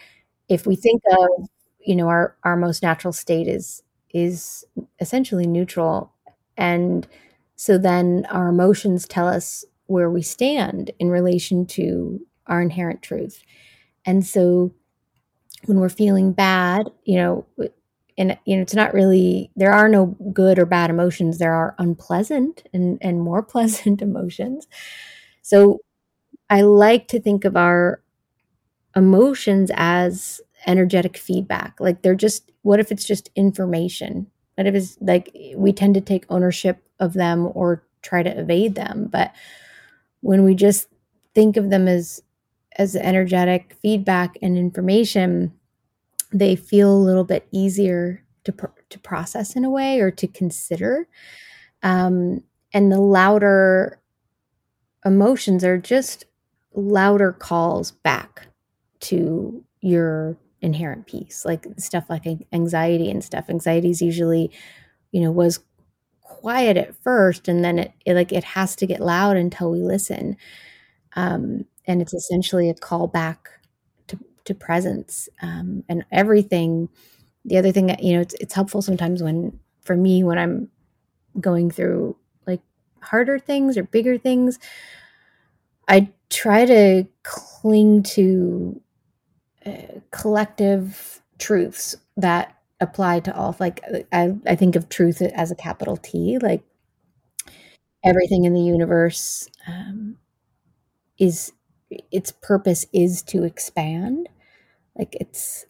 if 0.50 0.66
we 0.68 0.76
think 0.76 1.02
of 1.12 1.50
you 1.80 1.96
know 1.96 2.08
our 2.08 2.36
our 2.44 2.56
most 2.58 2.82
natural 2.84 3.14
state 3.14 3.48
is 3.48 3.84
is 4.14 4.66
essentially 5.00 5.48
neutral, 5.48 6.12
and 6.58 7.08
so 7.56 7.78
then 7.78 8.26
our 8.30 8.50
emotions 8.50 9.08
tell 9.08 9.28
us 9.28 9.66
where 9.88 10.10
we 10.10 10.22
stand 10.22 10.92
in 11.00 11.10
relation 11.10 11.66
to 11.66 12.20
our 12.48 12.62
inherent 12.62 13.02
truth, 13.02 13.42
and 14.06 14.26
so 14.26 14.74
when 15.66 15.80
we're 15.80 15.90
feeling 15.90 16.32
bad, 16.32 16.90
you 17.04 17.16
know, 17.18 17.46
and 18.18 18.38
you 18.46 18.56
know 18.56 18.62
it's 18.62 18.74
not 18.76 18.94
really 18.94 19.52
there 19.56 19.74
are 19.74 19.90
no 19.90 20.08
good 20.34 20.60
or 20.60 20.66
bad 20.66 20.90
emotions. 20.90 21.38
There 21.38 21.54
are 21.54 21.76
unpleasant 21.80 22.64
and 22.74 22.98
and 23.02 23.22
more 23.22 23.44
pleasant 23.54 24.02
emotions 24.02 24.68
so 25.46 25.82
I 26.50 26.62
like 26.62 27.08
to 27.10 27.22
think 27.22 27.46
of 27.46 27.56
our 27.56 28.02
emotions 28.96 29.70
as 29.76 30.42
energetic 30.66 31.18
feedback. 31.18 31.80
Like 31.80 32.02
they're 32.02 32.16
just, 32.16 32.52
what 32.64 32.80
if 32.80 32.92
it's 32.92 33.06
just 33.06 33.30
information? 33.36 34.26
What 34.56 34.66
if 34.66 34.74
it's 34.74 34.98
like 35.02 35.30
we 35.56 35.72
tend 35.72 35.94
to 35.94 36.02
take 36.02 36.26
ownership 36.30 36.82
of 37.00 37.14
them 37.14 37.52
or 37.54 37.84
try 38.02 38.24
to 38.24 38.40
evade 38.40 38.74
them? 38.74 39.08
But 39.12 39.36
when 40.22 40.44
we 40.44 40.56
just 40.56 40.88
think 41.36 41.58
of 41.58 41.70
them 41.70 41.88
as, 41.88 42.24
as 42.80 42.96
energetic 42.96 43.78
feedback 43.84 44.40
and 44.42 44.58
information, 44.58 45.54
they 46.34 46.56
feel 46.56 46.92
a 46.92 46.98
little 46.98 47.24
bit 47.24 47.48
easier 47.52 48.24
to, 48.46 48.54
to 48.90 48.98
process 48.98 49.56
in 49.56 49.64
a 49.64 49.70
way 49.70 50.00
or 50.00 50.10
to 50.10 50.28
consider. 50.28 51.08
Um, 51.84 52.42
and 52.74 52.92
the 52.92 53.00
louder 53.00 54.02
emotions 55.06 55.64
are 55.64 55.78
just 55.78 56.26
louder 56.74 57.32
calls 57.32 57.92
back 57.92 58.48
to 59.02 59.64
your 59.82 60.38
inherent 60.62 61.08
peace. 61.08 61.46
Like 61.46 61.66
stuff 61.78 62.06
like 62.10 62.26
anxiety 62.52 63.10
and 63.10 63.24
stuff. 63.24 63.46
Anxiety 63.50 63.90
is 63.92 64.02
usually 64.02 64.52
you 65.12 65.22
know 65.22 65.32
was 65.32 65.60
quiet 66.22 66.78
at 66.78 66.96
first 67.04 67.48
and 67.48 67.64
then 67.64 67.80
it, 67.80 67.94
it, 68.06 68.16
like 68.16 68.32
it 68.32 68.44
has 68.44 68.76
to 68.76 68.88
get 68.88 69.00
loud 69.02 69.38
until 69.38 69.72
we 69.72 69.82
listen. 69.82 70.38
Um, 71.16 71.66
and 71.86 72.02
it's 72.02 72.14
essentially 72.14 72.70
a 72.70 72.74
call 72.74 73.08
back 73.08 73.50
to, 74.08 74.20
to 74.46 74.56
presence. 74.56 75.30
Um, 75.42 75.84
and 75.90 76.06
everything 76.12 76.90
the 77.46 77.58
other 77.58 77.72
thing 77.72 77.88
that 77.88 78.04
you 78.04 78.14
know 78.14 78.22
it's, 78.22 78.34
it's 78.36 78.54
helpful 78.54 78.82
sometimes 78.82 79.22
when 79.24 79.60
for 79.84 79.96
me 79.96 80.24
when 80.24 80.38
i'm 80.38 80.70
going 81.40 81.72
through 81.72 82.16
harder 83.06 83.40
things 83.40 83.78
or 83.78 83.84
bigger 83.84 84.18
things, 84.18 84.60
I 85.88 86.10
try 86.30 86.66
to 86.66 87.06
cling 87.24 88.04
to 88.04 88.82
uh, 89.66 89.72
collective 90.12 91.22
truths 91.40 91.96
that 92.18 92.58
apply 92.82 93.22
to 93.22 93.36
all. 93.36 93.56
Like 93.60 93.82
I, 94.14 94.36
I 94.48 94.56
think 94.56 94.76
of 94.76 94.90
truth 94.90 95.22
as 95.22 95.52
a 95.52 95.56
capital 95.56 95.98
T. 95.98 96.40
Like 96.42 96.64
everything 98.04 98.46
in 98.46 98.54
the 98.54 98.62
universe 98.62 99.50
um, 99.68 100.18
is 101.20 101.52
its 102.12 102.32
purpose 102.32 102.86
is 102.94 103.22
to 103.24 103.44
expand. 103.44 104.30
Like 104.98 105.16
it's 105.20 105.66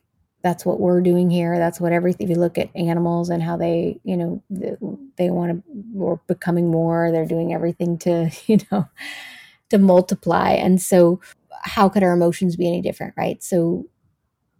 that's 0.45 0.63
what 0.63 0.79
we're 0.79 1.01
doing 1.01 1.31
here. 1.31 1.57
That's 1.57 1.81
what 1.81 1.91
everything. 1.91 2.25
If 2.25 2.29
you 2.29 2.39
look 2.39 2.59
at 2.59 2.69
animals 2.75 3.31
and 3.31 3.41
how 3.41 3.57
they, 3.57 3.99
you 4.03 4.15
know, 4.15 4.43
they, 4.51 4.75
they 5.17 5.29
want 5.31 5.51
to, 5.51 5.63
we're 5.91 6.17
becoming 6.27 6.69
more. 6.69 7.11
They're 7.11 7.25
doing 7.25 7.51
everything 7.51 7.97
to, 7.99 8.29
you 8.45 8.59
know, 8.71 8.87
to 9.71 9.79
multiply. 9.79 10.51
And 10.51 10.79
so, 10.79 11.19
how 11.63 11.89
could 11.89 12.03
our 12.03 12.13
emotions 12.13 12.55
be 12.55 12.67
any 12.67 12.79
different, 12.79 13.15
right? 13.17 13.43
So, 13.43 13.87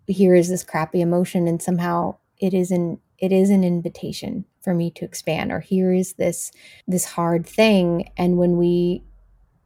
here 0.07 0.33
is 0.33 0.49
this 0.49 0.63
crappy 0.63 1.01
emotion, 1.01 1.47
and 1.47 1.61
somehow 1.61 2.15
it 2.39 2.55
is 2.55 2.71
an 2.71 2.99
it 3.19 3.31
is 3.31 3.51
an 3.51 3.63
invitation 3.63 4.45
for 4.63 4.73
me 4.73 4.89
to 4.89 5.05
expand. 5.05 5.51
Or 5.51 5.59
here 5.59 5.93
is 5.93 6.13
this 6.13 6.51
this 6.87 7.05
hard 7.05 7.45
thing, 7.45 8.09
and 8.17 8.39
when 8.39 8.57
we 8.57 9.03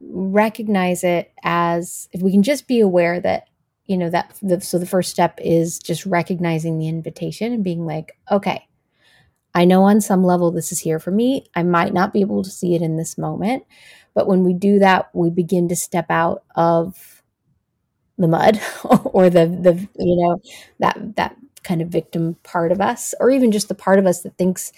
recognize 0.02 1.02
it 1.02 1.32
as 1.44 2.10
if 2.12 2.20
we 2.20 2.30
can 2.30 2.42
just 2.42 2.68
be 2.68 2.80
aware 2.80 3.20
that 3.20 3.49
you 3.90 3.98
know 3.98 4.10
that 4.10 4.38
the, 4.42 4.60
so 4.60 4.78
the 4.78 4.86
first 4.86 5.10
step 5.10 5.38
is 5.42 5.78
just 5.80 6.06
recognizing 6.06 6.78
the 6.78 6.88
invitation 6.88 7.52
and 7.52 7.64
being 7.64 7.86
like 7.86 8.16
okay 8.30 8.66
i 9.54 9.64
know 9.64 9.84
on 9.84 10.00
some 10.00 10.24
level 10.24 10.50
this 10.52 10.72
is 10.72 10.80
here 10.80 10.98
for 11.00 11.10
me. 11.10 11.46
I 11.56 11.62
might 11.64 11.94
not 11.94 12.12
be 12.12 12.20
able 12.22 12.44
to 12.44 12.50
see 12.50 12.74
it 12.74 12.82
in 12.82 12.96
this 12.96 13.18
moment 13.18 13.64
but 14.14 14.28
when 14.28 14.44
we 14.44 14.54
do 14.54 14.78
that 14.80 15.10
we 15.14 15.30
begin 15.30 15.68
to 15.68 15.76
step 15.76 16.06
out 16.10 16.44
of 16.56 17.22
the 18.18 18.28
mud 18.28 18.60
or 19.04 19.30
the 19.30 19.46
the 19.46 19.74
you 19.98 20.16
know 20.24 20.40
that 20.78 21.16
that 21.16 21.36
kind 21.62 21.82
of 21.82 21.88
victim 21.88 22.36
part 22.42 22.72
of 22.72 22.80
us 22.80 23.14
or 23.20 23.30
even 23.30 23.52
just 23.52 23.68
the 23.68 23.74
part 23.74 23.98
of 23.98 24.06
us 24.06 24.22
that 24.22 24.36
thinks 24.38 24.72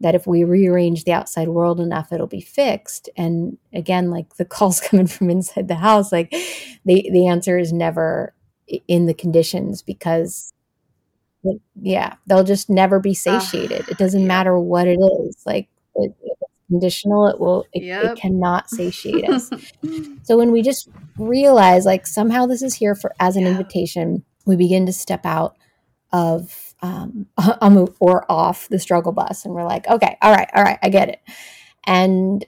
that 0.00 0.14
if 0.14 0.26
we 0.28 0.44
rearrange 0.44 1.02
the 1.04 1.12
outside 1.12 1.48
world 1.48 1.80
enough 1.80 2.12
it'll 2.12 2.26
be 2.28 2.40
fixed. 2.40 3.08
And 3.16 3.58
again 3.72 4.10
like 4.10 4.36
the 4.36 4.44
calls 4.56 4.80
coming 4.80 5.06
from 5.06 5.30
inside 5.30 5.68
the 5.68 5.74
house 5.76 6.12
like 6.12 6.30
the 6.84 7.08
the 7.12 7.26
answer 7.28 7.58
is 7.58 7.72
never 7.72 8.32
in 8.86 9.06
the 9.06 9.14
conditions 9.14 9.82
because 9.82 10.52
yeah 11.80 12.14
they'll 12.26 12.44
just 12.44 12.68
never 12.68 12.98
be 12.98 13.14
satiated 13.14 13.82
uh, 13.82 13.90
it 13.90 13.98
doesn't 13.98 14.22
yeah. 14.22 14.26
matter 14.26 14.58
what 14.58 14.86
it 14.86 14.98
is 14.98 15.42
like 15.46 15.68
it, 15.94 16.14
it's 16.22 16.42
conditional 16.68 17.26
it 17.28 17.38
will 17.38 17.64
it, 17.72 17.82
yep. 17.82 18.04
it 18.04 18.18
cannot 18.18 18.68
satiate 18.68 19.28
us 19.30 19.50
so 20.22 20.36
when 20.36 20.52
we 20.52 20.60
just 20.60 20.88
realize 21.16 21.86
like 21.86 22.06
somehow 22.06 22.44
this 22.44 22.62
is 22.62 22.74
here 22.74 22.94
for 22.94 23.14
as 23.20 23.36
an 23.36 23.44
yeah. 23.44 23.50
invitation 23.50 24.24
we 24.44 24.56
begin 24.56 24.84
to 24.84 24.92
step 24.92 25.24
out 25.24 25.56
of 26.12 26.74
um 26.82 27.26
or 28.00 28.30
off 28.30 28.68
the 28.68 28.78
struggle 28.78 29.12
bus 29.12 29.44
and 29.44 29.54
we're 29.54 29.64
like 29.64 29.86
okay 29.88 30.16
all 30.20 30.32
right 30.32 30.50
all 30.54 30.62
right 30.62 30.78
i 30.82 30.88
get 30.88 31.08
it 31.08 31.20
and 31.84 32.44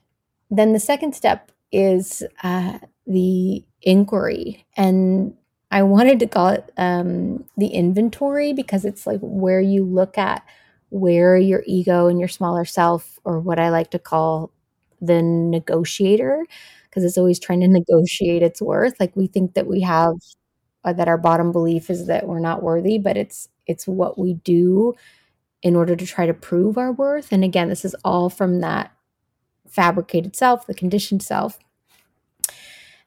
then 0.51 0.73
the 0.73 0.81
second 0.81 1.15
step 1.15 1.53
is 1.73 2.23
uh, 2.43 2.79
the 3.07 3.65
inquiry 3.83 4.67
and 4.77 5.35
I 5.71 5.83
wanted 5.83 6.19
to 6.21 6.27
call 6.27 6.49
it 6.49 6.73
um, 6.77 7.45
the 7.57 7.69
inventory 7.69 8.53
because 8.53 8.85
it's 8.85 9.07
like 9.07 9.21
where 9.23 9.61
you 9.61 9.85
look 9.85 10.19
at 10.19 10.45
where 10.91 11.37
your 11.37 11.63
ego 11.67 12.09
and 12.09 12.19
your 12.19 12.29
smaller 12.29 12.65
self, 12.65 13.19
or 13.25 13.39
what 13.39 13.61
I 13.61 13.71
like 13.71 13.91
to 13.93 13.99
call 13.99 14.51
the 15.01 15.23
negotiator, 15.23 16.45
because 16.85 17.05
it's 17.05 17.17
always 17.17 17.39
trying 17.39 17.61
to 17.61 17.69
negotiate 17.69 18.43
its 18.43 18.61
worth. 18.61 18.99
Like 18.99 19.15
we 19.15 19.29
think 19.29 19.55
that 19.55 19.69
we 19.69 19.83
have 19.83 20.15
uh, 20.85 20.93
that 20.95 21.09
our 21.09 21.19
bottom 21.19 21.53
belief 21.53 21.91
is 21.91 22.07
that 22.07 22.27
we're 22.27 22.41
not 22.41 22.63
worthy, 22.63 22.99
but 22.99 23.17
it's 23.17 23.49
it's 23.67 23.87
what 23.87 24.19
we 24.19 24.35
do 24.35 24.95
in 25.63 25.77
order 25.77 25.95
to 25.95 26.07
try 26.07 26.27
to 26.27 26.35
prove 26.35 26.79
our 26.79 26.93
worth. 26.93 27.33
And 27.33 27.45
again, 27.45 27.69
this 27.69 27.85
is 27.85 27.95
all 28.05 28.31
from 28.31 28.61
that 28.61 28.93
fabricated 29.69 30.37
self, 30.37 30.67
the 30.67 30.75
conditioned 30.75 31.23
self. 31.23 31.59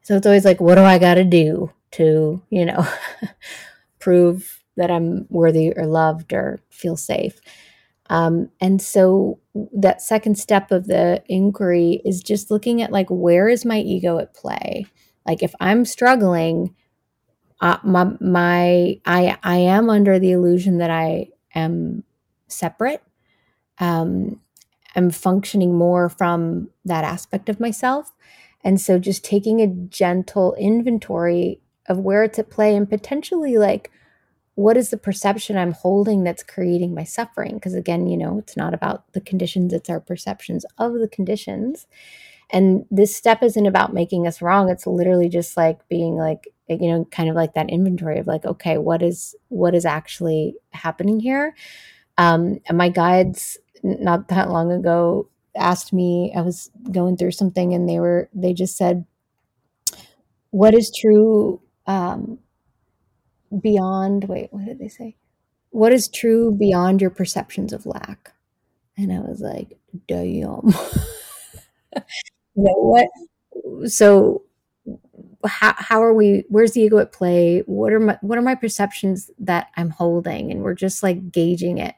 So 0.04 0.16
it's 0.16 0.26
always 0.26 0.46
like, 0.46 0.62
what 0.62 0.76
do 0.76 0.82
I 0.82 1.00
got 1.00 1.16
to 1.16 1.24
do 1.24 1.72
to, 1.94 2.42
you 2.50 2.66
know, 2.66 2.88
prove 4.00 4.64
that 4.76 4.92
I'm 4.92 5.28
worthy 5.30 5.72
or 5.76 5.86
loved 5.86 6.34
or 6.34 6.62
feel 6.70 6.98
safe. 6.98 7.40
Um, 8.10 8.50
and 8.60 8.82
so 8.82 9.40
that 9.74 10.02
second 10.02 10.38
step 10.38 10.72
of 10.72 10.88
the 10.88 11.24
inquiry 11.28 12.02
is 12.04 12.22
just 12.22 12.52
looking 12.52 12.82
at 12.82 12.92
like, 12.92 13.08
where 13.10 13.48
is 13.48 13.66
my 13.66 13.80
ego 13.80 14.20
at 14.20 14.34
play? 14.34 14.86
Like 15.26 15.42
if 15.42 15.54
I'm 15.60 15.86
struggling, 15.86 16.76
uh, 17.62 17.78
my, 17.84 18.12
my, 18.20 19.00
I, 19.06 19.38
I 19.42 19.58
am 19.58 19.90
under 19.90 20.20
the 20.20 20.32
illusion 20.32 20.80
that 20.80 20.90
I 20.90 21.30
am 21.56 22.04
separate. 22.48 23.02
Um, 23.80 24.42
I'm 24.96 25.10
functioning 25.10 25.76
more 25.76 26.10
from 26.10 26.70
that 26.86 27.04
aspect 27.04 27.50
of 27.50 27.60
myself. 27.60 28.12
And 28.64 28.80
so 28.80 29.00
just 29.00 29.24
taking 29.24 29.62
a 29.62 29.68
gentle 29.68 30.56
inventory 30.56 31.62
of 31.88 32.00
where 32.00 32.24
it's 32.24 32.40
at 32.40 32.50
play 32.50 32.76
and 32.76 32.90
potentially 32.90 33.58
like 33.58 33.92
what 34.56 34.78
is 34.78 34.92
the 34.92 34.98
perception 34.98 35.58
I'm 35.58 35.72
holding 35.72 36.24
that's 36.24 36.44
creating 36.44 36.94
my 36.94 37.04
suffering? 37.04 37.56
Because 37.56 37.74
again, 37.74 38.08
you 38.08 38.18
know, 38.18 38.38
it's 38.38 38.56
not 38.56 38.74
about 38.74 39.12
the 39.14 39.22
conditions, 39.22 39.74
it's 39.74 39.90
our 39.90 40.00
perceptions 40.00 40.66
of 40.78 40.94
the 40.94 41.08
conditions. 41.08 41.88
And 42.52 42.86
this 42.92 43.16
step 43.16 43.42
isn't 43.42 43.66
about 43.66 43.94
making 43.94 44.28
us 44.28 44.42
wrong. 44.42 44.70
It's 44.70 44.86
literally 44.86 45.28
just 45.28 45.58
like 45.58 45.88
being 45.90 46.18
like, 46.18 46.48
you 46.70 46.88
know, 46.88 47.06
kind 47.06 47.30
of 47.30 47.36
like 47.36 47.56
that 47.56 47.70
inventory 47.70 48.20
of 48.20 48.28
like, 48.28 48.46
okay, 48.46 48.78
what 48.78 49.02
is 49.02 49.36
what 49.48 49.74
is 49.74 49.86
actually 49.86 50.56
happening 50.72 51.20
here? 51.20 51.56
Um, 52.20 52.60
and 52.68 52.78
my 52.78 52.90
guides 52.90 53.58
not 53.82 54.28
that 54.28 54.50
long 54.50 54.72
ago 54.72 55.30
asked 55.56 55.94
me, 55.94 56.32
I 56.36 56.42
was 56.42 56.70
going 56.92 57.18
through 57.18 57.32
something 57.32 57.74
and 57.74 57.90
they 57.90 58.00
were 58.00 58.30
they 58.36 58.54
just 58.54 58.78
said, 58.78 59.06
What 60.52 60.76
is 60.76 60.92
true 60.96 61.60
um, 61.88 62.40
beyond, 63.62 64.26
wait, 64.26 64.48
what 64.52 64.66
did 64.66 64.80
they 64.80 64.88
say? 64.88 65.16
What 65.70 65.92
is 65.92 66.08
true 66.08 66.52
beyond 66.52 67.02
your 67.02 67.10
perceptions 67.10 67.74
of 67.74 67.86
lack? 67.86 68.34
And 68.98 69.12
I 69.12 69.20
was 69.20 69.42
like, 69.42 69.78
damn. 70.08 70.22
you 71.96 72.64
know 72.64 72.76
what? 72.76 73.08
So 73.90 74.44
how, 75.46 75.74
how 75.78 76.04
are 76.04 76.14
we 76.14 76.46
where's 76.50 76.72
the 76.72 76.82
ego 76.82 76.98
at 77.00 77.12
play 77.12 77.64
what 77.66 77.92
are 77.92 78.00
my 78.00 78.18
what 78.22 78.38
are 78.38 78.44
my 78.44 78.56
perceptions 78.56 79.30
that 79.40 79.68
i'm 79.76 79.90
holding 79.90 80.52
and 80.52 80.62
we're 80.62 80.74
just 80.74 81.04
like 81.04 81.32
gauging 81.32 81.78
it 81.78 81.96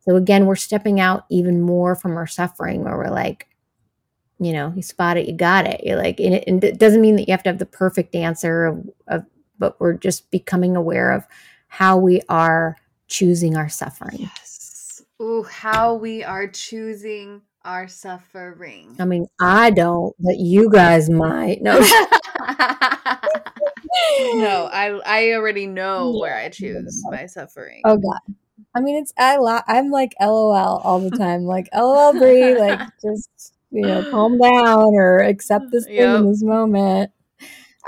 so 0.00 0.16
again 0.16 0.46
we're 0.46 0.56
stepping 0.56 0.98
out 0.98 1.24
even 1.30 1.60
more 1.60 1.94
from 1.94 2.16
our 2.16 2.26
suffering 2.26 2.84
where 2.84 2.96
we're 2.96 3.10
like 3.10 3.46
you 4.40 4.52
know, 4.52 4.72
you 4.74 4.82
spot 4.82 5.16
it, 5.16 5.28
you 5.28 5.34
got 5.34 5.66
it. 5.66 5.82
You're 5.84 5.98
like, 5.98 6.18
and 6.18 6.34
it, 6.34 6.44
and 6.46 6.64
it 6.64 6.78
doesn't 6.78 7.00
mean 7.00 7.16
that 7.16 7.28
you 7.28 7.32
have 7.32 7.42
to 7.44 7.50
have 7.50 7.58
the 7.58 7.66
perfect 7.66 8.14
answer 8.14 8.66
of, 8.66 8.90
of, 9.06 9.24
but 9.58 9.78
we're 9.78 9.92
just 9.92 10.30
becoming 10.30 10.76
aware 10.76 11.12
of 11.12 11.26
how 11.68 11.98
we 11.98 12.22
are 12.28 12.76
choosing 13.06 13.56
our 13.56 13.68
suffering. 13.68 14.20
Yes. 14.20 15.02
Ooh, 15.20 15.42
how 15.42 15.94
we 15.94 16.24
are 16.24 16.48
choosing 16.48 17.42
our 17.64 17.86
suffering. 17.86 18.96
I 18.98 19.04
mean, 19.04 19.26
I 19.38 19.70
don't, 19.70 20.16
but 20.18 20.38
you 20.38 20.70
guys 20.70 21.10
might. 21.10 21.60
No. 21.60 21.78
no, 24.34 24.64
I 24.72 25.00
I 25.04 25.32
already 25.32 25.66
know 25.66 26.12
yeah. 26.12 26.20
where 26.20 26.36
I 26.36 26.48
choose 26.48 27.02
oh, 27.06 27.10
my 27.10 27.26
suffering. 27.26 27.82
Oh 27.84 27.98
God. 27.98 28.36
I 28.74 28.80
mean, 28.80 28.96
it's 28.96 29.12
I 29.18 29.36
la- 29.36 29.62
I'm 29.66 29.90
like 29.90 30.14
LOL 30.20 30.54
all 30.54 31.00
the 31.00 31.10
time, 31.10 31.44
like 31.44 31.68
LOL 31.74 32.12
Bree, 32.12 32.58
like 32.58 32.80
just 33.02 33.54
you 33.70 33.82
know, 33.82 34.08
calm 34.10 34.38
down 34.38 34.94
or 34.94 35.18
accept 35.18 35.66
this 35.70 35.84
thing 35.84 35.94
yep. 35.96 36.20
in 36.20 36.28
this 36.28 36.42
moment. 36.42 37.10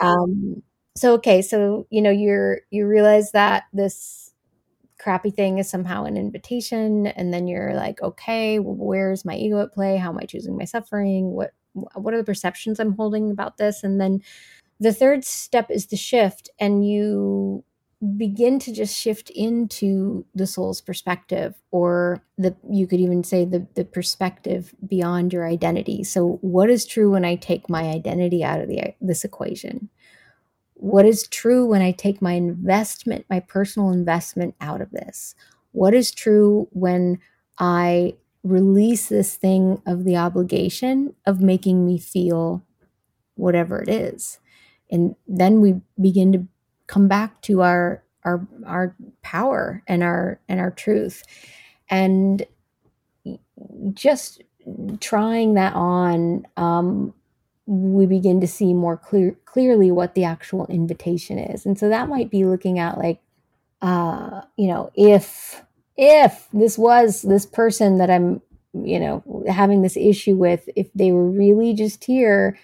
Um, 0.00 0.62
so 0.96 1.14
okay, 1.14 1.42
so 1.42 1.86
you 1.90 2.02
know, 2.02 2.10
you're 2.10 2.60
you 2.70 2.86
realize 2.86 3.32
that 3.32 3.64
this 3.72 4.32
crappy 4.98 5.30
thing 5.30 5.58
is 5.58 5.68
somehow 5.68 6.04
an 6.04 6.16
invitation, 6.16 7.06
and 7.06 7.32
then 7.32 7.48
you're 7.48 7.74
like, 7.74 8.00
okay, 8.02 8.58
where's 8.58 9.24
my 9.24 9.34
ego 9.34 9.62
at 9.62 9.72
play? 9.72 9.96
How 9.96 10.10
am 10.10 10.18
I 10.18 10.24
choosing 10.24 10.56
my 10.56 10.64
suffering? 10.64 11.30
What 11.30 11.52
what 11.72 12.14
are 12.14 12.18
the 12.18 12.24
perceptions 12.24 12.78
I'm 12.78 12.96
holding 12.96 13.30
about 13.30 13.56
this? 13.56 13.82
And 13.82 14.00
then 14.00 14.20
the 14.80 14.92
third 14.92 15.24
step 15.24 15.70
is 15.70 15.86
the 15.86 15.96
shift, 15.96 16.50
and 16.58 16.86
you 16.86 17.64
begin 18.16 18.58
to 18.58 18.72
just 18.72 18.96
shift 18.96 19.30
into 19.30 20.24
the 20.34 20.46
soul's 20.46 20.80
perspective 20.80 21.54
or 21.70 22.24
the 22.36 22.56
you 22.68 22.86
could 22.86 22.98
even 23.00 23.22
say 23.22 23.44
the 23.44 23.66
the 23.76 23.84
perspective 23.84 24.74
beyond 24.86 25.32
your 25.32 25.46
identity. 25.46 26.02
So 26.02 26.38
what 26.40 26.68
is 26.68 26.84
true 26.84 27.10
when 27.12 27.24
i 27.24 27.36
take 27.36 27.70
my 27.70 27.84
identity 27.84 28.42
out 28.42 28.60
of 28.60 28.68
the 28.68 28.94
this 29.00 29.24
equation? 29.24 29.88
What 30.74 31.06
is 31.06 31.28
true 31.28 31.66
when 31.66 31.80
i 31.82 31.92
take 31.92 32.20
my 32.20 32.32
investment 32.32 33.24
my 33.30 33.40
personal 33.40 33.90
investment 33.90 34.56
out 34.60 34.80
of 34.80 34.90
this? 34.90 35.34
What 35.70 35.94
is 35.94 36.10
true 36.10 36.68
when 36.72 37.20
i 37.58 38.14
release 38.42 39.08
this 39.08 39.36
thing 39.36 39.80
of 39.86 40.04
the 40.04 40.16
obligation 40.16 41.14
of 41.24 41.40
making 41.40 41.86
me 41.86 41.98
feel 41.98 42.64
whatever 43.36 43.80
it 43.80 43.88
is. 43.88 44.38
And 44.90 45.16
then 45.26 45.60
we 45.60 45.80
begin 46.00 46.32
to 46.32 46.46
come 46.92 47.08
back 47.08 47.40
to 47.40 47.62
our 47.62 48.04
our 48.22 48.46
our 48.66 48.94
power 49.22 49.82
and 49.88 50.02
our 50.02 50.38
and 50.48 50.60
our 50.60 50.70
truth. 50.70 51.24
And 51.88 52.46
just 53.94 54.42
trying 55.00 55.54
that 55.54 55.74
on 55.74 56.46
um, 56.56 57.14
we 57.66 58.06
begin 58.06 58.40
to 58.40 58.46
see 58.46 58.74
more 58.74 58.96
clear, 58.96 59.36
clearly 59.46 59.90
what 59.90 60.14
the 60.14 60.24
actual 60.24 60.66
invitation 60.66 61.38
is. 61.38 61.64
And 61.64 61.78
so 61.78 61.88
that 61.88 62.08
might 62.08 62.30
be 62.30 62.44
looking 62.44 62.78
at 62.78 62.98
like, 62.98 63.20
uh, 63.80 64.42
you 64.56 64.68
know, 64.68 64.90
if 64.94 65.62
if 65.96 66.48
this 66.52 66.76
was 66.76 67.22
this 67.22 67.46
person 67.46 67.98
that 67.98 68.10
I'm, 68.10 68.42
you 68.74 69.00
know, 69.00 69.44
having 69.48 69.82
this 69.82 69.96
issue 69.96 70.36
with, 70.36 70.68
if 70.76 70.92
they 70.94 71.12
were 71.12 71.28
really 71.28 71.72
just 71.74 72.04
here, 72.04 72.58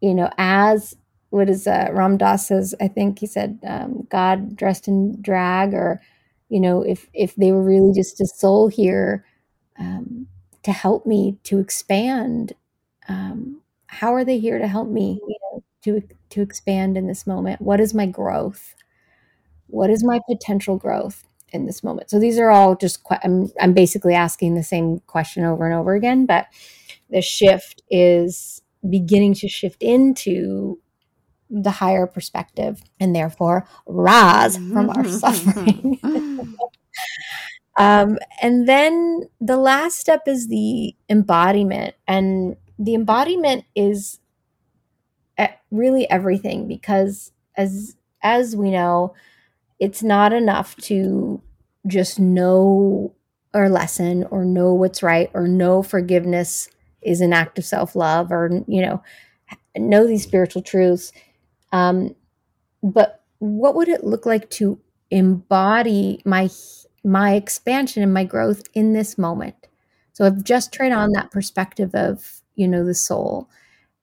you 0.00 0.14
know, 0.14 0.30
as 0.38 0.96
what 1.30 1.48
is 1.48 1.66
uh, 1.66 1.88
Ram 1.92 2.16
Dass 2.16 2.48
says, 2.48 2.74
I 2.80 2.88
think 2.88 3.20
he 3.20 3.26
said, 3.26 3.60
um, 3.66 4.06
God 4.10 4.56
dressed 4.56 4.88
in 4.88 5.20
drag, 5.22 5.74
or 5.74 6.00
you 6.48 6.60
know, 6.60 6.82
if 6.82 7.08
if 7.14 7.34
they 7.36 7.52
were 7.52 7.62
really 7.62 7.92
just 7.94 8.20
a 8.20 8.26
soul 8.26 8.68
here 8.68 9.24
um, 9.78 10.26
to 10.62 10.72
help 10.72 11.06
me 11.06 11.38
to 11.44 11.58
expand. 11.58 12.52
Um, 13.08 13.62
how 13.86 14.14
are 14.14 14.24
they 14.24 14.38
here 14.38 14.58
to 14.58 14.68
help 14.68 14.88
me 14.88 15.20
you 15.26 15.36
know, 15.42 15.64
to 15.82 16.02
to 16.30 16.42
expand 16.42 16.96
in 16.96 17.06
this 17.06 17.26
moment? 17.26 17.60
What 17.60 17.80
is 17.80 17.94
my 17.94 18.06
growth? 18.06 18.74
What 19.68 19.90
is 19.90 20.04
my 20.04 20.20
potential 20.28 20.76
growth 20.76 21.24
in 21.50 21.66
this 21.66 21.82
moment? 21.82 22.10
So 22.10 22.18
these 22.18 22.38
are 22.38 22.50
all 22.50 22.74
just 22.74 23.00
I'm 23.22 23.50
I'm 23.60 23.72
basically 23.72 24.14
asking 24.14 24.54
the 24.54 24.62
same 24.62 25.00
question 25.06 25.44
over 25.44 25.64
and 25.64 25.74
over 25.74 25.94
again, 25.94 26.26
but 26.26 26.46
the 27.08 27.22
shift 27.22 27.82
is 27.90 28.62
beginning 28.88 29.34
to 29.34 29.48
shift 29.48 29.82
into 29.82 30.78
the 31.50 31.70
higher 31.70 32.06
perspective 32.06 32.82
and 32.98 33.14
therefore 33.14 33.66
rise 33.86 34.56
from 34.56 34.90
our 34.90 35.06
suffering. 35.08 35.98
um, 37.76 38.18
and 38.40 38.68
then 38.68 39.22
the 39.40 39.56
last 39.56 39.98
step 39.98 40.22
is 40.26 40.48
the 40.48 40.94
embodiment. 41.08 41.94
And 42.06 42.56
the 42.78 42.94
embodiment 42.94 43.64
is 43.74 44.20
really 45.70 46.08
everything 46.10 46.66
because 46.66 47.32
as 47.56 47.96
as 48.22 48.56
we 48.56 48.70
know 48.70 49.14
it's 49.78 50.02
not 50.02 50.32
enough 50.32 50.76
to 50.76 51.40
just 51.86 52.18
know 52.18 53.14
or 53.54 53.68
lesson 53.68 54.24
or 54.30 54.44
know 54.44 54.74
what's 54.74 55.02
right 55.02 55.30
or 55.32 55.46
know 55.48 55.82
forgiveness 55.82 56.68
is 57.02 57.20
an 57.20 57.32
act 57.32 57.58
of 57.58 57.64
self-love 57.64 58.30
or 58.30 58.50
you 58.66 58.82
know 58.82 59.02
know 59.76 60.06
these 60.06 60.22
spiritual 60.22 60.62
truths 60.62 61.12
um, 61.72 62.14
but 62.82 63.22
what 63.38 63.74
would 63.74 63.88
it 63.88 64.04
look 64.04 64.26
like 64.26 64.50
to 64.50 64.78
embody 65.10 66.20
my 66.24 66.48
my 67.04 67.34
expansion 67.34 68.02
and 68.02 68.14
my 68.14 68.24
growth 68.24 68.62
in 68.74 68.92
this 68.92 69.18
moment 69.18 69.56
so 70.12 70.24
i've 70.26 70.44
just 70.44 70.72
turned 70.72 70.94
on 70.94 71.10
that 71.12 71.30
perspective 71.30 71.94
of 71.94 72.40
you 72.56 72.68
know, 72.68 72.84
the 72.84 72.94
soul. 72.94 73.48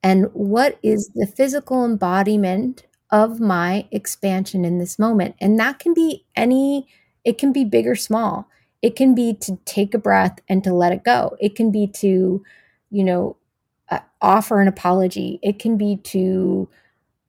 And 0.03 0.28
what 0.34 0.80
is 0.84 1.11
the 1.15 1.28
physical 1.28 1.86
embodiment 1.86 2.86
of 3.11 3.39
my 3.39 3.88
expansion 3.91 4.65
in 4.65 4.80
this 4.80 4.99
moment? 4.99 5.36
And 5.39 5.59
that 5.59 5.80
can 5.80 5.93
be 5.93 6.26
any, 6.36 6.88
it 7.24 7.38
can 7.38 7.53
be 7.53 7.63
big 7.63 7.88
or 7.88 7.95
small. 7.95 8.47
It 8.82 8.95
can 8.95 9.15
be 9.15 9.34
to 9.41 9.57
take 9.65 9.93
a 9.93 9.99
breath 9.99 10.39
and 10.49 10.63
to 10.63 10.74
let 10.74 10.91
it 10.93 11.03
go. 11.03 11.36
It 11.39 11.55
can 11.55 11.72
be 11.72 11.88
to, 11.88 12.43
you 12.89 13.03
know, 13.03 13.38
uh, 13.89 13.99
offer 14.22 14.61
an 14.61 14.68
apology. 14.68 15.39
It 15.43 15.59
can 15.59 15.78
be 15.78 15.97
to, 16.05 16.70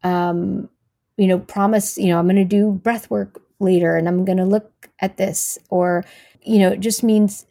um, 0.02 0.68
you 1.16 1.26
know, 1.26 1.38
promise, 1.38 1.98
you 1.98 2.08
know, 2.08 2.18
I'm 2.18 2.26
going 2.26 2.36
to 2.36 2.44
do 2.44 2.72
breath 2.72 3.10
work 3.10 3.40
later 3.58 3.96
and 3.96 4.08
I'm 4.08 4.24
going 4.24 4.38
to 4.38 4.44
look 4.44 4.88
at 5.00 5.16
this. 5.16 5.58
Or, 5.68 6.04
you 6.42 6.58
know, 6.58 6.70
it 6.70 6.80
just 6.80 7.02
means 7.02 7.46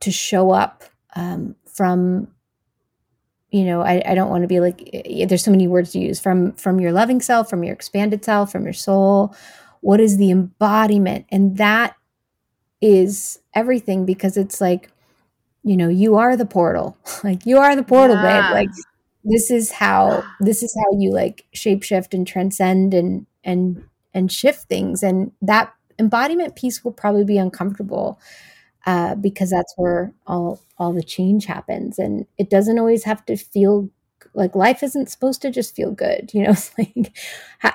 to 0.00 0.10
show 0.10 0.50
up 0.50 0.84
um, 1.14 1.56
from 1.66 2.28
you 3.52 3.64
know 3.64 3.82
i, 3.82 4.02
I 4.04 4.14
don't 4.14 4.30
want 4.30 4.42
to 4.42 4.48
be 4.48 4.60
like 4.60 4.88
eh, 4.92 5.26
there's 5.26 5.44
so 5.44 5.50
many 5.50 5.68
words 5.68 5.92
to 5.92 5.98
use 5.98 6.18
from 6.18 6.52
from 6.54 6.80
your 6.80 6.90
loving 6.90 7.20
self 7.20 7.48
from 7.48 7.62
your 7.62 7.74
expanded 7.74 8.24
self 8.24 8.50
from 8.50 8.64
your 8.64 8.72
soul 8.72 9.34
what 9.80 10.00
is 10.00 10.16
the 10.16 10.30
embodiment 10.30 11.26
and 11.30 11.58
that 11.58 11.94
is 12.80 13.38
everything 13.54 14.04
because 14.04 14.36
it's 14.36 14.60
like 14.60 14.90
you 15.62 15.76
know 15.76 15.88
you 15.88 16.16
are 16.16 16.36
the 16.36 16.46
portal 16.46 16.96
like 17.24 17.46
you 17.46 17.58
are 17.58 17.76
the 17.76 17.82
portal 17.82 18.16
yeah. 18.16 18.48
babe 18.48 18.54
like 18.54 18.68
this 19.24 19.50
is 19.50 19.72
how 19.72 20.24
this 20.40 20.62
is 20.62 20.74
how 20.78 20.98
you 20.98 21.10
like 21.12 21.44
shapeshift 21.54 22.14
and 22.14 22.26
transcend 22.26 22.94
and 22.94 23.26
and 23.44 23.84
and 24.14 24.30
shift 24.32 24.68
things. 24.68 25.02
And 25.02 25.32
that 25.42 25.72
embodiment 25.98 26.56
piece 26.56 26.84
will 26.84 26.92
probably 26.92 27.24
be 27.24 27.38
uncomfortable 27.38 28.20
uh, 28.86 29.14
because 29.16 29.50
that's 29.50 29.74
where 29.76 30.12
all 30.26 30.60
all 30.78 30.92
the 30.92 31.02
change 31.02 31.46
happens. 31.46 31.98
And 31.98 32.26
it 32.38 32.50
doesn't 32.50 32.78
always 32.78 33.04
have 33.04 33.24
to 33.26 33.36
feel 33.36 33.90
like 34.34 34.54
life 34.56 34.82
isn't 34.82 35.10
supposed 35.10 35.42
to 35.42 35.50
just 35.50 35.74
feel 35.76 35.92
good 35.92 36.30
you 36.32 36.42
know? 36.44 36.54
Like 36.78 37.16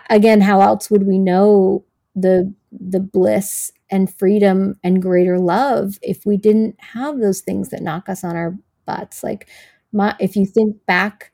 again 0.10 0.42
how 0.42 0.62
else 0.62 0.90
would 0.90 1.06
we 1.06 1.20
know 1.20 1.84
the 2.16 2.54
the 2.72 3.00
bliss 3.00 3.72
and 3.92 4.14
freedom 4.14 4.76
and 4.84 5.02
greater 5.02 5.40
love 5.40 5.98
if 6.02 6.26
we 6.26 6.36
didn't 6.38 6.76
have 6.80 7.20
those 7.20 7.42
things 7.42 7.70
that 7.70 7.82
knock 7.84 8.10
us 8.10 8.24
on 8.24 8.36
our 8.36 8.56
butts? 8.86 9.24
Like 9.24 9.48
my 9.94 10.16
if 10.20 10.36
you 10.36 10.46
think 10.46 10.78
back 10.86 11.32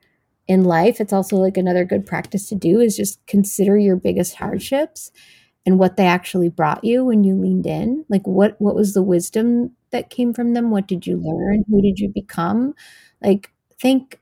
in 0.48 0.64
life 0.64 1.00
it's 1.00 1.14
also 1.14 1.38
like 1.38 1.58
another 1.58 1.86
good 1.86 2.06
practice 2.06 2.50
to 2.50 2.56
do 2.56 2.80
is 2.80 2.98
just 2.98 3.26
consider 3.28 3.78
your 3.78 3.96
biggest 3.96 4.36
hardships 4.36 5.12
and 5.66 5.80
what 5.80 5.98
they 5.98 6.06
actually 6.06 6.50
brought 6.50 6.84
you 6.84 7.06
when 7.06 7.24
you 7.24 7.36
leaned 7.36 7.66
in. 7.68 8.06
Like 8.10 8.28
what 8.28 8.60
what 8.62 8.76
was 8.76 8.94
the 8.94 9.04
wisdom 9.04 9.72
that 9.92 10.10
came 10.10 10.34
from 10.34 10.54
them? 10.54 10.72
What 10.72 10.88
did 10.88 11.08
you 11.08 11.18
learn? 11.18 11.64
Who 11.70 11.82
did 11.82 12.00
you 12.00 12.10
become? 12.10 12.76
Like 13.22 13.52
thank 13.82 14.20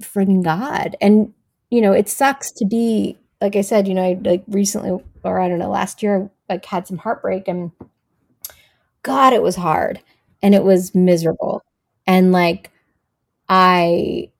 friggin 0.00 0.42
god. 0.42 0.96
And 1.00 1.32
you 1.70 1.80
know 1.80 1.92
it 1.92 2.08
sucks 2.08 2.52
to 2.52 2.66
be 2.66 3.18
like 3.40 3.56
i 3.56 3.60
said 3.60 3.88
you 3.88 3.94
know 3.94 4.02
i 4.04 4.18
like 4.24 4.44
recently 4.48 4.98
or 5.24 5.40
i 5.40 5.48
don't 5.48 5.58
know 5.58 5.68
last 5.68 6.02
year 6.02 6.30
like 6.48 6.64
had 6.64 6.86
some 6.86 6.96
heartbreak 6.98 7.48
and 7.48 7.72
god 9.02 9.32
it 9.32 9.42
was 9.42 9.56
hard 9.56 10.00
and 10.42 10.54
it 10.54 10.62
was 10.62 10.94
miserable. 10.94 11.62
And 12.06 12.30
like 12.32 12.70
i 13.48 14.30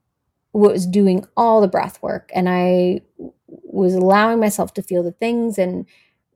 was 0.59 0.87
doing 0.87 1.27
all 1.37 1.61
the 1.61 1.69
breath 1.69 2.03
work 2.03 2.31
and 2.35 2.49
i 2.49 3.01
was 3.49 3.95
allowing 3.95 4.41
myself 4.41 4.73
to 4.75 4.83
feel 4.83 5.03
the 5.03 5.13
things 5.13 5.59
and 5.59 5.87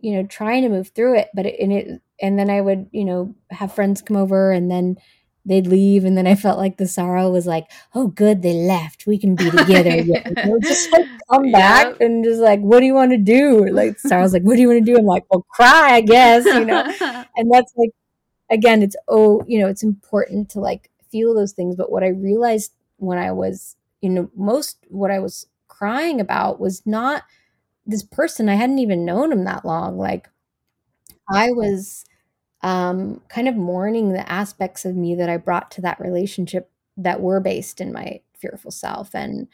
you 0.00 0.14
know, 0.14 0.26
trying 0.26 0.62
to 0.62 0.68
move 0.68 0.88
through 0.88 1.18
it. 1.18 1.28
But 1.34 1.46
it, 1.46 1.60
and 1.60 1.72
it, 1.72 2.02
and 2.20 2.38
then 2.38 2.50
I 2.50 2.60
would, 2.60 2.88
you 2.92 3.04
know, 3.04 3.34
have 3.50 3.74
friends 3.74 4.02
come 4.02 4.16
over 4.16 4.50
and 4.50 4.70
then 4.70 4.96
they'd 5.44 5.66
leave. 5.66 6.04
And 6.04 6.16
then 6.16 6.26
I 6.26 6.34
felt 6.34 6.58
like 6.58 6.76
the 6.76 6.86
sorrow 6.86 7.30
was 7.30 7.46
like, 7.46 7.70
oh, 7.94 8.08
good, 8.08 8.42
they 8.42 8.52
left. 8.52 9.06
We 9.06 9.18
can 9.18 9.34
be 9.34 9.50
together. 9.50 9.96
yeah. 9.96 10.28
just 10.62 10.92
like 10.92 11.06
come 11.30 11.50
back 11.52 12.00
and 12.00 12.24
just 12.24 12.40
like, 12.40 12.60
what 12.60 12.80
do 12.80 12.86
you 12.86 12.94
want 12.94 13.12
to 13.12 13.18
do? 13.18 13.66
Like, 13.70 13.98
sorrow's 13.98 14.32
like, 14.32 14.42
what 14.42 14.56
do 14.56 14.62
you 14.62 14.68
want 14.68 14.84
to 14.84 14.92
do? 14.92 14.98
I'm 14.98 15.06
like, 15.06 15.24
well, 15.30 15.46
cry, 15.50 15.94
I 15.94 16.00
guess, 16.00 16.44
you 16.44 16.64
know? 16.64 16.82
and 17.36 17.52
that's 17.52 17.72
like, 17.76 17.90
again, 18.50 18.82
it's, 18.82 18.96
oh, 19.08 19.42
you 19.46 19.60
know, 19.60 19.68
it's 19.68 19.82
important 19.82 20.50
to 20.50 20.60
like 20.60 20.90
feel 21.10 21.34
those 21.34 21.52
things. 21.52 21.76
But 21.76 21.90
what 21.90 22.02
I 22.02 22.08
realized 22.08 22.72
when 22.98 23.18
I 23.18 23.32
was, 23.32 23.76
you 24.00 24.10
know, 24.10 24.30
most 24.36 24.78
what 24.88 25.10
I 25.10 25.18
was 25.18 25.46
crying 25.68 26.20
about 26.20 26.60
was 26.60 26.84
not 26.86 27.24
this 27.86 28.02
person 28.02 28.48
i 28.48 28.54
hadn't 28.54 28.78
even 28.78 29.04
known 29.04 29.32
him 29.32 29.44
that 29.44 29.64
long 29.64 29.98
like 29.98 30.28
i 31.32 31.50
was 31.50 32.04
um 32.62 33.20
kind 33.28 33.48
of 33.48 33.56
mourning 33.56 34.12
the 34.12 34.30
aspects 34.32 34.84
of 34.84 34.96
me 34.96 35.14
that 35.14 35.30
i 35.30 35.36
brought 35.38 35.70
to 35.70 35.82
that 35.82 36.00
relationship 36.00 36.70
that 36.96 37.20
were 37.20 37.40
based 37.40 37.80
in 37.80 37.92
my 37.92 38.20
fearful 38.38 38.70
self 38.72 39.14
and 39.14 39.48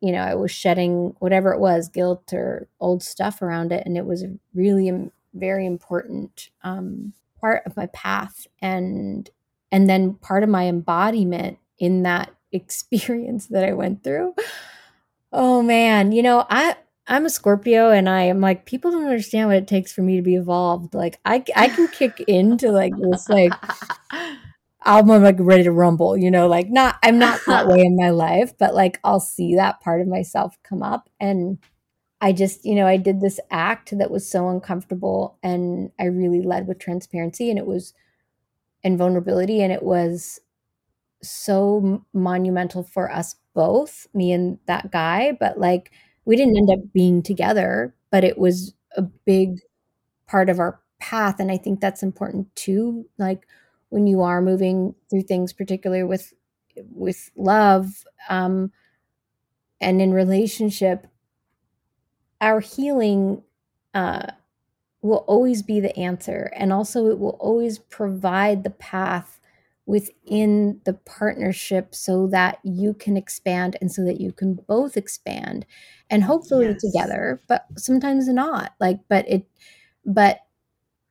you 0.00 0.12
know 0.12 0.20
i 0.22 0.34
was 0.34 0.50
shedding 0.50 1.14
whatever 1.20 1.52
it 1.52 1.60
was 1.60 1.88
guilt 1.88 2.32
or 2.32 2.68
old 2.80 3.02
stuff 3.02 3.42
around 3.42 3.72
it 3.72 3.84
and 3.86 3.96
it 3.98 4.06
was 4.06 4.24
really 4.54 4.88
a 4.88 5.10
very 5.34 5.66
important 5.66 6.50
um 6.64 7.12
part 7.40 7.62
of 7.66 7.76
my 7.76 7.86
path 7.88 8.46
and 8.62 9.30
and 9.72 9.88
then 9.90 10.14
part 10.14 10.42
of 10.42 10.48
my 10.50 10.66
embodiment 10.66 11.58
in 11.78 12.02
that 12.04 12.30
experience 12.52 13.46
that 13.46 13.64
i 13.64 13.72
went 13.72 14.04
through. 14.04 14.34
Oh 15.32 15.62
man. 15.62 16.12
You 16.12 16.22
know 16.22 16.46
i 16.50 16.76
I'm 17.08 17.26
a 17.26 17.30
Scorpio 17.30 17.90
and 17.90 18.08
I 18.08 18.22
am 18.22 18.40
like 18.40 18.64
people 18.64 18.90
don't 18.92 19.04
understand 19.04 19.48
what 19.48 19.56
it 19.56 19.66
takes 19.66 19.92
for 19.92 20.02
me 20.02 20.16
to 20.16 20.22
be 20.22 20.36
evolved. 20.36 20.94
Like 20.94 21.18
I 21.24 21.44
I 21.56 21.68
can 21.68 21.88
kick 21.88 22.20
into 22.28 22.70
like 22.70 22.92
this 22.96 23.28
like 23.28 23.52
I'm 24.84 25.06
like 25.06 25.36
ready 25.38 25.64
to 25.64 25.72
rumble, 25.72 26.16
you 26.16 26.30
know, 26.30 26.48
like 26.48 26.68
not 26.68 26.98
I'm 27.02 27.18
not 27.18 27.40
that 27.46 27.66
way 27.66 27.80
in 27.80 27.96
my 27.96 28.10
life, 28.10 28.56
but 28.58 28.74
like 28.74 29.00
I'll 29.04 29.20
see 29.20 29.56
that 29.56 29.80
part 29.80 30.00
of 30.00 30.08
myself 30.08 30.56
come 30.62 30.82
up. 30.82 31.08
And 31.20 31.58
I 32.20 32.32
just, 32.32 32.64
you 32.64 32.76
know, 32.76 32.86
I 32.86 32.98
did 32.98 33.20
this 33.20 33.40
act 33.50 33.96
that 33.98 34.10
was 34.10 34.28
so 34.28 34.48
uncomfortable 34.48 35.38
and 35.42 35.90
I 35.98 36.04
really 36.04 36.42
led 36.42 36.68
with 36.68 36.78
transparency 36.78 37.50
and 37.50 37.58
it 37.58 37.66
was 37.66 37.94
and 38.84 38.98
vulnerability 38.98 39.60
and 39.60 39.72
it 39.72 39.82
was 39.82 40.40
so 41.22 42.04
monumental 42.12 42.82
for 42.82 43.10
us 43.10 43.36
both 43.54 44.06
me 44.14 44.32
and 44.32 44.58
that 44.66 44.90
guy 44.90 45.36
but 45.38 45.58
like 45.58 45.92
we 46.24 46.36
didn't 46.36 46.56
end 46.56 46.70
up 46.70 46.92
being 46.92 47.22
together 47.22 47.94
but 48.10 48.24
it 48.24 48.38
was 48.38 48.74
a 48.96 49.02
big 49.02 49.60
part 50.26 50.50
of 50.50 50.58
our 50.60 50.80
path 51.00 51.40
and 51.40 51.50
i 51.52 51.56
think 51.56 51.80
that's 51.80 52.02
important 52.02 52.54
too 52.56 53.06
like 53.18 53.46
when 53.90 54.06
you 54.06 54.22
are 54.22 54.42
moving 54.42 54.94
through 55.10 55.22
things 55.22 55.52
particularly 55.52 56.04
with 56.04 56.32
with 56.94 57.30
love 57.36 58.04
um 58.28 58.72
and 59.80 60.00
in 60.00 60.12
relationship 60.14 61.06
our 62.40 62.60
healing 62.60 63.42
uh 63.94 64.26
will 65.02 65.24
always 65.28 65.62
be 65.62 65.80
the 65.80 65.96
answer 65.98 66.52
and 66.56 66.72
also 66.72 67.08
it 67.08 67.20
will 67.20 67.38
always 67.40 67.78
provide 67.78 68.64
the 68.64 68.70
path 68.70 69.40
within 69.86 70.80
the 70.84 70.92
partnership 70.92 71.94
so 71.94 72.26
that 72.28 72.58
you 72.62 72.94
can 72.94 73.16
expand 73.16 73.76
and 73.80 73.90
so 73.90 74.04
that 74.04 74.20
you 74.20 74.32
can 74.32 74.54
both 74.54 74.96
expand 74.96 75.66
and 76.08 76.22
hopefully 76.22 76.66
yes. 76.66 76.80
together 76.80 77.40
but 77.48 77.66
sometimes 77.76 78.28
not 78.28 78.74
like 78.78 79.00
but 79.08 79.28
it 79.28 79.44
but 80.04 80.40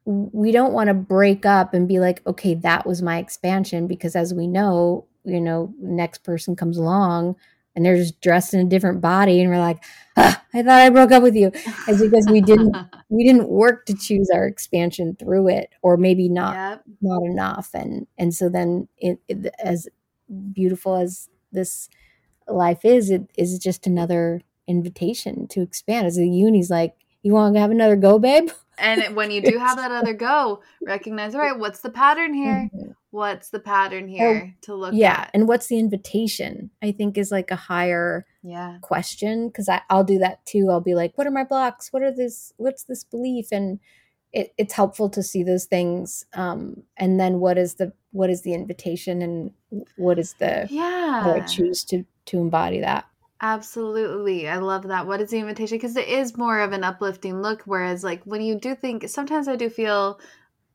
we 0.05 0.51
don't 0.51 0.73
want 0.73 0.87
to 0.87 0.93
break 0.93 1.45
up 1.45 1.73
and 1.73 1.87
be 1.87 1.99
like 1.99 2.25
okay 2.25 2.53
that 2.53 2.85
was 2.85 3.01
my 3.01 3.17
expansion 3.17 3.87
because 3.87 4.15
as 4.15 4.33
we 4.33 4.47
know 4.47 5.05
you 5.25 5.41
know 5.41 5.73
next 5.79 6.19
person 6.23 6.55
comes 6.55 6.77
along 6.77 7.35
and 7.75 7.85
they're 7.85 7.97
just 7.97 8.19
dressed 8.21 8.53
in 8.53 8.59
a 8.59 8.69
different 8.69 9.01
body 9.01 9.41
and 9.41 9.49
we're 9.49 9.59
like 9.59 9.83
ah, 10.17 10.43
i 10.53 10.61
thought 10.61 10.81
i 10.81 10.89
broke 10.89 11.11
up 11.11 11.23
with 11.23 11.35
you. 11.35 11.51
It's 11.87 12.01
because 12.01 12.27
we 12.29 12.41
didn't 12.41 12.75
we 13.09 13.25
didn't 13.25 13.49
work 13.49 13.85
to 13.85 13.93
choose 13.93 14.29
our 14.33 14.45
expansion 14.45 15.15
through 15.17 15.49
it 15.49 15.69
or 15.81 15.97
maybe 15.97 16.29
not 16.29 16.55
yep. 16.55 16.83
not 17.01 17.23
enough 17.23 17.69
and 17.73 18.07
and 18.17 18.33
so 18.33 18.49
then 18.49 18.87
it, 18.97 19.19
it, 19.27 19.53
as 19.63 19.87
beautiful 20.53 20.95
as 20.95 21.29
this 21.51 21.89
life 22.47 22.85
is 22.85 23.09
it 23.09 23.29
is 23.37 23.57
just 23.59 23.87
another 23.87 24.41
invitation 24.67 25.47
to 25.49 25.61
expand. 25.61 26.07
As 26.07 26.15
the 26.15 26.27
uni's 26.27 26.69
like 26.69 26.95
you 27.23 27.33
want 27.33 27.55
to 27.55 27.59
have 27.59 27.71
another 27.71 27.95
go 27.95 28.19
babe 28.19 28.49
and 28.77 29.15
when 29.15 29.31
you 29.31 29.41
do 29.41 29.57
have 29.57 29.77
that 29.77 29.91
other 29.91 30.13
go 30.13 30.61
recognize 30.81 31.35
all 31.35 31.41
right 31.41 31.59
what's 31.59 31.81
the 31.81 31.89
pattern 31.89 32.33
here 32.33 32.69
mm-hmm 32.73 32.91
what's 33.11 33.49
the 33.49 33.59
pattern 33.59 34.07
here 34.07 34.55
to 34.61 34.73
look 34.73 34.93
yeah, 34.95 35.21
at 35.21 35.31
and 35.33 35.47
what's 35.47 35.67
the 35.67 35.77
invitation? 35.77 36.71
I 36.81 36.91
think 36.91 37.17
is 37.17 37.31
like 37.31 37.51
a 37.51 37.55
higher 37.55 38.25
yeah 38.41 38.77
question 38.81 39.47
because 39.47 39.69
I'll 39.89 40.03
do 40.03 40.17
that 40.19 40.43
too. 40.45 40.69
I'll 40.69 40.81
be 40.81 40.95
like, 40.95 41.17
what 41.17 41.27
are 41.27 41.31
my 41.31 41.43
blocks? 41.43 41.93
What 41.93 42.01
are 42.01 42.11
this? 42.11 42.53
What's 42.57 42.83
this 42.83 43.03
belief? 43.03 43.47
And 43.51 43.79
it, 44.33 44.53
it's 44.57 44.73
helpful 44.73 45.09
to 45.09 45.21
see 45.21 45.43
those 45.43 45.65
things. 45.65 46.25
Um, 46.33 46.83
and 46.97 47.19
then 47.19 47.39
what 47.39 47.57
is 47.57 47.75
the 47.75 47.93
what 48.11 48.29
is 48.29 48.41
the 48.41 48.53
invitation 48.53 49.21
and 49.21 49.51
what 49.97 50.17
is 50.17 50.33
the 50.39 50.67
yeah? 50.69 51.21
How 51.21 51.33
do 51.33 51.41
I 51.41 51.45
choose 51.45 51.83
to 51.85 52.05
to 52.27 52.39
embody 52.39 52.79
that? 52.79 53.05
Absolutely. 53.41 54.47
I 54.47 54.57
love 54.57 54.83
that. 54.83 55.07
What 55.07 55.19
is 55.19 55.31
the 55.31 55.39
invitation? 55.39 55.77
Because 55.77 55.97
it 55.97 56.07
is 56.07 56.37
more 56.37 56.59
of 56.59 56.73
an 56.73 56.83
uplifting 56.83 57.41
look. 57.41 57.63
Whereas, 57.65 58.03
like, 58.03 58.23
when 58.23 58.41
you 58.41 58.55
do 58.55 58.75
think, 58.75 59.09
sometimes 59.09 59.47
I 59.47 59.55
do 59.55 59.69
feel 59.69 60.19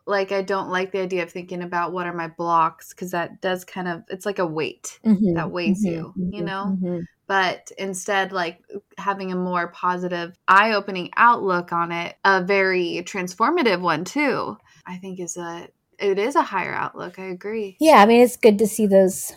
like 0.05 0.33
I 0.33 0.43
don't 0.43 0.71
like 0.71 0.93
the 0.93 1.01
idea 1.01 1.23
of 1.23 1.31
thinking 1.31 1.63
about 1.63 1.93
what 1.93 2.07
are 2.07 2.13
my 2.13 2.29
blocks 2.29 2.91
because 2.91 3.11
that 3.11 3.41
does 3.41 3.65
kind 3.65 3.89
of 3.89 4.05
it's 4.09 4.25
like 4.25 4.39
a 4.39 4.47
weight 4.47 5.01
mm-hmm, 5.05 5.35
that 5.35 5.51
weighs 5.51 5.85
mm-hmm, 5.85 5.95
you, 5.95 6.15
mm-hmm, 6.17 6.33
you 6.33 6.45
know. 6.45 6.77
Mm-hmm. 6.77 7.01
But 7.27 7.73
instead, 7.77 8.31
like 8.31 8.61
having 8.99 9.33
a 9.33 9.37
more 9.37 9.69
positive, 9.69 10.37
eye-opening 10.47 11.11
outlook 11.17 11.73
on 11.73 11.91
it, 11.91 12.17
a 12.25 12.43
very 12.43 13.03
transformative 13.05 13.81
one 13.81 14.05
too. 14.05 14.57
I 14.87 14.97
think 14.99 15.19
is 15.19 15.37
a 15.37 15.69
it 15.99 16.19
is 16.19 16.37
a 16.37 16.43
higher 16.43 16.75
outlook. 16.75 17.19
I 17.19 17.27
agree. 17.27 17.77
Yeah, 17.81 17.97
I 17.97 18.07
mean 18.07 18.23
it's 18.23 18.37
good 18.37 18.59
to 18.59 18.67
see 18.67 18.87
those 18.87 19.33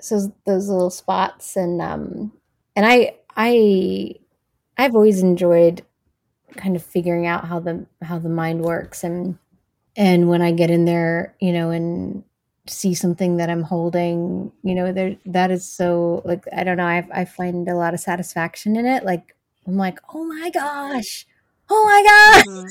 so 0.00 0.34
those 0.46 0.68
little 0.68 0.90
spots 0.90 1.56
and 1.56 1.82
um 1.82 2.32
and 2.76 2.86
I 2.86 3.16
I 3.36 4.14
I've 4.76 4.94
always 4.94 5.22
enjoyed 5.22 5.82
kind 6.56 6.76
of 6.76 6.82
figuring 6.82 7.26
out 7.26 7.46
how 7.46 7.60
the 7.60 7.86
how 8.02 8.18
the 8.18 8.28
mind 8.28 8.62
works 8.62 9.04
and 9.04 9.38
and 9.96 10.28
when 10.28 10.42
i 10.42 10.52
get 10.52 10.70
in 10.70 10.84
there 10.84 11.34
you 11.40 11.52
know 11.52 11.70
and 11.70 12.24
see 12.66 12.94
something 12.94 13.36
that 13.36 13.50
i'm 13.50 13.62
holding 13.62 14.52
you 14.62 14.74
know 14.74 14.92
there 14.92 15.16
that 15.26 15.50
is 15.50 15.68
so 15.68 16.22
like 16.24 16.44
i 16.56 16.62
don't 16.62 16.76
know 16.76 16.86
I, 16.86 17.06
I 17.12 17.24
find 17.24 17.68
a 17.68 17.74
lot 17.74 17.94
of 17.94 18.00
satisfaction 18.00 18.76
in 18.76 18.86
it 18.86 19.04
like 19.04 19.34
i'm 19.66 19.76
like 19.76 19.98
oh 20.14 20.24
my 20.24 20.50
gosh 20.50 21.26
oh 21.68 21.84
my 21.84 22.02
gosh. 22.02 22.66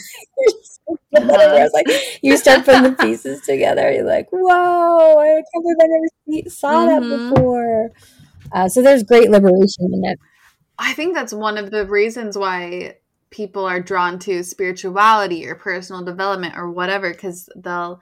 mm-hmm. 1.16 1.30
uh-huh. 1.30 1.70
like 1.74 2.20
you 2.22 2.38
start 2.38 2.66
putting 2.66 2.84
the 2.84 2.92
pieces 3.00 3.42
together 3.42 3.92
you're 3.92 4.04
like 4.04 4.28
whoa 4.32 5.20
i 5.20 5.28
can't 5.28 5.64
believe 5.64 5.78
i 5.82 5.88
never 5.88 6.08
see, 6.28 6.50
saw 6.50 6.86
mm-hmm. 6.86 7.10
that 7.10 7.34
before 7.36 7.92
uh, 8.52 8.68
so 8.70 8.82
there's 8.82 9.04
great 9.04 9.30
liberation 9.30 9.94
in 9.94 10.06
it. 10.06 10.20
I 10.78 10.94
think 10.94 11.14
that's 11.14 11.34
one 11.34 11.58
of 11.58 11.72
the 11.72 11.86
reasons 11.86 12.38
why 12.38 12.96
people 13.32 13.66
are 13.66 13.82
drawn 13.82 14.18
to 14.20 14.44
spirituality 14.44 15.48
or 15.48 15.56
personal 15.56 16.04
development 16.04 16.56
or 16.58 16.72
whatever 16.72 17.12
because 17.12 17.50
they'll 17.56 18.02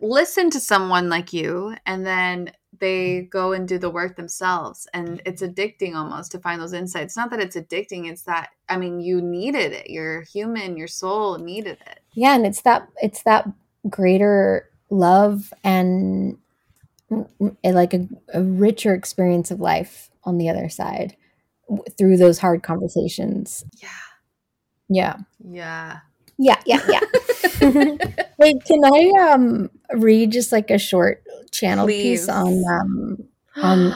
listen 0.00 0.50
to 0.50 0.60
someone 0.60 1.08
like 1.08 1.32
you 1.32 1.74
and 1.86 2.06
then 2.06 2.50
they 2.80 3.22
go 3.30 3.52
and 3.52 3.68
do 3.68 3.78
the 3.78 3.90
work 3.90 4.16
themselves. 4.16 4.86
And 4.92 5.22
it's 5.24 5.42
addicting 5.42 5.94
almost 5.94 6.32
to 6.32 6.38
find 6.38 6.60
those 6.60 6.72
insights. 6.72 7.16
Not 7.16 7.30
that 7.30 7.40
it's 7.40 7.56
addicting 7.56 8.10
it's 8.10 8.22
that 8.22 8.50
i 8.68 8.76
mean 8.76 9.00
you 9.00 9.20
needed 9.20 9.72
it. 9.72 9.90
Your 9.90 10.22
human 10.22 10.76
your 10.76 10.88
soul 10.88 11.38
needed 11.38 11.78
it. 11.86 12.00
Yeah 12.12 12.34
and 12.34 12.46
it's 12.46 12.62
that 12.62 12.88
it's 13.02 13.22
that 13.22 13.46
greater 13.88 14.68
love 14.90 15.52
and 15.62 16.38
like 17.62 17.94
a, 17.94 18.08
a 18.32 18.42
richer 18.42 18.94
experience 18.94 19.50
of 19.50 19.60
life 19.60 20.10
on 20.24 20.38
the 20.38 20.48
other 20.48 20.68
side 20.68 21.16
through 21.96 22.16
those 22.16 22.38
hard 22.38 22.62
conversations 22.62 23.64
yeah 23.82 23.88
yeah. 24.88 25.16
Yeah. 25.46 25.98
Yeah, 26.36 26.60
yeah, 26.66 26.80
yeah. 26.88 27.00
Wait, 28.38 28.64
can 28.64 28.84
I 28.84 29.32
um 29.32 29.70
read 29.92 30.32
just 30.32 30.50
like 30.50 30.70
a 30.70 30.78
short 30.78 31.22
channel 31.52 31.86
Please. 31.86 32.22
piece 32.22 32.28
on 32.28 32.62
um 32.68 33.18
on 33.62 33.92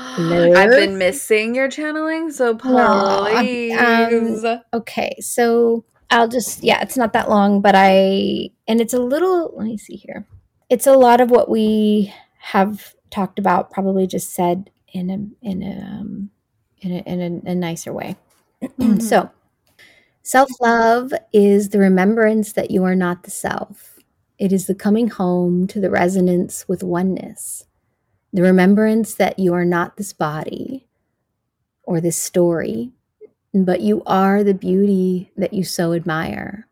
I've 0.57 0.71
been 0.71 0.99
missing 0.99 1.57
your 1.57 1.69
channeling, 1.69 2.31
so 2.31 2.55
please. 2.55 4.45
Um, 4.45 4.63
okay, 4.73 5.17
so 5.19 5.85
I'll 6.11 6.29
just 6.29 6.63
yeah, 6.63 6.81
it's 6.81 6.97
not 6.97 7.13
that 7.15 7.29
long, 7.29 7.61
but 7.61 7.75
I 7.75 8.51
and 8.69 8.81
it's 8.81 8.95
a 8.95 9.01
little 9.01 9.53
let 9.57 9.67
me 9.67 9.77
see 9.77 9.97
here. 9.97 10.25
It's 10.71 10.87
a 10.87 10.95
lot 10.95 11.21
of 11.21 11.31
what 11.31 11.51
we 11.51 12.15
have 12.39 12.95
talked 13.11 13.39
about, 13.39 13.71
probably 13.71 14.07
just 14.07 14.35
said 14.35 14.71
in 14.93 15.11
a 15.11 15.47
in 15.47 15.63
a 15.63 15.81
um, 15.81 16.31
in 16.79 16.93
a, 16.93 16.99
in 16.99 17.21
a, 17.21 17.51
a 17.51 17.55
nicer 17.55 17.93
way. 17.93 18.17
Mm-hmm. 18.63 18.99
so 19.01 19.31
Self 20.29 20.51
love 20.61 21.15
is 21.33 21.71
the 21.71 21.79
remembrance 21.79 22.53
that 22.53 22.71
you 22.71 22.85
are 22.85 22.95
not 22.95 23.23
the 23.23 23.31
self. 23.31 23.99
It 24.39 24.53
is 24.53 24.67
the 24.67 24.75
coming 24.75 25.09
home 25.09 25.67
to 25.69 25.81
the 25.81 25.89
resonance 25.89 26.69
with 26.69 26.83
oneness, 26.83 27.65
the 28.31 28.43
remembrance 28.43 29.15
that 29.15 29.39
you 29.39 29.55
are 29.55 29.65
not 29.65 29.97
this 29.97 30.13
body 30.13 30.87
or 31.83 31.99
this 31.99 32.19
story, 32.19 32.93
but 33.55 33.81
you 33.81 34.03
are 34.05 34.45
the 34.45 34.53
beauty 34.53 35.33
that 35.35 35.55
you 35.55 35.65
so 35.65 35.95
admire. 35.95 36.69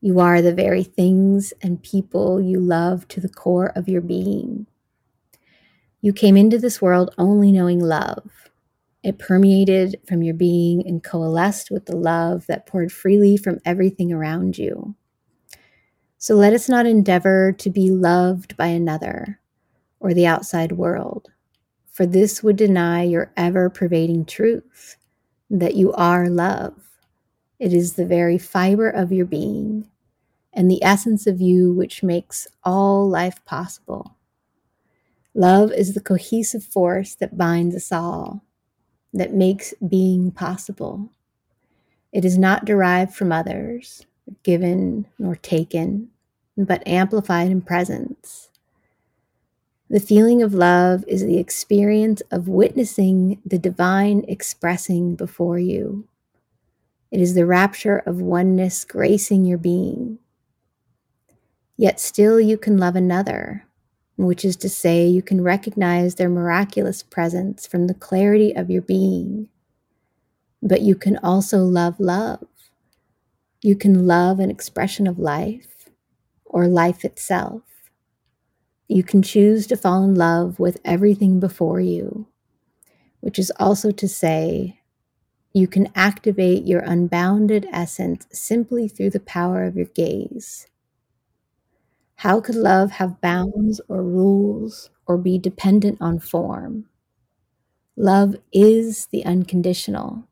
You 0.00 0.18
are 0.18 0.42
the 0.42 0.52
very 0.52 0.82
things 0.82 1.52
and 1.62 1.80
people 1.84 2.40
you 2.40 2.58
love 2.58 3.06
to 3.08 3.20
the 3.20 3.28
core 3.28 3.70
of 3.76 3.88
your 3.88 4.00
being. 4.00 4.66
You 6.02 6.12
came 6.12 6.36
into 6.36 6.58
this 6.58 6.82
world 6.82 7.14
only 7.16 7.50
knowing 7.50 7.80
love 7.80 8.50
it 9.02 9.18
permeated 9.18 10.00
from 10.06 10.22
your 10.22 10.34
being 10.34 10.86
and 10.86 11.02
coalesced 11.02 11.70
with 11.70 11.86
the 11.86 11.96
love 11.96 12.46
that 12.46 12.66
poured 12.66 12.92
freely 12.92 13.36
from 13.36 13.58
everything 13.64 14.12
around 14.12 14.56
you. 14.56 14.94
So 16.18 16.36
let 16.36 16.52
us 16.52 16.68
not 16.68 16.86
endeavor 16.86 17.52
to 17.52 17.70
be 17.70 17.90
loved 17.90 18.56
by 18.56 18.68
another 18.68 19.40
or 19.98 20.14
the 20.14 20.26
outside 20.26 20.72
world, 20.72 21.30
for 21.90 22.06
this 22.06 22.42
would 22.42 22.56
deny 22.56 23.02
your 23.02 23.32
ever 23.36 23.68
pervading 23.68 24.24
truth 24.24 24.96
that 25.50 25.74
you 25.74 25.92
are 25.94 26.28
love. 26.28 26.74
It 27.58 27.72
is 27.72 27.94
the 27.94 28.06
very 28.06 28.38
fiber 28.38 28.88
of 28.88 29.12
your 29.12 29.26
being 29.26 29.88
and 30.52 30.70
the 30.70 30.82
essence 30.82 31.26
of 31.26 31.40
you 31.40 31.72
which 31.72 32.02
makes 32.02 32.46
all 32.62 33.08
life 33.08 33.44
possible. 33.44 34.16
Love 35.34 35.72
is 35.72 35.94
the 35.94 36.00
cohesive 36.00 36.64
force 36.64 37.14
that 37.14 37.38
binds 37.38 37.74
us 37.74 37.90
all 37.90 38.44
that 39.14 39.32
makes 39.32 39.74
being 39.86 40.30
possible. 40.30 41.10
It 42.12 42.24
is 42.24 42.36
not 42.36 42.66
derived 42.66 43.14
from 43.14 43.32
others, 43.32 44.06
given 44.42 45.06
nor 45.18 45.36
taken, 45.36 46.08
but 46.56 46.86
amplified 46.86 47.50
in 47.50 47.62
presence. 47.62 48.50
The 49.88 50.00
feeling 50.00 50.42
of 50.42 50.54
love 50.54 51.04
is 51.06 51.22
the 51.22 51.38
experience 51.38 52.22
of 52.30 52.48
witnessing 52.48 53.40
the 53.44 53.58
divine 53.58 54.24
expressing 54.28 55.16
before 55.16 55.58
you. 55.58 56.08
It 57.10 57.20
is 57.20 57.34
the 57.34 57.44
rapture 57.44 57.98
of 57.98 58.20
oneness 58.20 58.84
gracing 58.84 59.44
your 59.44 59.58
being. 59.58 60.18
Yet 61.76 62.00
still 62.00 62.40
you 62.40 62.56
can 62.56 62.78
love 62.78 62.96
another, 62.96 63.66
which 64.16 64.44
is 64.44 64.56
to 64.56 64.68
say, 64.68 65.06
you 65.06 65.22
can 65.22 65.42
recognize 65.42 66.14
their 66.14 66.28
miraculous 66.28 67.02
presence 67.02 67.66
from 67.66 67.86
the 67.86 67.94
clarity 67.94 68.54
of 68.54 68.70
your 68.70 68.82
being. 68.82 69.48
But 70.62 70.82
you 70.82 70.94
can 70.94 71.16
also 71.18 71.58
love 71.58 71.98
love. 71.98 72.46
You 73.62 73.76
can 73.76 74.06
love 74.06 74.38
an 74.38 74.50
expression 74.50 75.06
of 75.06 75.18
life 75.18 75.88
or 76.44 76.68
life 76.68 77.04
itself. 77.04 77.62
You 78.88 79.02
can 79.02 79.22
choose 79.22 79.66
to 79.68 79.76
fall 79.76 80.04
in 80.04 80.14
love 80.14 80.58
with 80.58 80.80
everything 80.84 81.40
before 81.40 81.80
you, 81.80 82.28
which 83.20 83.38
is 83.38 83.52
also 83.58 83.90
to 83.92 84.08
say, 84.08 84.80
you 85.54 85.66
can 85.66 85.92
activate 85.94 86.64
your 86.64 86.80
unbounded 86.80 87.66
essence 87.72 88.26
simply 88.32 88.88
through 88.88 89.10
the 89.10 89.20
power 89.20 89.64
of 89.64 89.76
your 89.76 89.86
gaze. 89.86 90.66
How 92.22 92.40
could 92.40 92.54
love 92.54 92.92
have 92.92 93.20
bounds 93.20 93.80
or 93.88 94.00
rules 94.04 94.90
or 95.08 95.18
be 95.18 95.38
dependent 95.38 95.98
on 96.00 96.20
form? 96.20 96.88
Love 97.96 98.36
is 98.52 99.06
the 99.06 99.24
unconditional. 99.24 100.28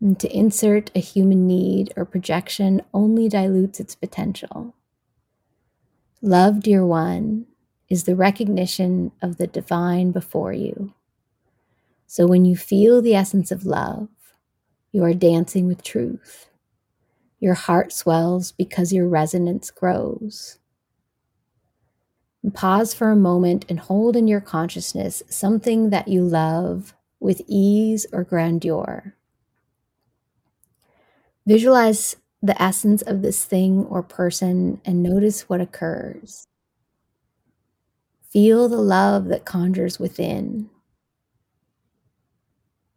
And 0.00 0.16
to 0.20 0.32
insert 0.32 0.92
a 0.94 1.00
human 1.00 1.44
need 1.44 1.92
or 1.96 2.04
projection 2.04 2.82
only 2.94 3.28
dilutes 3.28 3.80
its 3.80 3.96
potential. 3.96 4.76
Love, 6.22 6.60
dear 6.60 6.86
one, 6.86 7.46
is 7.88 8.04
the 8.04 8.14
recognition 8.14 9.10
of 9.20 9.38
the 9.38 9.48
divine 9.48 10.12
before 10.12 10.52
you. 10.52 10.94
So 12.06 12.28
when 12.28 12.44
you 12.44 12.54
feel 12.56 13.02
the 13.02 13.16
essence 13.16 13.50
of 13.50 13.66
love, 13.66 14.06
you 14.92 15.02
are 15.02 15.14
dancing 15.14 15.66
with 15.66 15.82
truth. 15.82 16.48
Your 17.40 17.54
heart 17.54 17.92
swells 17.92 18.52
because 18.52 18.92
your 18.92 19.08
resonance 19.08 19.72
grows. 19.72 20.60
Pause 22.52 22.94
for 22.94 23.10
a 23.10 23.16
moment 23.16 23.64
and 23.68 23.80
hold 23.80 24.14
in 24.14 24.28
your 24.28 24.40
consciousness 24.40 25.22
something 25.28 25.90
that 25.90 26.06
you 26.08 26.22
love 26.22 26.94
with 27.18 27.42
ease 27.48 28.06
or 28.12 28.22
grandeur. 28.22 29.14
Visualize 31.44 32.16
the 32.42 32.60
essence 32.60 33.02
of 33.02 33.22
this 33.22 33.44
thing 33.44 33.84
or 33.84 34.02
person 34.02 34.80
and 34.84 35.02
notice 35.02 35.48
what 35.48 35.60
occurs. 35.60 36.46
Feel 38.30 38.68
the 38.68 38.80
love 38.80 39.26
that 39.26 39.44
conjures 39.44 39.98
within. 39.98 40.70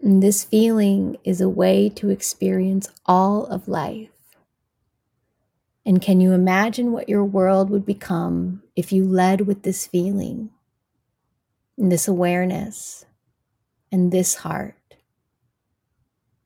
And 0.01 0.21
this 0.21 0.43
feeling 0.43 1.17
is 1.23 1.41
a 1.41 1.49
way 1.49 1.89
to 1.89 2.09
experience 2.09 2.89
all 3.05 3.45
of 3.47 3.67
life. 3.67 4.18
And 5.89 6.03
can 6.03 6.21
you 6.21 6.33
imagine 6.33 6.91
what 6.91 7.09
your 7.09 7.25
world 7.25 7.71
would 7.71 7.83
become 7.83 8.61
if 8.75 8.91
you 8.91 9.03
led 9.03 9.47
with 9.47 9.63
this 9.63 9.87
feeling, 9.87 10.51
and 11.79 11.91
this 11.91 12.07
awareness, 12.07 13.07
and 13.91 14.11
this 14.11 14.35
heart? 14.35 14.75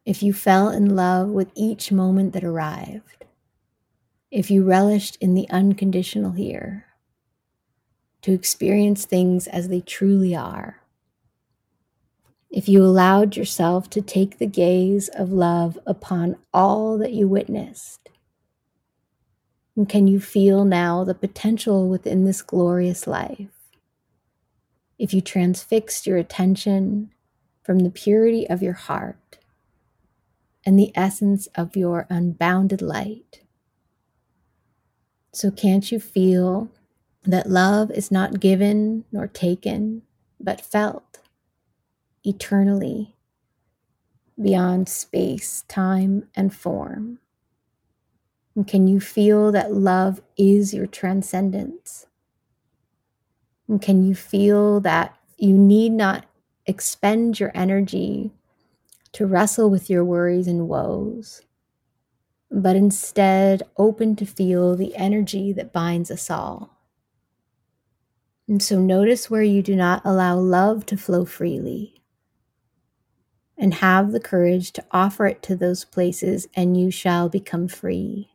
If 0.06 0.24
you 0.24 0.32
fell 0.32 0.70
in 0.70 0.96
love 0.96 1.28
with 1.28 1.52
each 1.56 1.91
moment 1.91 2.32
that 2.32 2.46
arrived, 2.46 3.26
if 4.32 4.50
you 4.50 4.64
relished 4.64 5.18
in 5.18 5.34
the 5.34 5.50
unconditional 5.50 6.32
here, 6.32 6.86
to 8.22 8.32
experience 8.32 9.04
things 9.06 9.48
as 9.48 9.68
they 9.68 9.82
truly 9.82 10.34
are 10.34 10.80
if 12.50 12.70
you 12.70 12.82
allowed 12.82 13.36
yourself 13.36 13.89
to 13.89 14.02
take 14.02 14.38
the 14.38 14.48
gaze 14.48 15.10
of 15.10 15.34
love 15.34 15.78
upon 15.86 16.38
all 16.54 16.98
that 16.98 17.12
you 17.12 17.28
witnessed? 17.28 18.03
And 19.76 19.89
can 19.89 20.07
you 20.07 20.19
feel 20.19 20.65
now 20.65 21.03
the 21.03 21.15
potential 21.15 21.89
within 21.89 22.26
this 22.26 22.41
glorious 22.41 23.07
life? 23.07 23.49
If 24.99 25.13
you 25.13 25.21
transfixed 25.21 26.05
your 26.05 26.17
attention 26.17 27.11
from 27.63 27.80
the 27.80 27.89
purity 27.89 28.47
of 28.47 28.61
your 28.61 28.74
heart 28.74 29.39
and 30.65 30.78
the 30.78 30.91
essence 30.95 31.47
of 31.55 31.76
your 31.76 32.05
unbounded 32.09 32.82
light. 32.82 33.41
So, 35.34 35.49
can't 35.49 35.91
you 35.91 35.99
feel 35.99 36.69
that 37.24 37.49
love 37.49 37.89
is 37.91 38.11
not 38.11 38.39
given 38.39 39.05
nor 39.11 39.28
taken, 39.28 40.03
but 40.39 40.61
felt? 40.61 41.13
eternally 42.24 43.15
beyond 44.41 44.89
space, 44.89 45.63
time, 45.67 46.28
and 46.36 46.53
form? 46.53 47.19
And 48.56 48.68
can 48.68 48.88
you 48.88 48.99
feel 48.99 49.51
that 49.51 49.74
love 49.74 50.22
is 50.38 50.74
your 50.74 50.88
transcendence? 50.88 52.06
And 53.68 53.82
can 53.82 54.04
you 54.04 54.14
feel 54.14 54.80
that 54.82 55.18
you 55.38 55.58
need 55.58 55.91
not 55.91 56.26
expend 56.66 57.39
your 57.39 57.51
energy 57.56 58.32
to 59.14 59.26
wrestle 59.26 59.70
with 59.70 59.89
your 59.89 60.06
worries 60.06 60.47
and 60.47 60.68
woes, 60.68 61.41
but 62.51 62.76
instead 62.76 63.64
open 63.78 64.16
to 64.18 64.26
feel 64.26 64.76
the 64.76 64.95
energy 64.95 65.51
that 65.54 65.74
binds 65.74 66.12
us 66.12 66.30
all? 66.30 66.78
And 68.47 68.62
so 68.62 68.80
notice 68.80 69.30
where 69.30 69.41
you 69.41 69.64
do 69.64 69.76
not 69.76 70.01
allow 70.06 70.38
love 70.38 70.86
to 70.88 70.97
flow 70.97 71.26
freely 71.26 72.04
and 73.58 73.76
have 73.76 74.12
the 74.12 74.20
courage 74.20 74.72
to 74.74 74.86
offer 74.91 75.26
it 75.28 75.41
to 75.43 75.56
those 75.56 75.86
places, 75.86 76.47
and 76.56 76.76
you 76.76 76.91
shall 76.91 77.30
become 77.30 77.68
free. 77.68 78.32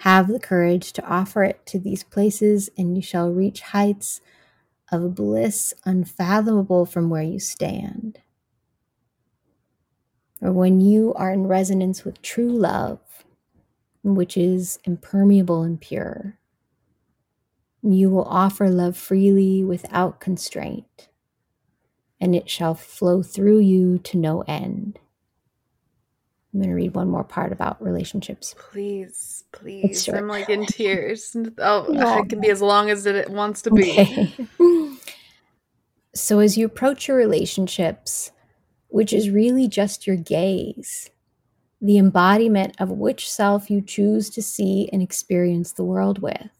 Have 0.00 0.28
the 0.28 0.40
courage 0.40 0.92
to 0.94 1.04
offer 1.04 1.44
it 1.44 1.64
to 1.66 1.78
these 1.78 2.04
places, 2.04 2.70
and 2.76 2.96
you 2.96 3.02
shall 3.02 3.30
reach 3.30 3.60
heights 3.60 4.20
of 4.90 5.14
bliss 5.14 5.74
unfathomable 5.84 6.86
from 6.86 7.10
where 7.10 7.22
you 7.22 7.38
stand. 7.38 8.20
Or 10.40 10.52
when 10.52 10.80
you 10.80 11.12
are 11.14 11.32
in 11.32 11.46
resonance 11.46 12.04
with 12.04 12.22
true 12.22 12.50
love, 12.50 12.98
which 14.02 14.36
is 14.36 14.78
impermeable 14.84 15.62
and 15.62 15.80
pure, 15.80 16.38
you 17.82 18.10
will 18.10 18.24
offer 18.24 18.68
love 18.70 18.96
freely 18.96 19.62
without 19.62 20.20
constraint 20.20 21.08
and 22.20 22.34
it 22.34 22.50
shall 22.50 22.74
flow 22.74 23.22
through 23.22 23.60
you 23.60 23.98
to 23.98 24.18
no 24.18 24.42
end. 24.42 24.98
I'm 26.52 26.60
going 26.60 26.70
to 26.70 26.74
read 26.74 26.94
one 26.94 27.08
more 27.08 27.24
part 27.24 27.52
about 27.52 27.82
relationships. 27.82 28.54
Please, 28.58 29.39
please. 29.52 30.08
I'm 30.08 30.28
like 30.28 30.48
in 30.48 30.66
tears. 30.66 31.36
Oh, 31.58 31.86
it 32.20 32.28
can 32.28 32.40
be 32.40 32.50
as 32.50 32.62
long 32.62 32.90
as 32.90 33.06
it 33.06 33.30
wants 33.30 33.62
to 33.62 33.70
be. 33.70 33.92
Okay. 33.92 34.46
so, 36.14 36.38
as 36.38 36.56
you 36.56 36.66
approach 36.66 37.08
your 37.08 37.16
relationships, 37.16 38.32
which 38.88 39.12
is 39.12 39.30
really 39.30 39.68
just 39.68 40.06
your 40.06 40.16
gaze, 40.16 41.10
the 41.80 41.98
embodiment 41.98 42.74
of 42.78 42.90
which 42.90 43.30
self 43.30 43.70
you 43.70 43.80
choose 43.80 44.30
to 44.30 44.42
see 44.42 44.88
and 44.92 45.02
experience 45.02 45.72
the 45.72 45.84
world 45.84 46.20
with, 46.20 46.50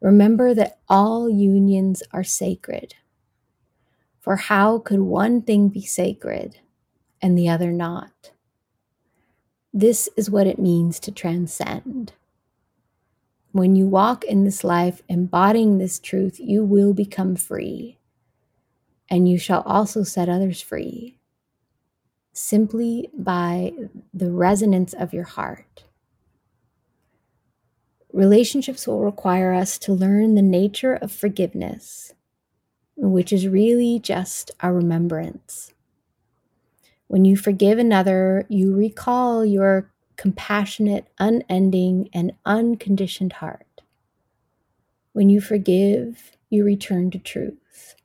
remember 0.00 0.54
that 0.54 0.78
all 0.88 1.30
unions 1.30 2.02
are 2.12 2.24
sacred. 2.24 2.94
For 4.20 4.36
how 4.36 4.78
could 4.78 5.00
one 5.00 5.40
thing 5.40 5.68
be 5.68 5.82
sacred 5.82 6.58
and 7.22 7.38
the 7.38 7.48
other 7.48 7.72
not? 7.72 8.32
This 9.72 10.08
is 10.16 10.30
what 10.30 10.46
it 10.46 10.58
means 10.58 10.98
to 11.00 11.12
transcend. 11.12 12.12
When 13.52 13.76
you 13.76 13.86
walk 13.86 14.24
in 14.24 14.44
this 14.44 14.64
life 14.64 15.02
embodying 15.08 15.78
this 15.78 15.98
truth, 15.98 16.38
you 16.38 16.64
will 16.64 16.92
become 16.92 17.36
free, 17.36 17.98
and 19.08 19.28
you 19.28 19.38
shall 19.38 19.62
also 19.62 20.02
set 20.02 20.28
others 20.28 20.60
free 20.60 21.16
simply 22.32 23.10
by 23.12 23.72
the 24.14 24.30
resonance 24.30 24.94
of 24.94 25.12
your 25.12 25.24
heart. 25.24 25.84
Relationships 28.12 28.86
will 28.86 29.00
require 29.00 29.52
us 29.52 29.78
to 29.78 29.92
learn 29.92 30.34
the 30.34 30.42
nature 30.42 30.94
of 30.94 31.12
forgiveness 31.12 32.14
which 33.00 33.32
is 33.32 33.48
really 33.48 33.98
just 33.98 34.50
a 34.60 34.70
remembrance. 34.72 35.72
When 37.10 37.24
you 37.24 37.36
forgive 37.36 37.80
another, 37.80 38.46
you 38.48 38.72
recall 38.72 39.44
your 39.44 39.90
compassionate, 40.16 41.08
unending, 41.18 42.08
and 42.12 42.34
unconditioned 42.46 43.32
heart. 43.32 43.80
When 45.12 45.28
you 45.28 45.40
forgive, 45.40 46.36
you 46.50 46.62
return 46.64 47.10
to 47.10 47.18
truth. 47.18 47.96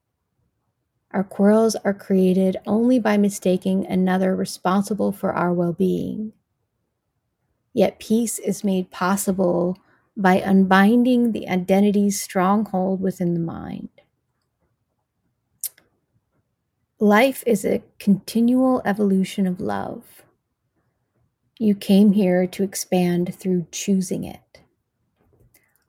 Our 1.12 1.24
quarrels 1.24 1.76
are 1.76 1.94
created 1.94 2.58
only 2.66 2.98
by 2.98 3.18
mistaking 3.18 3.86
another 3.86 4.36
responsible 4.36 5.12
for 5.12 5.34
our 5.34 5.54
well 5.54 5.74
being. 5.74 6.34
Yet 7.74 8.00
peace 8.00 8.40
is 8.40 8.64
made 8.64 8.90
possible 8.90 9.78
by 10.18 10.38
unbinding 10.38 11.32
the 11.32 11.48
identity's 11.48 12.20
stronghold 12.20 13.02
within 13.02 13.36
the 13.36 13.40
mind. 13.40 13.90
Life 17.00 17.44
is 17.48 17.66
a 17.66 17.84
continual 18.00 18.82
evolution 18.86 19.48
of 19.48 19.60
love. 19.62 20.24
You 21.60 21.76
came 21.76 22.14
here 22.14 22.48
to 22.48 22.64
expand 22.64 23.36
through 23.36 23.68
choosing 23.72 24.24
it. 24.26 24.60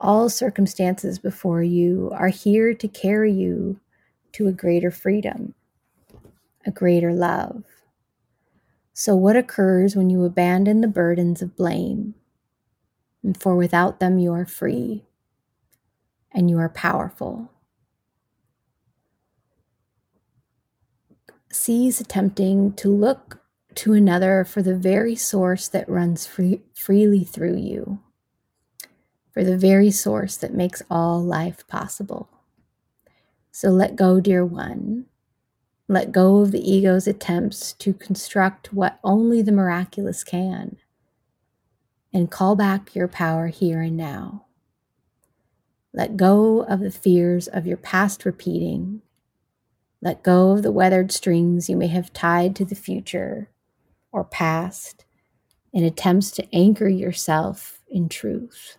all 0.01 0.31
circumstances 0.31 1.19
before 1.19 1.65
you 1.65 2.11
are 2.15 2.29
here 2.29 2.75
to 2.75 2.89
carry 2.89 3.33
you 3.33 3.81
to 4.33 4.49
a 4.49 4.53
greater 4.53 4.91
freedom, 4.93 5.55
a 6.67 6.71
greater 6.73 7.13
love. 7.15 7.65
So, 8.95 9.17
what 9.17 9.37
occurs 9.37 9.97
when 9.97 10.11
you 10.11 10.25
abandon 10.25 10.83
the 10.83 10.89
burdens 10.89 11.43
of 11.43 11.57
blame? 11.57 12.15
And 13.25 13.41
for 13.41 13.57
without 13.57 14.01
them, 14.01 14.19
you 14.19 14.33
are 14.33 14.47
free 14.47 15.05
and 16.33 16.51
you 16.51 16.59
are 16.59 16.71
powerful. 16.71 17.51
Cease 21.57 22.01
attempting 22.01 22.75
to 22.75 22.89
look 22.89 23.41
to 23.77 23.95
another 23.95 24.45
for 24.45 24.63
the 24.63 24.77
very 24.77 25.17
source 25.17 25.69
that 25.69 25.89
runs 25.89 26.27
free, 26.27 26.61
freely 26.75 27.25
through 27.25 27.57
you, 27.57 27.99
for 29.33 29.43
the 29.43 29.57
very 29.57 29.91
source 29.91 30.37
that 30.37 30.55
makes 30.55 30.83
all 30.91 31.23
life 31.23 31.67
possible. 31.67 32.29
So 33.51 33.71
let 33.71 33.97
go, 33.97 34.21
dear 34.21 34.45
one. 34.45 35.07
Let 35.89 36.13
go 36.13 36.41
of 36.41 36.53
the 36.53 36.71
ego's 36.71 37.07
attempts 37.07 37.73
to 37.75 37.95
construct 37.95 38.73
what 38.73 39.01
only 39.03 39.41
the 39.41 39.51
miraculous 39.51 40.23
can, 40.25 40.77
and 42.13 42.31
call 42.31 42.55
back 42.55 42.95
your 42.95 43.09
power 43.09 43.49
here 43.49 43.81
and 43.81 43.97
now. 43.97 44.45
Let 45.95 46.17
go 46.19 46.63
of 46.65 46.81
the 46.81 46.91
fears 46.91 47.49
of 47.49 47.67
your 47.67 47.79
past 47.79 48.25
repeating. 48.27 49.01
Let 50.03 50.23
go 50.23 50.53
of 50.53 50.63
the 50.63 50.73
weathered 50.73 51.11
strings 51.11 51.69
you 51.69 51.77
may 51.77 51.89
have 51.89 52.13
tied 52.13 52.55
to 52.57 52.65
the 52.65 52.75
future 52.75 53.51
or 54.13 54.25
past 54.25 55.05
in 55.73 55.85
attempts 55.85 56.31
to 56.33 56.55
anchor 56.55 56.89
yourself 56.89 57.81
in 57.89 58.09
truth. 58.09 58.79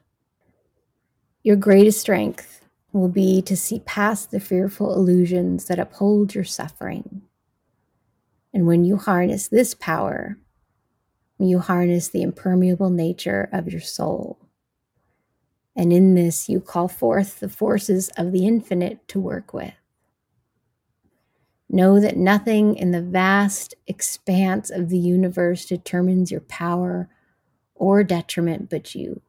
Your 1.43 1.55
greatest 1.55 2.01
strength 2.01 2.61
will 2.91 3.09
be 3.09 3.41
to 3.43 3.55
see 3.55 3.79
past 3.79 4.31
the 4.31 4.39
fearful 4.39 4.93
illusions 4.93 5.65
that 5.65 5.79
uphold 5.79 6.33
your 6.33 6.43
suffering. 6.43 7.21
And 8.53 8.65
when 8.65 8.83
you 8.83 8.97
harness 8.97 9.47
this 9.47 9.73
power, 9.73 10.37
you 11.39 11.59
harness 11.59 12.09
the 12.09 12.23
impermeable 12.23 12.89
nature 12.89 13.49
of 13.51 13.67
your 13.67 13.81
soul. 13.81 14.39
And 15.75 15.93
in 15.93 16.15
this, 16.15 16.49
you 16.49 16.59
call 16.59 16.87
forth 16.87 17.39
the 17.39 17.49
forces 17.49 18.09
of 18.17 18.31
the 18.31 18.47
infinite 18.47 19.07
to 19.09 19.19
work 19.19 19.53
with. 19.53 19.73
Know 21.69 21.99
that 21.99 22.15
nothing 22.15 22.75
in 22.75 22.91
the 22.91 23.01
vast 23.01 23.75
expanse 23.87 24.69
of 24.69 24.89
the 24.89 24.97
universe 24.97 25.65
determines 25.65 26.31
your 26.31 26.41
power 26.41 27.09
or 27.75 28.03
detriment 28.03 28.69
but 28.69 28.95
you. 28.95 29.21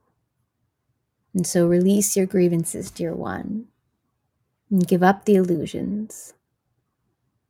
And 1.35 1.47
so 1.47 1.67
release 1.67 2.17
your 2.17 2.27
grievances, 2.27 2.91
dear 2.91 3.15
one, 3.15 3.67
and 4.71 4.87
give 4.87 5.03
up 5.03 5.25
the 5.25 5.35
illusions. 5.35 6.35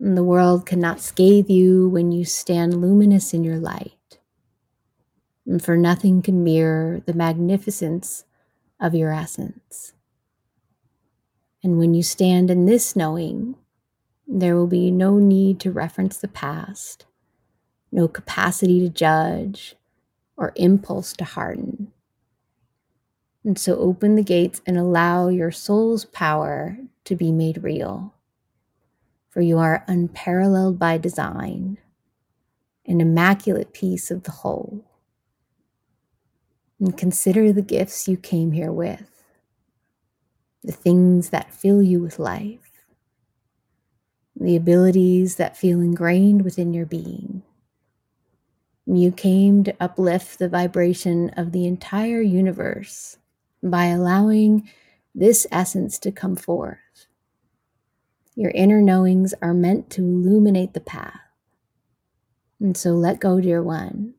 And 0.01 0.17
the 0.17 0.25
world 0.25 0.65
cannot 0.65 1.01
scathe 1.01 1.51
you 1.51 1.89
when 1.89 2.13
you 2.13 2.25
stand 2.25 2.81
luminous 2.81 3.35
in 3.35 3.45
your 3.45 3.59
light. 3.59 4.19
And 5.47 5.63
for 5.63 5.77
nothing 5.77 6.23
can 6.23 6.45
mirror 6.45 7.01
the 7.05 7.15
magnificence 7.15 8.25
of 8.81 8.95
your 8.95 9.13
essence. 9.13 9.93
And 11.63 11.79
when 11.79 11.95
you 11.95 12.03
stand 12.03 12.51
in 12.51 12.67
this 12.67 12.95
knowing, 12.95 13.57
there 14.31 14.55
will 14.55 14.67
be 14.67 14.91
no 14.91 15.19
need 15.19 15.59
to 15.61 15.73
reference 15.73 16.19
the 16.19 16.29
past, 16.29 17.07
no 17.91 18.07
capacity 18.07 18.79
to 18.81 18.91
judge, 18.91 19.75
or 20.37 20.53
impulse 20.55 21.15
to 21.15 21.25
harden. 21.25 21.91
And 23.43 23.59
so 23.59 23.77
open 23.79 24.17
the 24.17 24.23
gates 24.23 24.61
and 24.67 24.77
allow 24.77 25.29
your 25.29 25.51
soul's 25.51 26.05
power 26.05 26.77
to 27.05 27.17
be 27.17 27.33
made 27.33 27.65
real. 27.65 28.13
For 29.31 29.41
you 29.41 29.57
are 29.59 29.85
unparalleled 29.89 30.79
by 30.79 30.99
design, 30.99 31.79
an 32.85 33.01
immaculate 33.01 33.73
piece 33.73 34.11
of 34.11 34.25
the 34.25 34.31
whole. 34.31 34.85
And 36.79 36.97
consider 36.99 37.51
the 37.51 37.63
gifts 37.63 38.07
you 38.07 38.19
came 38.19 38.53
here 38.53 38.73
with, 38.73 39.23
the 40.63 40.73
things 40.73 41.31
that 41.31 41.55
fill 41.55 41.81
you 41.81 42.01
with 42.03 42.19
life 42.19 42.68
the 44.41 44.57
abilities 44.57 45.37
that 45.37 45.57
feel 45.57 45.81
ingrained 45.81 46.43
within 46.43 46.73
your 46.73 46.87
being. 46.87 47.43
You 48.87 49.13
came 49.13 49.65
to 49.65 49.77
uplift 49.81 50.39
the 50.39 50.49
vibration 50.49 51.31
of 51.31 51.53
the 51.53 51.67
entire 51.67 52.23
universe 52.23 53.19
by 53.63 53.87
allowing 53.87 54.69
this 55.15 55.47
essence 55.51 55.99
to 55.99 56.13
come 56.13 56.37
forth. 56.37 56.79
Your 58.35 58.53
inner 58.53 58.81
knowings 58.81 59.35
are 59.43 59.53
meant 59.53 59.91
to 59.91 60.03
illuminate 60.03 60.73
the 60.73 60.81
path. 60.81 61.21
And 62.61 62.77
so 62.77 62.93
let 62.93 63.21
go, 63.21 63.41
dear 63.41 63.63
one, 63.63 64.15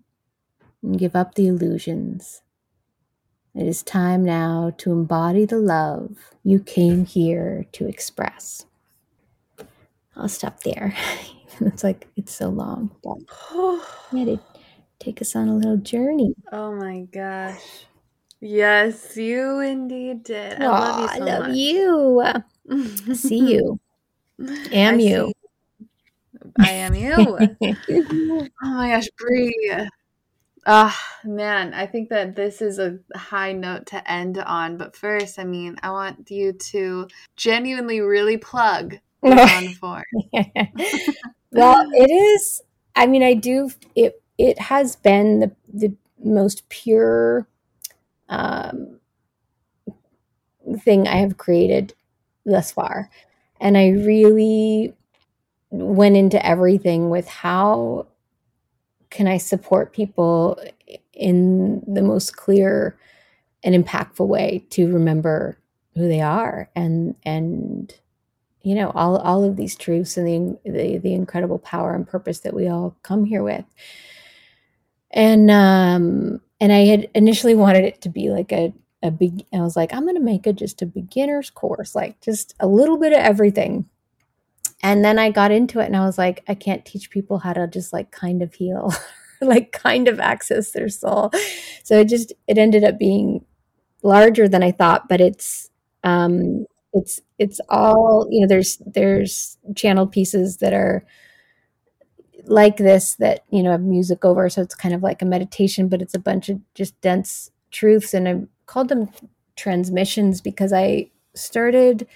and 0.84 1.00
give 1.00 1.16
up 1.16 1.36
the 1.36 1.48
illusions. 1.48 2.42
It 3.56 3.66
is 3.66 3.82
time 3.82 4.24
now 4.24 4.74
to 4.78 4.92
embody 4.92 5.46
the 5.46 5.58
love 5.58 6.36
you 6.44 6.60
came 6.60 7.06
here 7.06 7.66
to 7.72 7.88
express. 7.88 8.66
I'll 10.20 10.30
stop 10.30 10.64
there. 10.64 10.94
it's 11.62 11.84
like 11.84 12.08
it's 12.16 12.34
so 12.34 12.50
long, 12.50 12.92
but 13.04 13.18
yeah, 14.12 14.26
to 14.26 14.40
take 15.00 15.22
us 15.22 15.36
on 15.36 15.48
a 15.48 15.56
little 15.56 15.78
journey. 15.78 16.34
Oh 16.52 16.76
my 16.76 17.02
gosh. 17.12 17.86
Yes, 18.42 19.18
you 19.18 19.60
indeed 19.60 20.24
did. 20.24 20.62
I 20.62 20.66
Aww, 20.66 20.80
love 20.80 21.02
you 21.02 21.08
so 21.08 21.14
I 21.14 21.26
love 21.26 21.48
much. 21.48 21.56
you. 21.56 23.16
see 23.16 23.54
you. 23.54 23.80
Am 24.72 24.96
I 24.96 24.98
you. 24.98 25.34
I 26.58 26.72
am 26.72 26.94
you. 26.94 27.12
oh 27.42 28.48
my 28.62 28.90
gosh, 28.90 29.08
Bree. 29.18 29.74
Ah, 30.66 30.98
oh, 31.26 31.30
man, 31.30 31.74
I 31.74 31.86
think 31.86 32.10
that 32.10 32.36
this 32.36 32.62
is 32.62 32.80
a 32.80 33.00
high 33.16 33.54
note 33.54 33.88
to 33.88 34.12
end 34.12 34.38
on. 34.38 34.78
But 34.78 34.96
first, 34.96 35.40
I 35.40 35.44
mean, 35.44 35.76
I 35.82 35.92
want 35.92 36.30
you 36.30 36.54
to 36.54 37.08
genuinely 37.36 38.02
really 38.02 38.38
plug 38.38 38.98
on 39.24 39.70
for? 39.74 40.04
well, 41.52 41.88
it 41.94 42.12
is. 42.12 42.62
I 42.96 43.08
mean, 43.08 43.24
I 43.24 43.34
do. 43.34 43.72
It 43.96 44.22
it 44.38 44.60
has 44.60 44.96
been 44.96 45.40
the 45.40 45.52
the 45.74 45.96
most 46.24 46.68
pure 46.70 47.48
um, 48.30 49.00
thing 50.80 51.08
I 51.08 51.18
have 51.18 51.38
created 51.38 51.94
thus 52.46 52.72
far, 52.72 53.10
and 53.60 53.78
I 53.78 53.90
really 53.90 54.94
went 55.72 56.18
into 56.18 56.44
everything 56.46 57.10
with 57.10 57.28
how 57.28 58.08
can 59.10 59.28
I 59.28 59.38
support 59.38 59.94
people 59.94 60.60
in 61.14 61.82
the 61.88 62.02
most 62.02 62.36
clear 62.36 62.98
and 63.64 63.76
impactful 63.76 64.28
way 64.28 64.66
to 64.72 64.92
remember 64.92 65.58
who 65.96 66.08
they 66.08 66.22
are 66.22 66.70
and 66.76 67.16
and 67.24 67.94
you 68.62 68.76
know 68.76 68.92
all 68.96 69.18
all 69.18 69.44
of 69.44 69.56
these 69.56 69.76
truths 69.76 70.18
and 70.18 70.58
the, 70.64 70.72
the 70.72 70.98
the 70.98 71.14
incredible 71.14 71.60
power 71.60 71.94
and 71.96 72.08
purpose 72.08 72.40
that 72.40 72.54
we 72.54 72.68
all 72.68 72.96
come 73.04 73.26
here 73.26 73.44
with. 73.44 73.66
And 75.12 75.50
um 75.50 76.42
and 76.60 76.72
i 76.72 76.80
had 76.86 77.10
initially 77.16 77.56
wanted 77.56 77.84
it 77.84 78.02
to 78.02 78.10
be 78.10 78.30
like 78.30 78.52
a 78.52 78.74
a 79.02 79.10
big 79.12 79.46
i 79.54 79.60
was 79.62 79.76
like 79.76 79.94
i'm 79.94 80.06
gonna 80.06 80.20
make 80.20 80.46
it 80.46 80.58
just 80.58 80.82
a 80.82 80.86
beginner's 80.86 81.50
course 81.50 81.96
like 81.96 82.20
just 82.22 82.54
a 82.60 82.68
little 82.68 82.98
bit 82.98 83.14
of 83.14 83.20
everything. 83.20 83.86
And 84.84 85.04
then 85.04 85.20
i 85.20 85.30
got 85.32 85.52
into 85.52 85.80
it 85.80 85.86
and 85.86 85.96
i 85.98 86.06
was 86.06 86.18
like 86.18 86.44
i 86.48 86.54
can't 86.56 86.86
teach 86.86 87.10
people 87.10 87.40
how 87.40 87.54
to 87.54 87.68
just 87.68 87.94
like 87.94 88.12
kind 88.12 88.42
of 88.42 88.54
heal 88.54 88.94
like 89.42 89.72
kind 89.72 90.08
of 90.08 90.20
access 90.20 90.72
their 90.72 90.90
soul. 90.90 91.32
So 91.84 92.00
it 92.02 92.10
just 92.10 92.34
it 92.48 92.58
ended 92.58 92.84
up 92.84 92.98
being 93.00 93.46
larger 94.04 94.48
than 94.48 94.64
i 94.64 94.72
thought 94.72 95.10
but 95.10 95.20
it's 95.22 95.70
um 96.04 96.66
it's 96.94 97.22
it's 97.38 97.60
all 97.70 98.28
you 98.32 98.42
know 98.42 98.48
there's 98.48 98.82
there's 98.86 99.58
channeled 99.76 100.12
pieces 100.12 100.58
that 100.58 100.74
are 100.74 101.06
like 102.46 102.78
this 102.78 103.16
that 103.16 103.44
you 103.52 103.62
know 103.62 103.72
have 103.72 103.82
music 103.82 104.26
over. 104.26 104.50
So 104.50 104.62
it's 104.62 104.76
kind 104.76 104.94
of 104.96 105.04
like 105.04 105.22
a 105.22 105.26
meditation 105.26 105.88
but 105.88 106.02
it's 106.02 106.16
a 106.16 106.20
bunch 106.20 106.50
of 106.50 106.60
just 106.74 107.00
dense 107.02 107.52
truths. 107.72 108.14
And 108.14 108.28
i 108.28 108.42
called 108.66 108.90
them 108.90 109.10
transmissions 109.56 110.40
because 110.42 110.72
i 110.72 111.10
started 111.36 112.08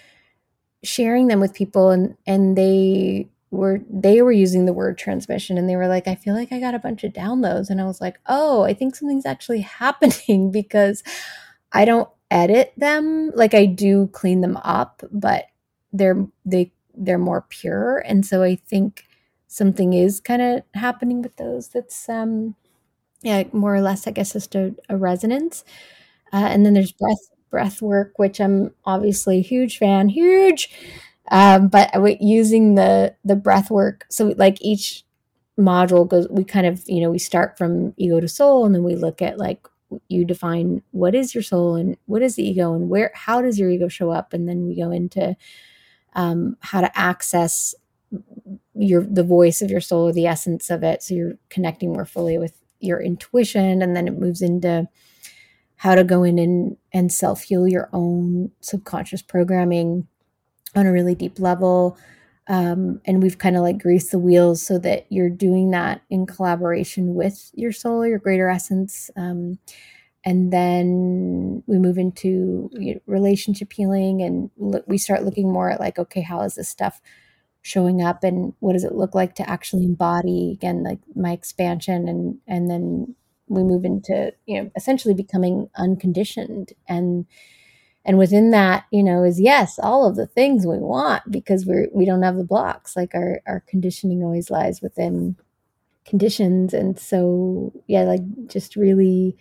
sharing 0.83 1.27
them 1.27 1.39
with 1.41 1.53
people 1.53 1.91
and 1.91 2.15
and 2.27 2.57
they 2.57 3.29
were 3.51 3.81
they 3.89 4.21
were 4.21 4.31
using 4.31 4.65
the 4.65 4.73
word 4.73 4.97
transmission 4.97 5.57
and 5.57 5.69
they 5.69 5.75
were 5.77 5.87
like 5.87 6.07
i 6.07 6.15
feel 6.15 6.35
like 6.35 6.51
i 6.51 6.59
got 6.59 6.75
a 6.75 6.79
bunch 6.79 7.03
of 7.03 7.13
downloads. 7.13 7.69
And 7.69 7.81
i 7.81 7.85
was 7.85 8.01
like 8.01 8.19
oh 8.27 8.63
i 8.63 8.73
think 8.73 8.95
something's 8.95 9.25
actually 9.27 9.61
happening 9.83 10.51
because 10.51 11.03
i 11.73 11.85
don't 11.85 12.09
edit 12.33 12.73
them. 12.77 13.31
Like 13.35 13.53
i 13.55 13.67
do 13.67 14.07
clean 14.09 14.41
them 14.41 14.57
up 14.65 15.03
but 15.13 15.45
they're 15.93 16.27
they 16.45 16.73
they're 16.95 17.19
more 17.19 17.45
pure. 17.49 17.99
And 18.07 18.25
so 18.25 18.43
i 18.43 18.55
think 18.57 19.05
something 19.49 19.93
is 19.93 20.19
kind 20.21 20.41
of 20.43 20.63
happening 20.75 21.21
with 21.23 21.37
those 21.37 21.69
that's 21.69 22.09
um 22.09 22.55
yeah 23.23 23.43
more 23.53 23.75
or 23.75 23.81
less 23.81 24.07
i 24.07 24.11
guess 24.11 24.33
just 24.33 24.55
a, 24.55 24.75
a 24.89 24.97
resonance. 24.97 25.63
Uh, 26.33 26.47
and 26.51 26.65
then 26.65 26.73
there's 26.73 26.91
breath 26.91 27.29
breath 27.51 27.81
work, 27.81 28.13
which 28.17 28.41
I'm 28.41 28.71
obviously 28.85 29.37
a 29.39 29.41
huge 29.43 29.77
fan, 29.77 30.09
huge. 30.09 30.69
Um, 31.31 31.67
but 31.69 31.91
using 32.21 32.75
the 32.75 33.15
the 33.23 33.35
breath 33.35 33.71
work, 33.71 34.05
so 34.09 34.33
like 34.37 34.57
each 34.61 35.05
module 35.59 36.07
goes, 36.07 36.27
we 36.29 36.43
kind 36.43 36.67
of 36.67 36.83
you 36.87 37.01
know 37.01 37.11
we 37.11 37.19
start 37.19 37.57
from 37.57 37.93
ego 37.97 38.19
to 38.19 38.27
soul, 38.27 38.65
and 38.65 38.75
then 38.75 38.83
we 38.83 38.95
look 38.95 39.21
at 39.21 39.37
like 39.39 39.67
you 40.07 40.25
define 40.25 40.81
what 40.91 41.15
is 41.15 41.33
your 41.33 41.43
soul 41.43 41.75
and 41.75 41.97
what 42.05 42.21
is 42.21 42.35
the 42.35 42.47
ego 42.47 42.73
and 42.73 42.89
where 42.89 43.11
how 43.13 43.41
does 43.41 43.59
your 43.59 43.69
ego 43.69 43.87
show 43.87 44.11
up, 44.11 44.33
and 44.33 44.47
then 44.47 44.67
we 44.67 44.75
go 44.75 44.91
into 44.91 45.35
um, 46.15 46.57
how 46.59 46.81
to 46.81 46.97
access 46.97 47.73
your 48.75 49.03
the 49.03 49.23
voice 49.23 49.61
of 49.61 49.71
your 49.71 49.81
soul 49.81 50.07
or 50.09 50.13
the 50.13 50.27
essence 50.27 50.69
of 50.69 50.83
it, 50.83 51.01
so 51.03 51.13
you're 51.15 51.33
connecting 51.49 51.93
more 51.93 52.05
fully 52.05 52.37
with 52.37 52.57
your 52.79 53.01
intuition, 53.01 53.81
and 53.81 53.95
then 53.95 54.07
it 54.07 54.19
moves 54.19 54.41
into 54.41 54.87
how 55.77 55.95
to 55.95 56.03
go 56.03 56.23
in 56.23 56.39
and, 56.39 56.77
and 56.93 57.11
self 57.11 57.43
heal 57.43 57.67
your 57.67 57.89
own 57.93 58.51
subconscious 58.61 59.21
programming 59.21 60.07
on 60.75 60.85
a 60.85 60.91
really 60.91 61.15
deep 61.15 61.39
level. 61.39 61.97
Um, 62.47 63.01
and 63.05 63.23
we've 63.23 63.37
kind 63.37 63.55
of 63.55 63.61
like 63.61 63.81
greased 63.81 64.11
the 64.11 64.19
wheels 64.19 64.65
so 64.65 64.77
that 64.79 65.05
you're 65.09 65.29
doing 65.29 65.71
that 65.71 66.01
in 66.09 66.25
collaboration 66.25 67.15
with 67.15 67.51
your 67.53 67.71
soul, 67.71 68.05
your 68.05 68.19
greater 68.19 68.49
essence. 68.49 69.09
Um, 69.15 69.59
and 70.25 70.51
then 70.51 71.63
we 71.67 71.77
move 71.77 71.97
into 71.97 72.69
relationship 73.05 73.71
healing 73.73 74.21
and 74.21 74.49
we 74.87 74.97
start 74.97 75.23
looking 75.23 75.51
more 75.51 75.69
at 75.69 75.79
like, 75.79 75.99
okay, 75.99 76.21
how 76.21 76.41
is 76.41 76.55
this 76.55 76.69
stuff 76.69 77.01
showing 77.61 78.01
up 78.01 78.23
and 78.23 78.53
what 78.59 78.73
does 78.73 78.83
it 78.83 78.95
look 78.95 79.15
like 79.15 79.35
to 79.35 79.49
actually 79.49 79.85
embody 79.85 80.51
again, 80.51 80.83
like 80.83 80.99
my 81.15 81.31
expansion 81.31 82.07
and, 82.07 82.37
and 82.47 82.69
then 82.69 83.15
we 83.47 83.63
move 83.63 83.85
into 83.85 84.33
you 84.45 84.61
know 84.61 84.71
essentially 84.75 85.13
becoming 85.13 85.69
unconditioned 85.75 86.73
and 86.87 87.25
and 88.05 88.17
within 88.17 88.51
that 88.51 88.85
you 88.91 89.03
know 89.03 89.23
is 89.23 89.39
yes 89.39 89.79
all 89.81 90.05
of 90.05 90.15
the 90.15 90.27
things 90.27 90.65
we 90.65 90.77
want 90.77 91.23
because 91.31 91.65
we're 91.65 91.87
we 91.93 92.05
don't 92.05 92.23
have 92.23 92.37
the 92.37 92.43
blocks. 92.43 92.95
Like 92.95 93.15
our 93.15 93.41
our 93.47 93.63
conditioning 93.67 94.23
always 94.23 94.49
lies 94.49 94.81
within 94.81 95.35
conditions. 96.05 96.73
And 96.73 96.99
so 96.99 97.71
yeah 97.87 98.03
like 98.03 98.21
just 98.47 98.75
really 98.75 99.37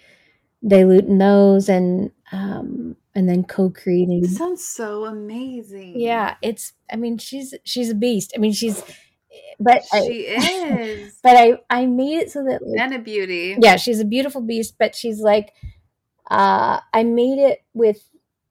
diluting 0.66 1.18
those 1.18 1.68
and 1.68 2.10
um 2.30 2.96
and 3.14 3.28
then 3.28 3.44
co-creating. 3.44 4.26
Sounds 4.26 4.64
so 4.64 5.04
amazing. 5.04 5.98
Yeah 5.98 6.36
it's 6.42 6.72
i 6.90 6.96
mean 6.96 7.18
she's 7.18 7.54
she's 7.64 7.90
a 7.90 7.94
beast. 7.94 8.32
I 8.36 8.38
mean 8.38 8.52
she's 8.52 8.82
but 9.58 9.82
she 9.90 10.28
I, 10.28 10.40
is. 10.40 11.18
But 11.22 11.36
I 11.36 11.58
I 11.70 11.86
made 11.86 12.18
it 12.18 12.30
so 12.30 12.44
that 12.44 12.66
like, 12.66 12.80
and 12.80 12.94
a 12.94 12.98
beauty. 12.98 13.56
Yeah, 13.60 13.76
she's 13.76 14.00
a 14.00 14.04
beautiful 14.04 14.40
beast, 14.40 14.76
but 14.78 14.94
she's 14.94 15.20
like 15.20 15.52
uh 16.30 16.80
I 16.92 17.02
made 17.02 17.38
it 17.38 17.64
with 17.74 18.02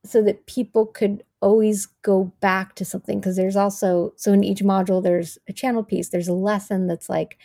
so 0.03 0.21
that 0.23 0.45
people 0.47 0.85
could 0.85 1.23
always 1.41 1.87
go 2.03 2.31
back 2.39 2.75
to 2.75 2.85
something 2.85 3.19
because 3.19 3.35
there's 3.35 3.55
also 3.55 4.13
so 4.15 4.31
in 4.33 4.43
each 4.43 4.61
module 4.61 5.01
there's 5.01 5.37
a 5.47 5.53
channel 5.53 5.83
piece, 5.83 6.09
there's 6.09 6.27
a 6.27 6.33
lesson 6.33 6.87
that's 6.87 7.09
like 7.09 7.37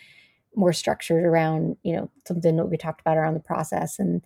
more 0.55 0.73
structured 0.73 1.23
around, 1.23 1.77
you 1.83 1.95
know, 1.95 2.09
something 2.27 2.55
that 2.55 2.65
we 2.65 2.77
talked 2.77 3.01
about 3.01 3.17
around 3.17 3.33
the 3.33 3.39
process 3.39 3.99
and 3.99 4.23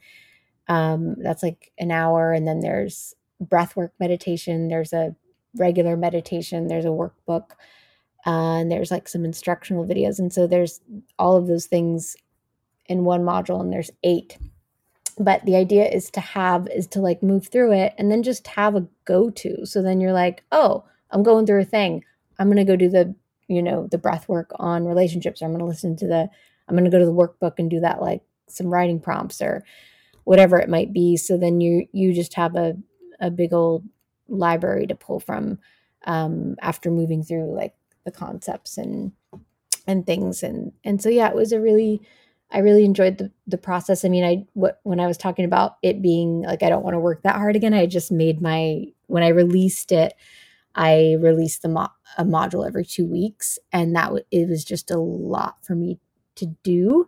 um 0.67 1.15
that's 1.19 1.43
like 1.43 1.71
an 1.77 1.91
hour 1.91 2.33
and 2.33 2.47
then 2.47 2.59
there's 2.59 3.13
breathwork 3.43 3.91
meditation, 3.99 4.67
there's 4.67 4.93
a 4.93 5.15
regular 5.55 5.97
meditation, 5.97 6.67
there's 6.67 6.85
a 6.85 6.89
workbook 6.89 7.51
uh, 8.25 8.59
and 8.59 8.71
there's 8.71 8.91
like 8.91 9.07
some 9.07 9.25
instructional 9.25 9.85
videos 9.85 10.19
and 10.19 10.31
so 10.31 10.47
there's 10.47 10.81
all 11.17 11.35
of 11.35 11.47
those 11.47 11.65
things 11.65 12.15
in 12.87 13.03
one 13.03 13.23
module 13.23 13.61
and 13.61 13.71
there's 13.71 13.91
eight 14.03 14.37
but 15.23 15.45
the 15.45 15.55
idea 15.55 15.87
is 15.87 16.09
to 16.11 16.19
have 16.19 16.67
is 16.67 16.87
to 16.87 16.99
like 16.99 17.23
move 17.23 17.47
through 17.47 17.73
it 17.73 17.93
and 17.97 18.11
then 18.11 18.23
just 18.23 18.47
have 18.47 18.75
a 18.75 18.87
go 19.05 19.29
to 19.29 19.65
so 19.65 19.81
then 19.81 19.99
you're 20.01 20.13
like 20.13 20.43
oh 20.51 20.83
i'm 21.11 21.23
going 21.23 21.45
through 21.45 21.61
a 21.61 21.65
thing. 21.65 22.03
I'm 22.39 22.47
going 22.47 22.57
to 22.57 22.63
go 22.63 22.75
do 22.75 22.89
the 22.89 23.13
you 23.47 23.61
know 23.61 23.87
the 23.91 23.97
breath 23.97 24.27
work 24.27 24.51
on 24.55 24.85
relationships 24.85 25.41
or 25.41 25.45
i'm 25.45 25.51
going 25.51 25.59
to 25.59 25.65
listen 25.65 25.95
to 25.97 26.07
the 26.07 26.29
i'm 26.67 26.75
going 26.75 26.85
to 26.85 26.91
go 26.91 26.99
to 26.99 27.05
the 27.05 27.13
workbook 27.13 27.53
and 27.59 27.69
do 27.69 27.81
that 27.81 28.01
like 28.01 28.21
some 28.47 28.67
writing 28.67 28.99
prompts 28.99 29.41
or 29.41 29.63
whatever 30.23 30.59
it 30.59 30.69
might 30.69 30.93
be. 30.93 31.17
So 31.17 31.37
then 31.37 31.61
you 31.61 31.87
you 31.91 32.13
just 32.13 32.33
have 32.35 32.55
a 32.55 32.75
a 33.19 33.29
big 33.29 33.53
old 33.53 33.85
library 34.27 34.87
to 34.87 34.95
pull 34.95 35.19
from 35.19 35.59
um, 36.05 36.55
after 36.61 36.89
moving 36.89 37.23
through 37.23 37.53
like 37.55 37.75
the 38.05 38.11
concepts 38.11 38.77
and 38.77 39.11
and 39.87 40.05
things. 40.05 40.43
And 40.43 40.73
and 40.83 41.01
so 41.01 41.09
yeah 41.09 41.29
it 41.29 41.35
was 41.35 41.51
a 41.51 41.61
really 41.61 42.01
I 42.51 42.59
really 42.59 42.83
enjoyed 42.85 43.17
the, 43.17 43.31
the 43.47 43.57
process. 43.57 44.03
I 44.03 44.09
mean, 44.09 44.23
I 44.25 44.45
when 44.83 44.99
I 44.99 45.07
was 45.07 45.17
talking 45.17 45.45
about 45.45 45.77
it 45.81 46.01
being 46.01 46.41
like 46.43 46.63
I 46.63 46.69
don't 46.69 46.83
want 46.83 46.95
to 46.95 46.99
work 46.99 47.23
that 47.23 47.35
hard 47.35 47.55
again. 47.55 47.73
I 47.73 47.85
just 47.85 48.11
made 48.11 48.41
my 48.41 48.83
when 49.07 49.23
I 49.23 49.29
released 49.29 49.91
it, 49.91 50.13
I 50.75 51.17
released 51.19 51.61
the 51.63 51.69
mo- 51.69 51.89
a 52.17 52.25
module 52.25 52.65
every 52.67 52.85
two 52.85 53.05
weeks, 53.05 53.59
and 53.73 53.95
that 53.95 54.05
w- 54.05 54.25
it 54.31 54.49
was 54.49 54.63
just 54.65 54.91
a 54.91 54.97
lot 54.99 55.57
for 55.65 55.75
me 55.75 55.99
to 56.35 56.47
do. 56.63 57.07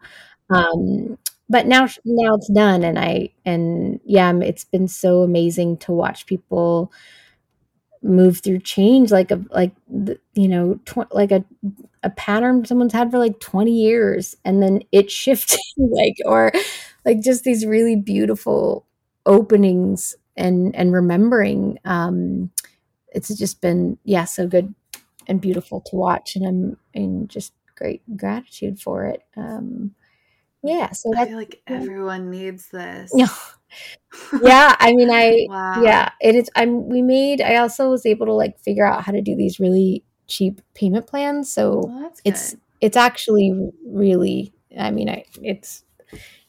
Um, 0.49 1.17
but 1.49 1.67
now 1.67 1.87
now 2.05 2.35
it's 2.35 2.49
done, 2.51 2.83
and 2.83 2.99
I 2.99 3.29
and 3.45 3.99
yeah, 4.05 4.33
it's 4.39 4.65
been 4.65 4.87
so 4.87 5.23
amazing 5.23 5.77
to 5.79 5.91
watch 5.93 6.25
people 6.25 6.91
move 8.03 8.39
through 8.39 8.59
change 8.59 9.11
like 9.11 9.31
a 9.31 9.41
like 9.51 9.71
you 10.33 10.47
know 10.47 10.79
tw- 10.85 11.11
like 11.13 11.31
a 11.31 11.43
a 12.03 12.09
pattern 12.09 12.65
someone's 12.65 12.91
had 12.93 13.09
for 13.09 13.17
like 13.17 13.39
20 13.39 13.71
years 13.71 14.35
and 14.43 14.61
then 14.61 14.81
it 14.91 15.09
shifted 15.23 15.59
like 15.77 16.15
or 16.25 16.51
like 17.05 17.21
just 17.21 17.43
these 17.43 17.65
really 17.65 17.95
beautiful 17.95 18.85
openings 19.25 20.15
and 20.35 20.75
and 20.75 20.93
remembering 20.93 21.79
um 21.85 22.51
it's 23.09 23.33
just 23.37 23.61
been 23.61 23.97
yeah 24.03 24.25
so 24.25 24.47
good 24.47 24.73
and 25.27 25.39
beautiful 25.39 25.79
to 25.81 25.95
watch 25.95 26.35
and 26.35 26.45
i'm 26.45 26.77
in 26.93 27.27
just 27.27 27.53
great 27.75 28.01
gratitude 28.17 28.79
for 28.79 29.05
it 29.05 29.23
um 29.37 29.95
yeah 30.61 30.91
so 30.91 31.11
i 31.15 31.25
feel 31.25 31.37
like 31.37 31.61
everyone 31.67 32.29
needs 32.29 32.67
this. 32.67 33.11
Yeah 33.15 33.27
yeah 34.41 34.75
i 34.79 34.93
mean 34.93 35.09
i 35.09 35.45
wow. 35.49 35.81
yeah 35.81 36.09
it 36.21 36.35
is 36.35 36.49
i'm 36.55 36.87
we 36.87 37.01
made 37.01 37.41
i 37.41 37.55
also 37.55 37.89
was 37.89 38.05
able 38.05 38.25
to 38.25 38.33
like 38.33 38.59
figure 38.59 38.85
out 38.85 39.03
how 39.03 39.11
to 39.11 39.21
do 39.21 39.35
these 39.35 39.59
really 39.59 40.03
cheap 40.27 40.61
payment 40.73 41.07
plans 41.07 41.51
so 41.51 41.83
well, 41.87 42.13
it's 42.25 42.55
it's 42.81 42.97
actually 42.97 43.71
really 43.85 44.53
i 44.79 44.91
mean 44.91 45.09
i 45.09 45.23
it's 45.41 45.83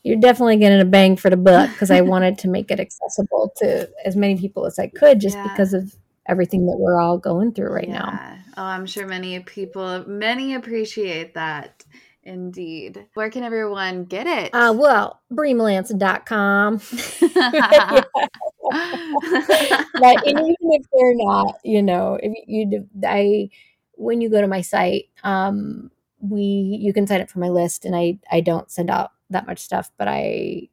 you're 0.03 0.20
definitely 0.20 0.57
getting 0.57 0.81
a 0.81 0.85
bang 0.85 1.16
for 1.16 1.31
the 1.31 1.37
buck 1.37 1.70
because 1.70 1.91
i 1.91 2.01
wanted 2.12 2.39
to 2.39 2.49
make 2.49 2.70
it 2.70 2.81
accessible 2.81 3.53
to 3.57 3.89
as 4.05 4.16
many 4.16 4.37
people 4.37 4.66
as 4.66 4.79
i 4.79 4.87
could 4.87 5.20
just 5.20 5.37
yeah. 5.37 5.49
because 5.49 5.72
of 5.75 5.95
everything 6.27 6.66
that 6.66 6.77
we're 6.79 7.01
all 7.01 7.18
going 7.18 7.53
through 7.53 7.70
right 7.70 7.89
yeah. 7.89 7.99
now 7.99 8.39
oh 8.57 8.62
i'm 8.62 8.87
sure 8.87 9.07
many 9.07 9.39
people 9.41 10.05
many 10.07 10.55
appreciate 10.55 11.35
that 11.35 11.85
Indeed. 12.25 13.07
Where 13.14 13.31
can 13.31 13.45
everyone 13.45 14.05
get 14.05 14.27
it? 14.27 14.55
Uh, 14.55 14.75
well, 14.77 15.22
breemelanson.com. 15.33 16.74
but 16.74 16.82
even 20.27 20.57
if 20.61 20.86
they're 20.93 21.15
not, 21.15 21.57
you 21.65 21.82
know, 21.82 22.19
if 22.23 22.32
you, 22.47 22.89
I, 23.07 23.51
when 23.93 24.20
you 24.20 24.28
go 24.31 24.40
to 24.40 24.49
my 24.49 24.62
site, 24.62 25.07
um, 25.23 25.90
we, 26.20 26.43
you 26.43 26.94
can 26.94 27.07
sign 27.07 27.20
up 27.20 27.28
for 27.28 27.40
my 27.40 27.51
list 27.51 27.85
and 27.85 27.94
I, 27.94 28.19
I 28.32 28.40
don't 28.40 28.70
send 28.70 28.90
out 28.90 29.11
that 29.31 29.47
much 29.47 29.59
stuff, 29.59 29.90
but 29.99 30.09
I, 30.09 30.70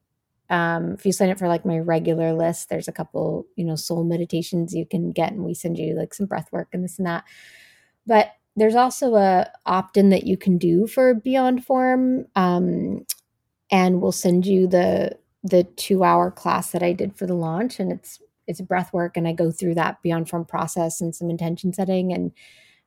um, 0.50 0.94
if 0.94 1.06
you 1.06 1.12
sign 1.12 1.30
up 1.30 1.40
for 1.40 1.50
like 1.50 1.66
my 1.66 1.80
regular 1.80 2.34
list, 2.34 2.70
there's 2.70 2.88
a 2.88 2.94
couple, 2.94 3.46
you 3.56 3.66
know, 3.66 3.76
soul 3.76 4.04
meditations 4.04 4.74
you 4.74 4.86
can 4.86 5.12
get 5.12 5.34
and 5.34 5.44
we 5.44 5.54
send 5.54 5.78
you 5.78 5.98
like 5.98 6.14
some 6.14 6.28
breath 6.28 6.48
work 6.52 6.70
and 6.72 6.84
this 6.84 6.98
and 6.98 7.08
that. 7.08 7.26
But 8.08 8.32
there's 8.56 8.76
also 8.76 9.16
a 9.16 9.50
opt-in 9.66 10.10
that 10.10 10.26
you 10.26 10.38
can 10.38 10.58
do 10.58 10.88
for 10.88 11.14
Beyond 11.14 11.66
Form, 11.66 12.26
um, 12.36 13.06
and 13.72 14.02
we'll 14.02 14.12
send 14.12 14.46
you 14.46 14.68
the 14.68 15.18
the 15.44 15.64
two 15.64 16.04
hour 16.04 16.30
class 16.30 16.72
that 16.72 16.84
I 16.84 16.94
did 16.94 17.16
for 17.16 17.26
the 17.26 17.34
launch, 17.34 17.80
and 17.80 17.92
it's 17.92 18.20
it's 18.48 18.62
breath 18.62 18.92
work, 18.94 19.16
and 19.16 19.28
I 19.28 19.34
go 19.34 19.52
through 19.52 19.76
that 19.76 20.02
Beyond 20.02 20.30
Form 20.30 20.46
process 20.46 21.02
and 21.02 21.16
some 21.16 21.30
intention 21.30 21.74
setting, 21.74 22.12
and 22.12 22.32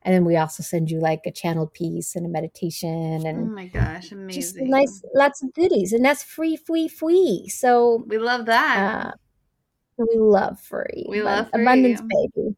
and 0.03 0.13
then 0.13 0.23
we 0.23 0.37
also 0.37 0.61
send 0.61 0.91
you 0.91 0.99
like 0.99 1.21
a 1.25 1.31
channel 1.31 1.65
piece 1.65 2.15
and 2.15 2.25
a 2.25 2.29
meditation, 2.29 3.25
and 3.25 3.49
oh 3.49 3.53
my 3.53 3.67
gosh, 3.67 4.11
amazing! 4.11 4.41
Just 4.41 4.55
nice, 4.57 5.01
lots 5.15 5.41
of 5.41 5.51
goodies, 5.53 5.93
and 5.93 6.05
that's 6.05 6.21
free, 6.21 6.55
free, 6.55 6.87
free. 6.87 7.47
So 7.49 8.05
we 8.07 8.19
love 8.19 8.45
that. 8.45 9.07
Uh, 9.07 9.11
we 9.97 10.17
love 10.17 10.59
free. 10.59 11.05
We 11.09 11.23
love 11.23 11.49
free. 11.49 11.61
abundance, 11.61 12.01
baby. 12.01 12.55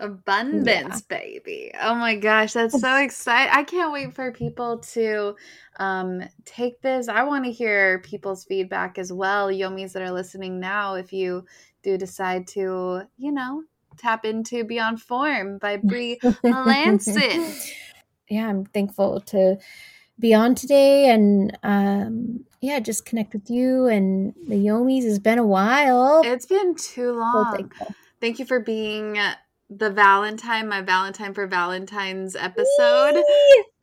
Abundance, 0.00 1.02
yeah. 1.10 1.18
baby. 1.18 1.72
Oh 1.80 1.94
my 1.94 2.16
gosh, 2.16 2.52
that's 2.54 2.80
so 2.80 2.96
exciting. 3.02 3.52
I 3.54 3.62
can't 3.62 3.92
wait 3.92 4.14
for 4.14 4.32
people 4.32 4.78
to 4.78 5.36
um, 5.78 6.22
take 6.44 6.80
this. 6.80 7.08
I 7.08 7.22
want 7.24 7.44
to 7.44 7.52
hear 7.52 8.00
people's 8.00 8.44
feedback 8.44 8.98
as 8.98 9.12
well. 9.12 9.48
Yomis 9.48 9.92
that 9.92 10.02
are 10.02 10.10
listening 10.10 10.58
now, 10.58 10.94
if 10.94 11.12
you 11.12 11.44
do 11.82 11.96
decide 11.96 12.46
to, 12.48 13.02
you 13.18 13.32
know, 13.32 13.62
tap 13.96 14.24
into 14.24 14.64
Beyond 14.64 15.00
Form 15.00 15.58
by 15.58 15.76
Bree 15.82 16.18
Melanson. 16.22 17.72
yeah, 18.28 18.48
I'm 18.48 18.64
thankful 18.64 19.20
to 19.20 19.58
be 20.18 20.34
on 20.34 20.54
today 20.54 21.08
and 21.08 21.56
um 21.62 22.44
yeah, 22.60 22.78
just 22.78 23.06
connect 23.06 23.32
with 23.32 23.48
you 23.48 23.86
and 23.86 24.34
the 24.46 24.54
Yomis. 24.54 25.04
It's 25.04 25.18
been 25.18 25.38
a 25.38 25.46
while. 25.46 26.20
It's 26.22 26.44
been 26.44 26.74
too 26.74 27.12
long. 27.12 27.70
Thank 28.20 28.38
you 28.38 28.44
for 28.44 28.60
being 28.60 29.18
the 29.70 29.90
Valentine, 29.90 30.68
my 30.68 30.82
Valentine 30.82 31.32
for 31.32 31.46
Valentine's 31.46 32.34
episode. 32.34 33.22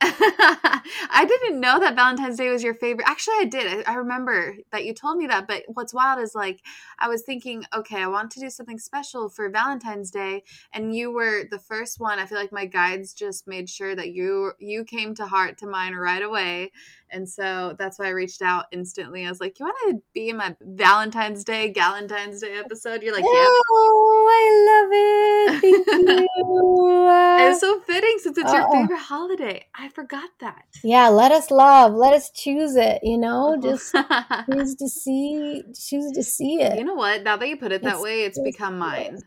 I 0.00 1.24
didn't 1.26 1.60
know 1.60 1.80
that 1.80 1.96
Valentine's 1.96 2.36
Day 2.36 2.50
was 2.50 2.62
your 2.62 2.74
favorite. 2.74 3.08
Actually, 3.08 3.34
I 3.40 3.44
did. 3.46 3.86
I, 3.88 3.92
I, 3.92 3.94
remember 3.96 4.56
that 4.70 4.84
you 4.84 4.94
told 4.94 5.18
me 5.18 5.26
that. 5.26 5.48
But 5.48 5.64
what's 5.66 5.92
wild 5.92 6.20
is 6.20 6.36
like, 6.36 6.60
I 7.00 7.08
was 7.08 7.22
thinking, 7.22 7.64
okay, 7.74 8.00
I 8.00 8.06
want 8.06 8.30
to 8.32 8.40
do 8.40 8.48
something 8.48 8.78
special 8.78 9.28
for 9.28 9.50
Valentine's 9.50 10.12
Day, 10.12 10.44
and 10.72 10.94
you 10.94 11.10
were 11.10 11.44
the 11.50 11.58
first 11.58 11.98
one. 11.98 12.20
I 12.20 12.26
feel 12.26 12.38
like 12.38 12.52
my 12.52 12.64
guides 12.64 13.12
just 13.12 13.48
made 13.48 13.68
sure 13.68 13.96
that 13.96 14.10
you 14.10 14.52
you 14.60 14.84
came 14.84 15.14
to 15.16 15.26
heart 15.26 15.58
to 15.58 15.66
mine 15.66 15.94
right 15.94 16.22
away. 16.22 16.70
And 17.10 17.28
so 17.28 17.74
that's 17.78 17.98
why 17.98 18.06
I 18.06 18.10
reached 18.10 18.42
out 18.42 18.66
instantly. 18.70 19.26
I 19.26 19.30
was 19.30 19.40
like, 19.40 19.58
You 19.58 19.66
want 19.66 19.76
to 19.88 20.02
be 20.14 20.28
in 20.28 20.36
my 20.36 20.54
Valentine's 20.60 21.44
Day, 21.44 21.72
Galentine's 21.72 22.40
Day 22.40 22.58
episode? 22.58 23.02
You're 23.02 23.14
like, 23.14 23.24
Yeah. 23.24 23.30
Oh, 23.30 24.26
I 24.30 24.44
love 24.68 24.90
it. 24.92 25.60
Thank 25.60 26.28
you. 26.36 27.50
it's 27.50 27.60
so 27.60 27.80
fitting 27.80 28.16
since 28.18 28.38
it's 28.38 28.52
your 28.52 28.70
favorite 28.70 28.98
holiday. 28.98 29.64
I 29.74 29.87
forgot 29.88 30.30
that. 30.40 30.64
Yeah, 30.82 31.08
let 31.08 31.32
us 31.32 31.50
love. 31.50 31.94
Let 31.94 32.14
us 32.14 32.30
choose 32.30 32.76
it, 32.76 33.00
you 33.02 33.18
know? 33.18 33.58
Just 33.60 33.94
choose 34.52 34.74
to 34.76 34.88
see 34.88 35.62
choose 35.74 36.12
to 36.12 36.22
see 36.22 36.60
it. 36.60 36.78
You 36.78 36.84
know 36.84 36.94
what? 36.94 37.22
Now 37.22 37.36
that 37.36 37.48
you 37.48 37.56
put 37.56 37.72
it 37.72 37.82
that 37.82 37.94
it's, 37.94 38.02
way, 38.02 38.24
it's, 38.24 38.38
it's 38.38 38.44
become 38.44 38.78
mine. 38.78 39.18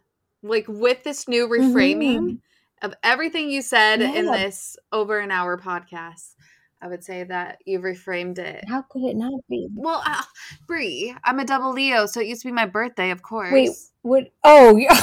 Like 0.44 0.66
with 0.68 1.04
this 1.04 1.28
new 1.28 1.48
reframing 1.48 2.20
mm-hmm. 2.20 2.86
of 2.86 2.94
everything 3.04 3.50
you 3.50 3.62
said 3.62 4.02
yeah. 4.02 4.14
in 4.14 4.26
this 4.26 4.78
over 4.92 5.20
an 5.20 5.32
hour 5.32 5.58
podcast 5.58 6.34
I 6.82 6.88
would 6.88 7.04
say 7.04 7.24
that 7.26 7.60
you've 7.66 7.84
reframed 7.84 8.40
it. 8.40 8.66
How 8.68 8.82
could 8.82 9.04
it 9.04 9.16
not 9.16 9.34
be? 9.48 9.68
Well, 9.76 10.02
uh, 10.04 10.24
Bree, 10.66 11.16
I'm 11.24 11.40
a 11.40 11.46
double 11.46 11.72
Leo, 11.74 12.08
so 12.08 12.20
it 12.20 12.28
used 12.28 12.42
to 12.42 12.48
be 12.48 12.52
my 12.52 12.66
birthday, 12.66 13.12
of 13.12 13.22
course. 13.22 13.54
Wait, 13.54 13.70
what? 14.02 14.32
Oh, 14.44 14.76
yeah. 14.78 15.00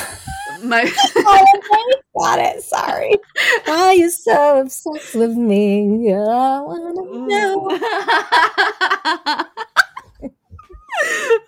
My 0.62 0.91
oh, 1.16 1.47
got 2.19 2.39
it. 2.41 2.62
Sorry. 2.62 3.15
Why 3.65 3.79
are 3.79 3.95
you 3.95 4.11
so 4.11 4.61
obsessed 4.61 5.15
with 5.15 5.37
me? 5.37 6.12
I 6.12 6.61
wanna 6.61 6.95
know. 6.95 7.69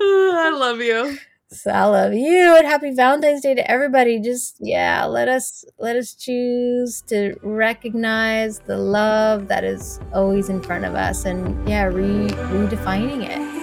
I 0.03 0.51
love 0.55 0.81
you. 0.81 1.19
So 1.53 1.73
I 1.73 1.85
love 1.87 2.15
you 2.15 2.57
and 2.57 2.65
happy 2.65 2.95
Valentine's 2.95 3.41
Day 3.41 3.55
to 3.55 3.69
everybody. 3.69 4.21
Just 4.21 4.59
yeah, 4.61 5.05
let 5.07 5.27
us 5.27 5.65
let 5.81 5.97
us 5.97 6.15
choose 6.15 7.03
to 7.09 7.35
recognize 7.43 8.61
the 8.61 8.77
love 8.77 9.49
that 9.49 9.65
is 9.65 9.99
always 10.15 10.49
in 10.49 10.63
front 10.63 10.85
of 10.85 10.95
us 10.95 11.25
and 11.25 11.69
yeah, 11.69 11.87
re- 11.87 12.29
redefining 12.29 13.29
it. 13.29 13.60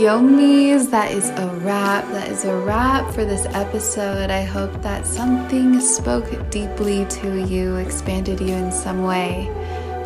Yomis, 0.00 0.90
that 0.92 1.12
is 1.12 1.28
a 1.28 1.46
wrap. 1.62 2.06
That 2.12 2.30
is 2.30 2.46
a 2.46 2.56
wrap 2.56 3.12
for 3.12 3.26
this 3.26 3.44
episode. 3.50 4.30
I 4.30 4.44
hope 4.44 4.72
that 4.80 5.06
something 5.06 5.78
spoke 5.78 6.24
deeply 6.48 7.04
to 7.04 7.44
you, 7.44 7.76
expanded 7.76 8.40
you 8.40 8.54
in 8.54 8.72
some 8.72 9.02
way. 9.02 9.46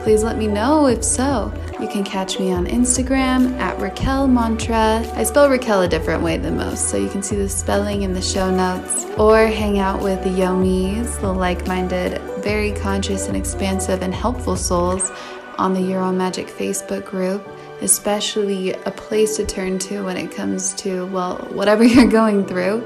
Please 0.02 0.24
let 0.24 0.36
me 0.36 0.48
know 0.48 0.88
if 0.88 1.04
so. 1.04 1.52
You 1.80 1.86
can 1.86 2.02
catch 2.02 2.40
me 2.40 2.50
on 2.50 2.66
Instagram 2.66 3.56
at 3.60 3.78
Raquel 3.78 4.26
Mantra. 4.26 5.08
I 5.14 5.22
spell 5.22 5.48
Raquel 5.48 5.82
a 5.82 5.88
different 5.88 6.24
way 6.24 6.38
than 6.38 6.56
most, 6.56 6.88
so 6.88 6.96
you 6.96 7.08
can 7.08 7.22
see 7.22 7.36
the 7.36 7.48
spelling 7.48 8.02
in 8.02 8.14
the 8.14 8.20
show 8.20 8.50
notes. 8.50 9.04
Or 9.16 9.46
hang 9.46 9.78
out 9.78 10.02
with 10.02 10.24
the 10.24 10.30
Yomis, 10.30 11.20
the 11.20 11.32
like 11.32 11.68
minded, 11.68 12.20
very 12.42 12.72
conscious 12.72 13.28
and 13.28 13.36
expansive 13.36 14.02
and 14.02 14.12
helpful 14.12 14.56
souls 14.56 15.12
on 15.56 15.72
the 15.72 15.94
Own 15.94 16.18
Magic 16.18 16.48
Facebook 16.48 17.04
group 17.04 17.46
especially 17.80 18.72
a 18.72 18.90
place 18.90 19.36
to 19.36 19.46
turn 19.46 19.78
to 19.80 20.04
when 20.04 20.16
it 20.16 20.30
comes 20.30 20.74
to, 20.74 21.06
well, 21.06 21.36
whatever 21.52 21.84
you're 21.92 22.06
going 22.06 22.46
through 22.46 22.84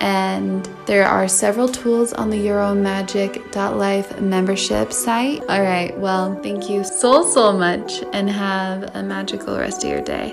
and 0.00 0.68
there 0.86 1.06
are 1.06 1.28
several 1.28 1.68
tools 1.68 2.12
on 2.14 2.30
the 2.30 2.38
YourOwnMagic.life 2.38 4.20
membership 4.20 4.92
site. 4.92 5.42
All 5.42 5.62
right, 5.62 5.96
well, 5.98 6.40
thank 6.42 6.70
you 6.70 6.84
so, 6.84 7.28
so 7.28 7.52
much, 7.52 8.02
and 8.12 8.28
have 8.28 8.94
a 8.96 9.02
magical 9.02 9.58
rest 9.58 9.84
of 9.84 9.90
your 9.90 10.00
day. 10.00 10.32